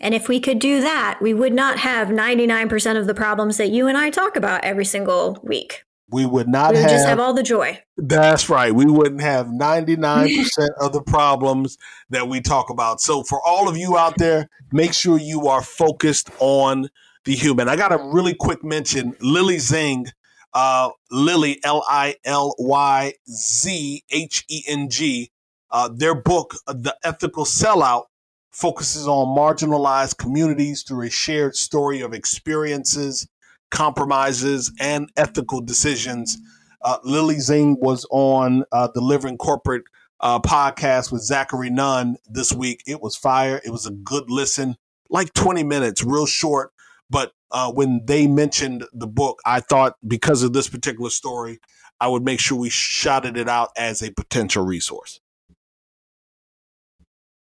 And 0.00 0.14
if 0.14 0.28
we 0.28 0.40
could 0.40 0.58
do 0.58 0.80
that, 0.80 1.18
we 1.20 1.34
would 1.34 1.52
not 1.52 1.78
have 1.78 2.08
99% 2.08 2.98
of 2.98 3.06
the 3.06 3.14
problems 3.14 3.58
that 3.58 3.70
you 3.70 3.86
and 3.86 3.98
I 3.98 4.10
talk 4.10 4.34
about 4.34 4.64
every 4.64 4.84
single 4.84 5.38
week. 5.42 5.84
We 6.10 6.26
would 6.26 6.48
not 6.48 6.72
We 6.72 6.78
would 6.78 6.82
have 6.82 6.90
just 6.90 7.06
have 7.06 7.20
all 7.20 7.34
the 7.34 7.42
joy. 7.42 7.80
That's 7.96 8.48
right. 8.48 8.74
We 8.74 8.86
wouldn't 8.86 9.20
have 9.20 9.46
99% 9.46 10.68
of 10.80 10.92
the 10.92 11.02
problems 11.02 11.78
that 12.08 12.26
we 12.26 12.40
talk 12.40 12.70
about. 12.70 13.00
So, 13.00 13.22
for 13.22 13.40
all 13.46 13.68
of 13.68 13.76
you 13.76 13.96
out 13.96 14.14
there, 14.16 14.48
make 14.72 14.92
sure 14.92 15.18
you 15.18 15.46
are 15.46 15.62
focused 15.62 16.30
on 16.40 16.88
the 17.24 17.36
human. 17.36 17.68
I 17.68 17.76
got 17.76 17.92
a 17.92 17.98
really 17.98 18.34
quick 18.34 18.64
mention 18.64 19.14
Lily 19.20 19.58
Zheng, 19.58 20.06
uh, 20.52 20.90
Lily, 21.12 21.60
L 21.62 21.84
I 21.88 22.16
L 22.24 22.56
Y 22.58 23.12
Z 23.30 24.02
H 24.10 24.44
E 24.48 24.64
N 24.66 24.88
G. 24.88 25.30
Uh, 25.70 25.88
their 25.94 26.16
book, 26.16 26.56
The 26.66 26.96
Ethical 27.04 27.44
Sellout, 27.44 28.06
focuses 28.50 29.06
on 29.06 29.36
marginalized 29.36 30.18
communities 30.18 30.82
through 30.82 31.06
a 31.06 31.10
shared 31.10 31.56
story 31.56 32.00
of 32.00 32.12
experiences, 32.12 33.28
compromises, 33.70 34.72
and 34.80 35.10
ethical 35.16 35.60
decisions. 35.60 36.38
Uh, 36.82 36.98
Lily 37.04 37.36
Zheng 37.36 37.78
was 37.78 38.06
on 38.10 38.64
uh, 38.72 38.88
the 38.92 39.00
Living 39.00 39.36
Corporate 39.36 39.84
uh, 40.20 40.40
podcast 40.40 41.12
with 41.12 41.22
Zachary 41.22 41.70
Nunn 41.70 42.16
this 42.28 42.52
week. 42.52 42.82
It 42.86 43.00
was 43.00 43.16
fire. 43.16 43.60
It 43.64 43.70
was 43.70 43.86
a 43.86 43.90
good 43.90 44.30
listen, 44.30 44.76
like 45.08 45.32
20 45.34 45.62
minutes, 45.62 46.04
real 46.04 46.26
short. 46.26 46.72
But 47.08 47.32
uh, 47.50 47.72
when 47.72 48.02
they 48.04 48.26
mentioned 48.26 48.84
the 48.92 49.06
book, 49.06 49.40
I 49.44 49.60
thought 49.60 49.96
because 50.06 50.42
of 50.42 50.52
this 50.52 50.68
particular 50.68 51.10
story, 51.10 51.60
I 52.00 52.08
would 52.08 52.24
make 52.24 52.40
sure 52.40 52.56
we 52.58 52.70
shouted 52.70 53.36
it 53.36 53.48
out 53.48 53.70
as 53.76 54.02
a 54.02 54.12
potential 54.12 54.64
resource. 54.64 55.19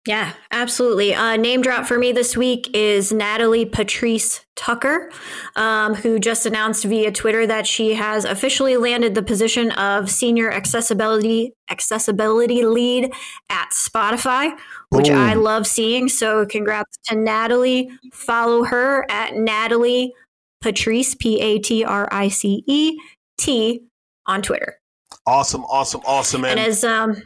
Yeah, 0.06 0.32
absolutely. 0.50 1.14
Uh, 1.14 1.36
name 1.36 1.60
drop 1.60 1.84
for 1.84 1.98
me 1.98 2.10
this 2.10 2.34
week 2.34 2.70
is 2.72 3.12
Natalie 3.12 3.66
Patrice 3.66 4.40
Tucker, 4.56 5.10
um, 5.56 5.94
who 5.94 6.18
just 6.18 6.46
announced 6.46 6.84
via 6.84 7.12
Twitter 7.12 7.46
that 7.46 7.66
she 7.66 7.92
has 7.94 8.24
officially 8.24 8.78
landed 8.78 9.14
the 9.14 9.22
position 9.22 9.72
of 9.72 10.10
senior 10.10 10.50
accessibility 10.50 11.52
accessibility 11.70 12.64
lead 12.64 13.12
at 13.50 13.70
Spotify, 13.72 14.56
which 14.88 15.08
Boom. 15.08 15.18
I 15.18 15.34
love 15.34 15.66
seeing. 15.66 16.08
So, 16.08 16.46
congrats 16.46 16.96
to 17.08 17.14
Natalie. 17.14 17.90
Follow 18.12 18.64
her 18.64 19.04
at 19.10 19.34
Natalie 19.34 20.14
Patrice 20.62 21.14
P 21.14 21.40
A 21.42 21.58
T 21.58 21.84
R 21.84 22.08
I 22.10 22.28
C 22.28 22.64
E 22.66 22.98
T 23.36 23.82
on 24.24 24.40
Twitter. 24.40 24.78
Awesome, 25.26 25.64
awesome, 25.64 26.00
awesome. 26.06 26.44
And 26.44 26.58
And 26.58 26.68
as 26.68 26.84
um, 26.84 27.22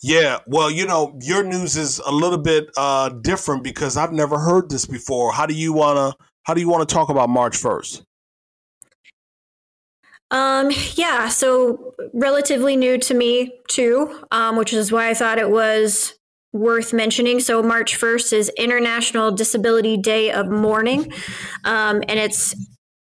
yeah, 0.00 0.38
well, 0.46 0.70
you 0.70 0.86
know, 0.86 1.18
your 1.22 1.42
news 1.42 1.76
is 1.76 1.98
a 2.06 2.12
little 2.12 2.38
bit 2.38 2.70
uh, 2.76 3.08
different 3.08 3.64
because 3.64 3.96
I've 3.96 4.12
never 4.12 4.38
heard 4.38 4.70
this 4.70 4.86
before. 4.86 5.32
How 5.32 5.46
do 5.46 5.54
you 5.54 5.72
wanna 5.72 6.14
How 6.44 6.54
do 6.54 6.60
you 6.60 6.68
want 6.68 6.88
to 6.88 6.92
talk 6.92 7.08
about 7.08 7.28
March 7.28 7.56
first? 7.56 8.02
Um, 10.30 10.70
yeah, 10.94 11.28
so 11.28 11.94
relatively 12.12 12.76
new 12.76 12.98
to 12.98 13.14
me 13.14 13.52
too, 13.68 14.24
um, 14.30 14.56
which 14.56 14.72
is 14.72 14.92
why 14.92 15.08
I 15.08 15.14
thought 15.14 15.38
it 15.38 15.50
was 15.50 16.18
worth 16.52 16.92
mentioning. 16.92 17.40
So 17.40 17.62
March 17.62 17.98
1st 17.98 18.32
is 18.32 18.52
International 18.58 19.30
Disability 19.30 19.96
Day 19.96 20.30
of 20.30 20.48
Mourning. 20.48 21.12
Um, 21.64 22.02
and 22.08 22.18
it's 22.18 22.54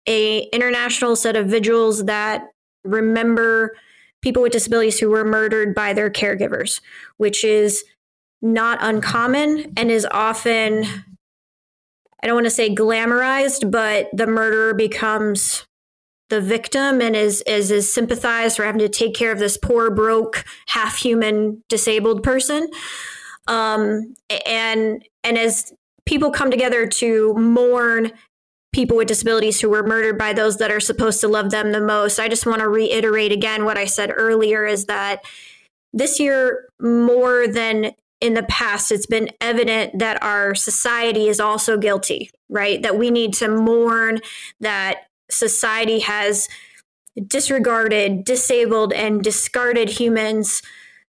a 0.06 0.40
international 0.52 1.16
set 1.16 1.36
of 1.36 1.46
vigils 1.46 2.04
that 2.04 2.44
remember 2.84 3.76
people 4.24 4.42
with 4.42 4.52
disabilities 4.52 4.98
who 4.98 5.10
were 5.10 5.22
murdered 5.22 5.74
by 5.74 5.92
their 5.92 6.08
caregivers, 6.08 6.80
which 7.18 7.44
is 7.44 7.84
not 8.40 8.78
uncommon 8.80 9.72
and 9.76 9.90
is 9.90 10.06
often 10.10 10.84
I 12.22 12.26
don't 12.26 12.36
want 12.36 12.46
to 12.46 12.50
say 12.50 12.74
glamorized, 12.74 13.70
but 13.70 14.08
the 14.14 14.26
murderer 14.26 14.72
becomes 14.72 15.66
the 16.30 16.40
victim 16.40 17.02
and 17.02 17.14
is 17.14 17.42
is 17.46 17.70
is 17.70 17.92
sympathized 17.92 18.56
for 18.56 18.64
having 18.64 18.78
to 18.78 18.88
take 18.88 19.14
care 19.14 19.30
of 19.30 19.38
this 19.38 19.58
poor 19.58 19.90
broke 19.90 20.42
half 20.68 20.96
human 20.96 21.62
disabled 21.68 22.22
person. 22.22 22.66
Um 23.46 24.14
and 24.46 25.04
and 25.22 25.36
as 25.36 25.70
people 26.06 26.30
come 26.30 26.50
together 26.50 26.86
to 26.86 27.34
mourn 27.34 28.10
people 28.74 28.96
with 28.96 29.08
disabilities 29.08 29.60
who 29.60 29.70
were 29.70 29.86
murdered 29.86 30.18
by 30.18 30.32
those 30.32 30.58
that 30.58 30.70
are 30.70 30.80
supposed 30.80 31.20
to 31.20 31.28
love 31.28 31.50
them 31.50 31.72
the 31.72 31.80
most. 31.80 32.18
I 32.18 32.28
just 32.28 32.44
want 32.44 32.60
to 32.60 32.68
reiterate 32.68 33.32
again 33.32 33.64
what 33.64 33.78
i 33.78 33.84
said 33.86 34.12
earlier 34.14 34.66
is 34.66 34.86
that 34.86 35.24
this 35.92 36.20
year 36.20 36.68
more 36.80 37.46
than 37.46 37.92
in 38.20 38.34
the 38.34 38.42
past 38.42 38.92
it's 38.92 39.06
been 39.06 39.30
evident 39.40 39.98
that 39.98 40.22
our 40.22 40.54
society 40.54 41.28
is 41.28 41.40
also 41.40 41.78
guilty 41.78 42.30
right? 42.48 42.82
That 42.82 42.96
we 42.96 43.10
need 43.10 43.34
to 43.34 43.48
mourn 43.48 44.20
that 44.60 45.06
society 45.30 46.00
has 46.00 46.48
disregarded, 47.26 48.24
disabled, 48.24 48.92
and 48.92 49.22
discarded 49.22 49.88
humans 49.88 50.62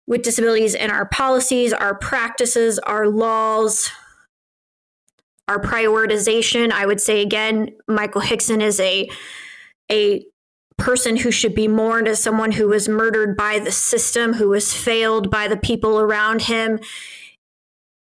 with 0.08 0.24
disabilities 0.24 0.76
in 0.76 0.92
our 0.92 1.06
policies, 1.08 1.74
our 1.74 1.96
practices, 1.96 2.80
our 2.80 3.08
laws, 3.08 3.90
our 5.48 5.60
prioritization. 5.60 6.72
I 6.72 6.86
would 6.86 7.02
say 7.02 7.22
again, 7.22 7.70
Michael 7.88 8.22
Hickson 8.22 8.62
is 8.62 8.80
a 8.80 9.10
a 9.92 10.26
person 10.78 11.18
who 11.18 11.32
should 11.32 11.56
be 11.56 11.68
mourned 11.68 12.08
as 12.08 12.22
someone 12.22 12.54
who 12.54 12.68
was 12.68 12.90
murdered 12.90 13.38
by 13.38 13.60
the 13.60 13.72
system, 13.72 14.34
who 14.34 14.50
was 14.50 14.74
failed 14.74 15.32
by 15.32 15.48
the 15.48 15.58
people 15.58 16.00
around 16.00 16.44
him. 16.44 16.80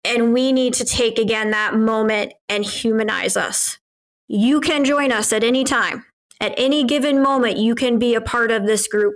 And 0.05 0.33
we 0.33 0.53
need 0.53 0.75
to 0.75 0.85
take 0.85 1.19
again 1.19 1.51
that 1.51 1.75
moment 1.75 2.33
and 2.49 2.65
humanize 2.65 3.37
us. 3.37 3.79
You 4.27 4.61
can 4.61 4.85
join 4.85 5.13
us 5.13 5.33
at 5.33 5.45
any 5.45 5.65
time. 5.65 6.07
At 6.41 6.55
any 6.57 6.83
given 6.83 7.23
moment, 7.23 7.59
you 7.59 7.75
can 7.75 7.99
be 7.99 8.15
a 8.15 8.21
part 8.21 8.51
of 8.51 8.67
this 8.67 8.89
group. 8.89 9.15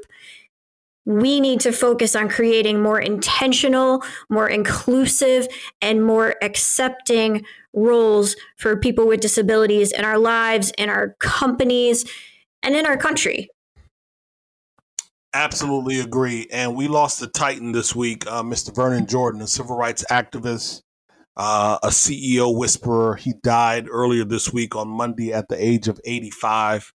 We 1.06 1.40
need 1.40 1.60
to 1.60 1.72
focus 1.72 2.14
on 2.14 2.28
creating 2.28 2.82
more 2.82 3.00
intentional, 3.00 4.02
more 4.28 4.48
inclusive, 4.48 5.46
and 5.80 6.04
more 6.04 6.34
accepting 6.42 7.44
roles 7.72 8.34
for 8.56 8.76
people 8.76 9.06
with 9.06 9.20
disabilities 9.20 9.92
in 9.92 10.04
our 10.04 10.18
lives, 10.18 10.72
in 10.76 10.88
our 10.88 11.14
companies, 11.20 12.04
and 12.62 12.74
in 12.74 12.86
our 12.86 12.96
country. 12.96 13.48
Absolutely 15.32 16.00
agree. 16.00 16.48
And 16.50 16.74
we 16.74 16.88
lost 16.88 17.22
a 17.22 17.26
titan 17.26 17.72
this 17.72 17.94
week, 17.94 18.26
uh, 18.26 18.42
Mr. 18.42 18.74
Vernon 18.74 19.06
Jordan, 19.06 19.42
a 19.42 19.46
civil 19.46 19.76
rights 19.76 20.04
activist, 20.10 20.82
uh, 21.36 21.78
a 21.82 21.88
CEO 21.88 22.56
whisperer. 22.56 23.16
He 23.16 23.34
died 23.42 23.86
earlier 23.90 24.24
this 24.24 24.52
week 24.52 24.74
on 24.74 24.88
Monday 24.88 25.32
at 25.32 25.48
the 25.48 25.62
age 25.62 25.88
of 25.88 26.00
85. 26.04 26.92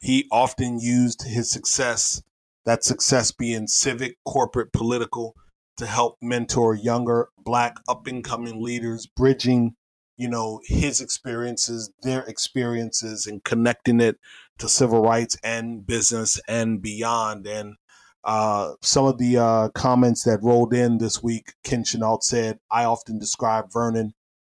He 0.00 0.26
often 0.32 0.80
used 0.80 1.22
his 1.22 1.50
success, 1.50 2.22
that 2.66 2.84
success 2.84 3.30
being 3.30 3.68
civic, 3.68 4.18
corporate, 4.26 4.72
political, 4.72 5.34
to 5.78 5.86
help 5.86 6.16
mentor 6.20 6.74
younger 6.74 7.28
black 7.38 7.76
up 7.88 8.06
and 8.06 8.24
coming 8.24 8.62
leaders, 8.62 9.06
bridging, 9.06 9.76
you 10.16 10.28
know, 10.28 10.60
his 10.64 11.00
experiences, 11.00 11.90
their 12.02 12.22
experiences, 12.24 13.26
and 13.26 13.44
connecting 13.44 14.00
it 14.00 14.18
to 14.58 14.68
civil 14.68 15.02
rights 15.02 15.36
and 15.44 15.86
business 15.86 16.40
and 16.48 16.82
beyond. 16.82 17.46
And 17.46 17.76
uh, 18.24 18.72
some 18.82 19.04
of 19.04 19.18
the 19.18 19.38
uh, 19.38 19.68
comments 19.70 20.24
that 20.24 20.42
rolled 20.42 20.74
in 20.74 20.98
this 20.98 21.22
week, 21.22 21.52
Ken 21.62 21.84
Chenault 21.84 22.20
said, 22.22 22.58
I 22.70 22.84
often 22.84 23.18
describe 23.18 23.72
Vernon 23.72 24.14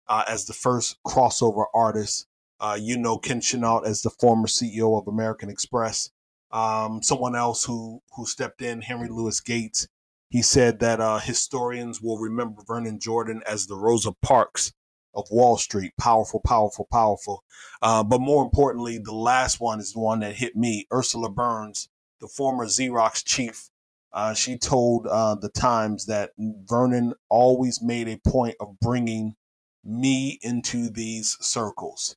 uh, 0.08 0.24
as 0.28 0.44
the 0.44 0.52
first 0.52 0.98
crossover 1.04 1.64
artist. 1.74 2.26
Uh, 2.58 2.78
you 2.80 2.96
know 2.96 3.18
Ken 3.18 3.42
Chenault 3.42 3.80
as 3.80 4.00
the 4.00 4.08
former 4.08 4.46
CEO 4.46 4.98
of 4.98 5.06
American 5.08 5.50
Express. 5.50 6.10
Um, 6.56 7.02
someone 7.02 7.36
else 7.36 7.64
who 7.64 8.00
who 8.16 8.24
stepped 8.24 8.62
in, 8.62 8.80
Henry 8.80 9.08
Louis 9.10 9.38
Gates, 9.40 9.88
he 10.30 10.40
said 10.40 10.80
that 10.80 11.00
uh, 11.00 11.18
historians 11.18 12.00
will 12.00 12.18
remember 12.18 12.62
Vernon 12.66 12.98
Jordan 12.98 13.42
as 13.46 13.66
the 13.66 13.76
Rosa 13.76 14.12
Parks 14.22 14.72
of 15.14 15.26
Wall 15.30 15.58
Street. 15.58 15.92
Powerful, 16.00 16.40
powerful, 16.40 16.86
powerful. 16.90 17.44
Uh, 17.82 18.02
but 18.02 18.22
more 18.22 18.42
importantly, 18.42 18.96
the 18.96 19.14
last 19.14 19.60
one 19.60 19.80
is 19.80 19.92
the 19.92 20.00
one 20.00 20.20
that 20.20 20.36
hit 20.36 20.56
me. 20.56 20.86
Ursula 20.90 21.30
Burns, 21.30 21.90
the 22.22 22.28
former 22.28 22.64
Xerox 22.64 23.22
chief, 23.22 23.68
uh, 24.14 24.32
she 24.32 24.56
told 24.56 25.06
uh, 25.06 25.34
the 25.34 25.50
Times 25.50 26.06
that 26.06 26.30
Vernon 26.38 27.12
always 27.28 27.82
made 27.82 28.08
a 28.08 28.20
point 28.26 28.56
of 28.60 28.80
bringing 28.80 29.36
me 29.84 30.38
into 30.40 30.88
these 30.88 31.36
circles. 31.38 32.16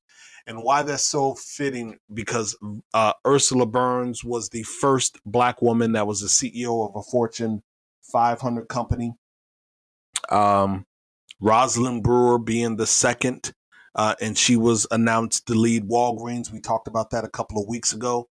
And 0.50 0.64
why 0.64 0.82
that's 0.82 1.04
so 1.04 1.36
fitting 1.36 2.00
because 2.12 2.58
uh, 2.96 3.14
Ursula 3.26 3.68
Burns 3.68 4.24
was 4.24 4.50
the 4.50 4.64
first 4.64 5.20
black 5.24 5.62
woman 5.62 5.92
that 5.92 6.08
was 6.08 6.22
the 6.22 6.28
CEO 6.28 6.90
of 6.90 6.96
a 6.96 7.04
Fortune 7.04 7.62
500 8.12 8.68
company. 8.68 9.14
Um, 10.30 10.88
Rosalind 11.40 12.02
Brewer 12.02 12.40
being 12.40 12.78
the 12.78 12.88
second, 12.88 13.54
uh, 13.94 14.16
and 14.20 14.36
she 14.36 14.56
was 14.56 14.88
announced 14.90 15.46
to 15.48 15.54
lead 15.54 15.88
Walgreens. 15.88 16.52
We 16.52 16.60
talked 16.60 16.88
about 16.88 17.12
that 17.12 17.24
a 17.24 17.30
couple 17.30 17.62
of 17.62 17.68
weeks 17.68 17.94
ago. 17.94 18.28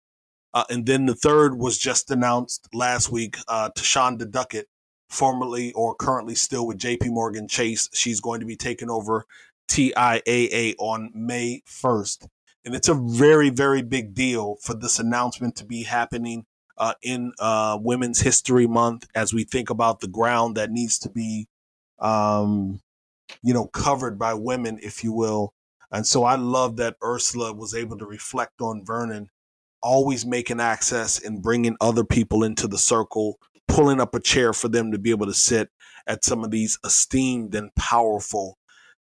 Uh, 0.53 0.65
and 0.71 0.87
then 0.87 1.07
the 1.07 1.15
third 1.15 1.57
was 1.57 1.79
just 1.79 2.11
announced 2.11 2.69
last 2.75 3.13
week, 3.13 3.37
uh, 3.47 3.71
Thasunda 3.77 4.29
Duckett, 4.29 4.67
formerly 5.09 5.73
or 5.75 5.95
currently 5.95 6.35
still 6.35 6.67
with 6.67 6.79
JP 6.79 7.11
Morgan 7.11 7.47
Chase. 7.47 7.89
She's 7.95 8.21
going 8.21 8.41
to 8.41 8.47
be 8.47 8.57
taking 8.57 8.91
over 8.91 9.25
TIAA 9.69 10.75
on 10.79 11.11
May 11.15 11.63
1st. 11.67 12.27
And 12.65 12.75
it's 12.75 12.89
a 12.89 12.95
very, 12.95 13.51
very 13.51 13.83
big 13.83 14.15
deal 14.15 14.57
for 14.61 14.75
this 14.75 14.99
announcement 14.99 15.57
to 15.57 15.65
be 15.65 15.85
happening 15.85 16.45
uh, 16.77 16.95
in 17.03 17.33
uh, 17.39 17.79
Women's 17.81 18.21
History 18.21 18.67
Month 18.67 19.07
as 19.15 19.33
we 19.33 19.45
think 19.45 19.71
about 19.71 20.01
the 20.01 20.09
ground 20.09 20.57
that 20.57 20.71
needs 20.71 20.99
to 21.01 21.11
be, 21.11 21.49
um, 21.99 22.81
you 23.43 23.55
know, 23.55 23.67
covered 23.67 24.19
by 24.19 24.35
women, 24.35 24.79
if 24.83 25.03
you 25.03 25.13
will. 25.13 25.55
And 25.91 26.07
so 26.07 26.25
I 26.25 26.37
love 26.37 26.77
that 26.77 26.97
Ursula 27.03 27.53
was 27.53 27.75
able 27.75 27.97
to 27.99 28.05
reflect 28.05 28.61
on 28.61 28.85
Vernon, 28.85 29.31
always 29.83 30.27
making 30.27 30.61
access 30.61 31.23
and 31.23 31.43
bringing 31.43 31.77
other 31.81 32.05
people 32.05 32.45
into 32.45 32.69
the 32.69 32.79
circle, 32.79 33.39
pulling 33.67 34.01
up 34.01 34.15
a 34.15 34.21
chair 34.21 34.53
for 34.53 34.69
them 34.69 34.93
to 34.93 34.99
be 34.99 35.11
able 35.11 35.27
to 35.27 35.35
sit 35.35 35.71
at 36.07 36.25
some 36.25 36.45
of 36.45 36.51
these 36.51 36.79
esteemed 36.85 37.55
and 37.55 37.75
powerful 37.75 38.58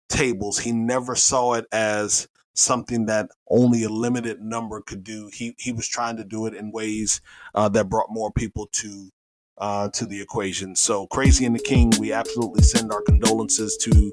tables. 0.10 0.60
He 0.60 0.72
never 0.72 1.16
saw 1.16 1.54
it 1.54 1.66
as 1.72 2.28
something 2.54 3.06
that 3.06 3.30
only 3.50 3.84
a 3.84 3.90
limited 3.90 4.42
number 4.42 4.82
could 4.82 5.04
do. 5.04 5.30
He 5.34 5.56
he 5.58 5.72
was 5.72 5.88
trying 5.88 6.18
to 6.18 6.24
do 6.24 6.46
it 6.46 6.54
in 6.54 6.72
ways 6.72 7.22
uh, 7.54 7.70
that 7.70 7.90
brought 7.90 8.10
more 8.10 8.32
people 8.32 8.68
to 8.74 9.10
uh, 9.58 9.90
to 9.90 10.06
the 10.06 10.22
equation. 10.22 10.76
So 10.76 11.08
crazy 11.08 11.46
and 11.46 11.56
the 11.56 11.60
king, 11.60 11.92
we 12.00 12.12
absolutely 12.12 12.64
send 12.64 12.92
our 12.92 13.02
condolences 13.02 13.78
to 13.78 14.12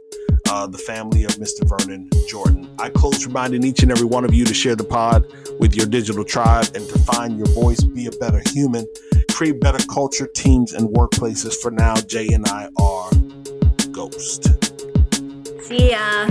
uh, 0.48 0.66
the 0.66 0.78
family 0.78 1.24
of 1.24 1.32
Mr. 1.32 1.68
Vernon 1.68 2.10
Jordan. 2.28 2.68
I 2.78 2.90
close 2.90 3.26
reminding 3.26 3.64
each 3.64 3.82
and 3.82 3.90
every 3.90 4.06
one 4.06 4.24
of 4.24 4.34
you 4.34 4.44
to 4.44 4.54
share 4.54 4.76
the 4.76 4.84
pod 4.84 5.24
with 5.58 5.74
your 5.74 5.86
digital 5.86 6.24
tribe 6.24 6.66
and 6.74 6.88
to 6.88 6.98
find 7.00 7.36
your 7.38 7.48
voice, 7.48 7.82
be 7.82 8.06
a 8.06 8.12
better 8.12 8.42
human, 8.52 8.86
create 9.30 9.60
better 9.60 9.84
culture, 9.86 10.28
teams, 10.34 10.72
and 10.72 10.88
workplaces. 10.90 11.54
For 11.54 11.70
now, 11.70 11.94
Jay 11.96 12.28
and 12.28 12.46
I 12.48 12.68
are 12.80 13.10
Ghost. 13.90 14.71
See 15.72 15.90
ya. 15.90 16.26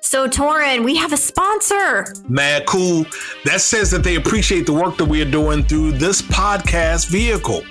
So, 0.00 0.26
Torin, 0.26 0.82
we 0.82 0.96
have 0.96 1.12
a 1.12 1.18
sponsor. 1.18 2.06
Man, 2.26 2.62
cool. 2.64 3.04
That 3.44 3.60
says 3.60 3.90
that 3.90 4.02
they 4.02 4.16
appreciate 4.16 4.64
the 4.64 4.72
work 4.72 4.96
that 4.96 5.04
we 5.04 5.20
are 5.20 5.30
doing 5.30 5.62
through 5.62 5.92
this 5.92 6.22
podcast 6.22 7.10
vehicle. 7.10 7.64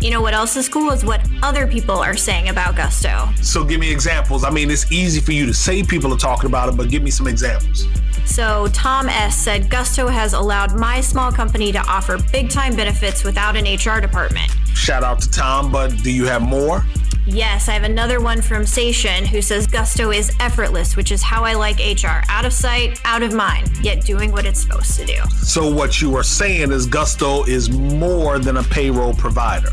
You 0.00 0.10
know 0.10 0.20
what 0.20 0.32
else 0.32 0.54
is 0.56 0.68
cool 0.68 0.92
is 0.92 1.04
what 1.04 1.20
other 1.42 1.66
people 1.66 1.98
are 1.98 2.16
saying 2.16 2.50
about 2.50 2.76
Gusto. 2.76 3.28
So 3.42 3.64
give 3.64 3.80
me 3.80 3.90
examples. 3.90 4.44
I 4.44 4.50
mean, 4.50 4.70
it's 4.70 4.90
easy 4.92 5.20
for 5.20 5.32
you 5.32 5.44
to 5.46 5.52
say 5.52 5.82
people 5.82 6.14
are 6.14 6.18
talking 6.18 6.48
about 6.48 6.68
it, 6.68 6.76
but 6.76 6.88
give 6.88 7.02
me 7.02 7.10
some 7.10 7.26
examples. 7.26 7.88
So 8.24 8.68
Tom 8.68 9.08
S 9.08 9.36
said 9.36 9.68
Gusto 9.68 10.06
has 10.06 10.34
allowed 10.34 10.78
my 10.78 11.00
small 11.00 11.32
company 11.32 11.72
to 11.72 11.80
offer 11.88 12.18
big 12.30 12.48
time 12.48 12.76
benefits 12.76 13.24
without 13.24 13.56
an 13.56 13.64
HR 13.64 14.00
department. 14.00 14.50
Shout 14.74 15.02
out 15.02 15.20
to 15.22 15.30
Tom, 15.30 15.72
but 15.72 15.88
do 16.04 16.12
you 16.12 16.26
have 16.26 16.42
more? 16.42 16.84
Yes, 17.30 17.68
I 17.68 17.72
have 17.74 17.82
another 17.82 18.22
one 18.22 18.40
from 18.40 18.62
Sation 18.62 19.26
who 19.26 19.42
says 19.42 19.66
Gusto 19.66 20.12
is 20.12 20.34
effortless, 20.40 20.96
which 20.96 21.12
is 21.12 21.22
how 21.22 21.44
I 21.44 21.52
like 21.52 21.76
HR. 21.78 22.22
Out 22.30 22.46
of 22.46 22.54
sight, 22.54 22.98
out 23.04 23.22
of 23.22 23.34
mind, 23.34 23.70
yet 23.82 24.02
doing 24.02 24.32
what 24.32 24.46
it's 24.46 24.62
supposed 24.62 24.98
to 24.98 25.04
do. 25.04 25.22
So 25.42 25.70
what 25.70 26.00
you 26.00 26.16
are 26.16 26.22
saying 26.22 26.72
is 26.72 26.86
Gusto 26.86 27.44
is 27.44 27.68
more 27.68 28.38
than 28.38 28.56
a 28.56 28.62
payroll 28.62 29.12
provider. 29.12 29.68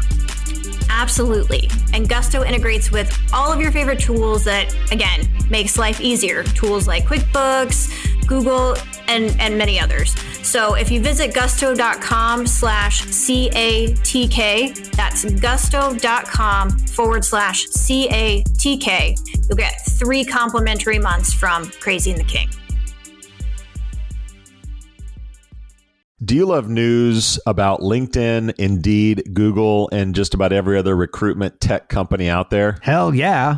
Absolutely. 0.90 1.70
And 1.94 2.10
Gusto 2.10 2.44
integrates 2.44 2.92
with 2.92 3.18
all 3.34 3.54
of 3.54 3.62
your 3.62 3.72
favorite 3.72 4.00
tools 4.00 4.44
that, 4.44 4.76
again, 4.92 5.26
makes 5.50 5.78
life 5.78 6.02
easier. 6.02 6.44
Tools 6.44 6.90
like 6.90 7.06
QuickBooks, 7.06 8.15
Google, 8.28 8.76
and, 9.08 9.36
and 9.40 9.58
many 9.58 9.80
others. 9.80 10.16
So 10.42 10.76
if 10.76 10.92
you 10.92 11.00
visit 11.00 11.34
gusto.com 11.34 12.48
slash 12.48 13.06
CATK, 13.06 14.92
that's 14.92 15.26
gusto.com 15.26 16.70
forward 16.70 17.26
slash 17.26 17.66
CATK, 17.68 19.18
you'll 19.48 19.58
get 19.58 19.82
three 19.90 20.24
complimentary 20.24 21.00
months 21.00 21.34
from 21.34 21.66
Crazy 21.80 22.12
and 22.12 22.20
the 22.20 22.24
King. 22.24 22.50
Do 26.24 26.34
you 26.36 26.46
love 26.46 26.70
news 26.70 27.38
about 27.46 27.82
LinkedIn, 27.82 28.56
Indeed, 28.58 29.32
Google, 29.34 29.90
and 29.92 30.16
just 30.16 30.34
about 30.34 30.54
every 30.54 30.78
other 30.78 30.96
recruitment 30.96 31.60
tech 31.60 31.90
company 31.90 32.30
out 32.30 32.50
there? 32.50 32.80
Hell 32.82 33.14
yeah. 33.14 33.58